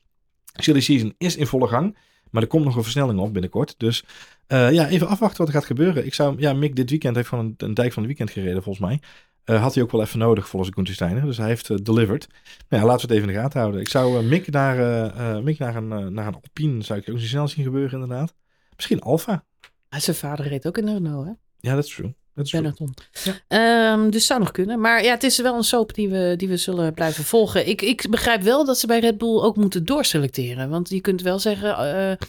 [0.54, 1.98] silly season is in volle gang.
[2.30, 3.76] Maar er komt nog een versnelling op binnenkort.
[3.78, 4.04] Dus
[4.48, 6.06] eh, ja, even afwachten wat er gaat gebeuren.
[6.06, 8.64] Ik zou, ja, Mick dit weekend heeft gewoon een, een dijk van het weekend gereden
[8.64, 9.00] volgens mij.
[9.44, 11.26] Eh, had hij ook wel even nodig volgens Gunther Steiner.
[11.26, 12.28] Dus hij heeft delivered.
[12.70, 13.82] Nou ja, laten we het even in de gaten houden.
[13.82, 17.48] Ik zou Mick, naar, Mick naar, een, naar een Alpine zou ik ook niet snel
[17.48, 18.34] zien gebeuren inderdaad.
[18.76, 19.44] Misschien Alfa.
[19.90, 21.32] Ah, Zijn vader reed ook in de Renault, hè?
[21.60, 22.16] Ja, dat is true.
[22.44, 22.62] Dat.
[22.62, 22.94] Benetton.
[23.24, 23.34] Ja.
[23.94, 24.80] Ehm, dus zou nog kunnen.
[24.80, 27.68] Maar ja, het is wel een soap die we, die we zullen blijven volgen.
[27.68, 30.70] Ik, ik begrijp wel dat ze bij Red Bull ook moeten doorselecteren.
[30.70, 32.28] Want je kunt wel zeggen, eh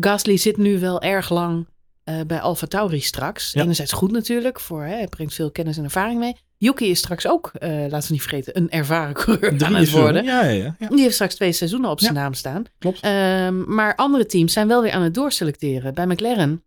[0.00, 1.66] Gasly zit nu wel erg lang
[2.04, 3.52] eh, bij Alfa Tauri straks.
[3.52, 3.62] Ja.
[3.62, 6.36] Enerzijds goed natuurlijk, voor, hè, hij brengt veel kennis en ervaring mee.
[6.56, 10.00] Yuki is straks ook, eh, laten we niet vergeten, een ervaren coureur aan het 43,
[10.00, 10.24] worden.
[10.24, 10.88] Ja, ja, ja.
[10.88, 12.20] Die heeft straks twee seizoenen op zijn Ja.
[12.20, 12.64] naam staan.
[12.78, 13.00] Klopt.
[13.00, 15.94] Ehm, maar andere teams zijn wel weer aan het doorselecteren.
[15.94, 16.62] Bij McLaren,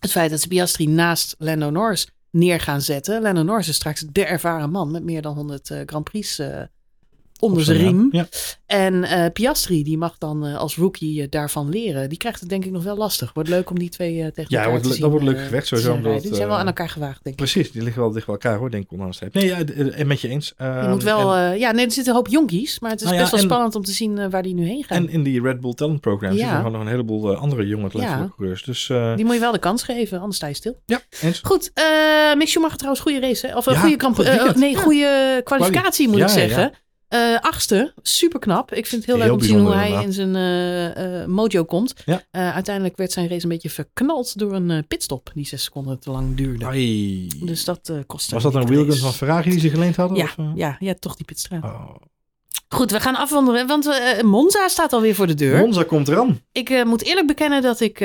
[0.00, 3.22] het feit dat ze Piastri naast Lando Norris neer gaan zetten.
[3.22, 6.62] Lando Norris is straks de ervaren man met meer dan 100 eh, Grand Prix eh,
[7.38, 8.08] onder zijn riem.
[8.12, 8.28] Ja.
[8.66, 12.08] En eh, Piastri, die mag dan eh, als rookie eh, daarvan leren.
[12.08, 13.32] Die krijgt het denk ik nog wel lastig.
[13.32, 15.00] Wordt leuk om die twee tegen Ja, wordt te zien.
[15.00, 16.22] dat wordt leuk gevecht te sowieso, omdat.
[16.22, 17.50] Die zijn wel aan elkaar gewaagd, denk ik.
[17.50, 19.14] Precies, die liggen wel dicht bij elkaar hoor, denk ik onderaan.
[19.32, 20.54] Nee, ja, eh, met je eens.
[20.58, 22.78] Je moet wel, en, ja, nee, er zitten een hoop jonkies.
[22.80, 24.66] Maar het is Nou ja, best wel en- spannend om te zien waar die nu
[24.66, 24.96] heen gaan.
[24.96, 26.36] en in die Red Bull Talent Program Ja.
[26.38, 28.28] zitten gewoon nog een heleboel andere jonge Ja.
[28.36, 28.62] coureurs.
[28.62, 28.86] Dus
[29.16, 30.80] Die moet je wel de kans geven, anders sta je stil.
[30.86, 31.40] ja, eens.
[31.42, 31.72] Goed,
[32.36, 33.46] Mick Schumacher trouwens, goede race.
[33.46, 33.56] Hè?
[33.56, 34.56] Of een Ja, goede, kamp- weekend.
[34.56, 34.80] nee, Ja.
[34.80, 36.48] goede kwalificatie moet Ja, ik ja, ja.
[36.48, 36.72] zeggen.
[37.08, 38.72] Eh, achtste, super knap.
[38.72, 41.64] Ik vind het heel, Heel leuk om te zien hoe hij in zijn eh, mojo
[41.64, 41.94] komt.
[42.04, 42.22] Ja.
[42.30, 46.36] Uiteindelijk werd zijn race een beetje verknald door een pitstop die zes seconden te lang
[46.36, 46.66] duurde.
[46.66, 47.28] Ai.
[47.44, 48.98] Dus dat kostte Was dat een race.
[48.98, 50.16] van Ferrari die ze geleend hadden?
[50.16, 51.62] Ja, of, ja, ja, toch die pitstraat.
[51.64, 51.94] Oh.
[52.68, 53.88] Goed, we gaan afwandelen, want
[54.22, 55.58] Monza staat alweer voor de deur.
[55.58, 56.40] Monza komt eraan.
[56.52, 58.00] Ik moet eerlijk bekennen dat ik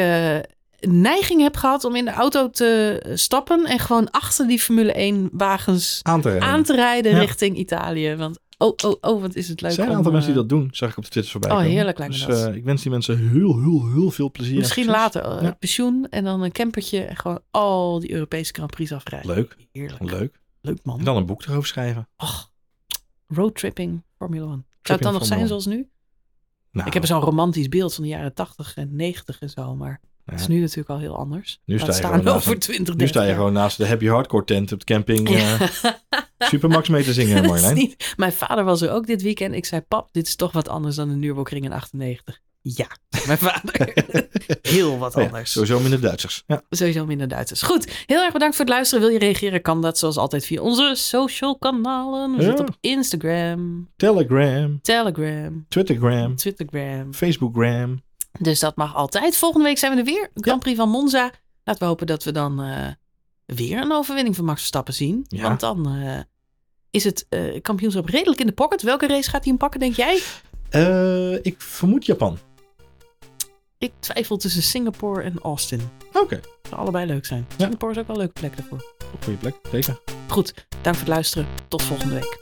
[0.80, 5.30] neiging heb gehad om in de auto te stappen en gewoon achter die Formule 1
[5.32, 6.48] wagens Aan te rijden.
[6.48, 7.20] aan te rijden Ja.
[7.20, 8.16] richting Italië.
[8.16, 10.42] Want oh, oh, oh, wat is het leuk Er zijn een om, aantal mensen die
[10.42, 11.72] eh, dat doen, zag ik op de Twitter voorbij Oh, komen.
[11.72, 12.48] heerlijk lijkt me dus, dat.
[12.50, 14.54] eh, ik wens die mensen heel, heel, heel veel plezier.
[14.54, 15.52] en Misschien later eh, Ja.
[15.52, 19.36] pensioen en dan een campertje en gewoon al die Europese Grand Prix afrijden.
[19.36, 20.12] Leuk, Heerlijk.
[20.12, 20.40] leuk.
[20.62, 21.00] Leuk man.
[21.00, 22.08] En dan een boek erover schrijven.
[22.18, 22.52] Och,
[23.28, 24.66] roadtripping Formule 1.
[24.82, 25.90] Zou het dan nog zijn zoals nu?
[26.72, 30.02] Nou, Ik heb zo'n romantisch beeld van de jaren 80 en 90 en zo, maar
[30.26, 31.60] het is nu natuurlijk al heel anders.
[31.66, 33.78] Nu sta je staan gewoon naast over een- 20, nu sta je 30 gewoon naast
[33.78, 35.62] de Happy Hardcore tent op de camping eh,
[36.50, 37.76] Supermax mee te zingen, Marjolein.
[37.76, 39.54] niet- Mijn vader was er ook dit weekend.
[39.56, 42.40] Ik zei, pap, dit is toch wat anders dan de Nürburgring in 98.
[42.66, 42.88] Ja,
[43.26, 43.94] mijn vader.
[44.62, 45.52] Heel wat Oh ja, anders.
[45.52, 46.44] sowieso minder Duitsers.
[46.48, 46.62] Ja.
[46.70, 47.62] Sowieso minder Duitsers.
[47.62, 49.04] Goed, heel erg bedankt voor het luisteren.
[49.04, 52.32] Wil je reageren, kan dat zoals altijd via onze social kanalen.
[52.32, 52.44] We Ja.
[52.48, 57.14] zitten op Instagram, Telegram, Telegram, Twittergram, Twittergram.
[57.14, 58.02] Facebookgram.
[58.40, 59.38] Dus dat mag altijd.
[59.38, 60.30] Volgende week zijn we er weer.
[60.34, 61.32] Grand Prix van Monza.
[61.64, 62.88] Laten we hopen dat we dan eh,
[63.46, 65.26] weer een overwinning van Max Verstappen zien.
[65.28, 65.42] Ja.
[65.42, 66.20] Want dan eh,
[66.90, 68.82] is het eh, kampioenschap redelijk in de pocket.
[68.82, 70.22] Welke race gaat hij hem pakken, denk jij?
[71.42, 72.38] Ik vermoed Japan.
[73.78, 75.82] Ik twijfel tussen Singapore en Austin.
[76.14, 77.48] Oké, Zou allebei leuk zijn.
[77.58, 78.96] Singapore is ook wel een leuke plek daarvoor.
[79.24, 80.02] goede plek, zeker.
[80.28, 81.48] Goed, dank voor het luisteren.
[81.68, 82.40] Tot volgende week.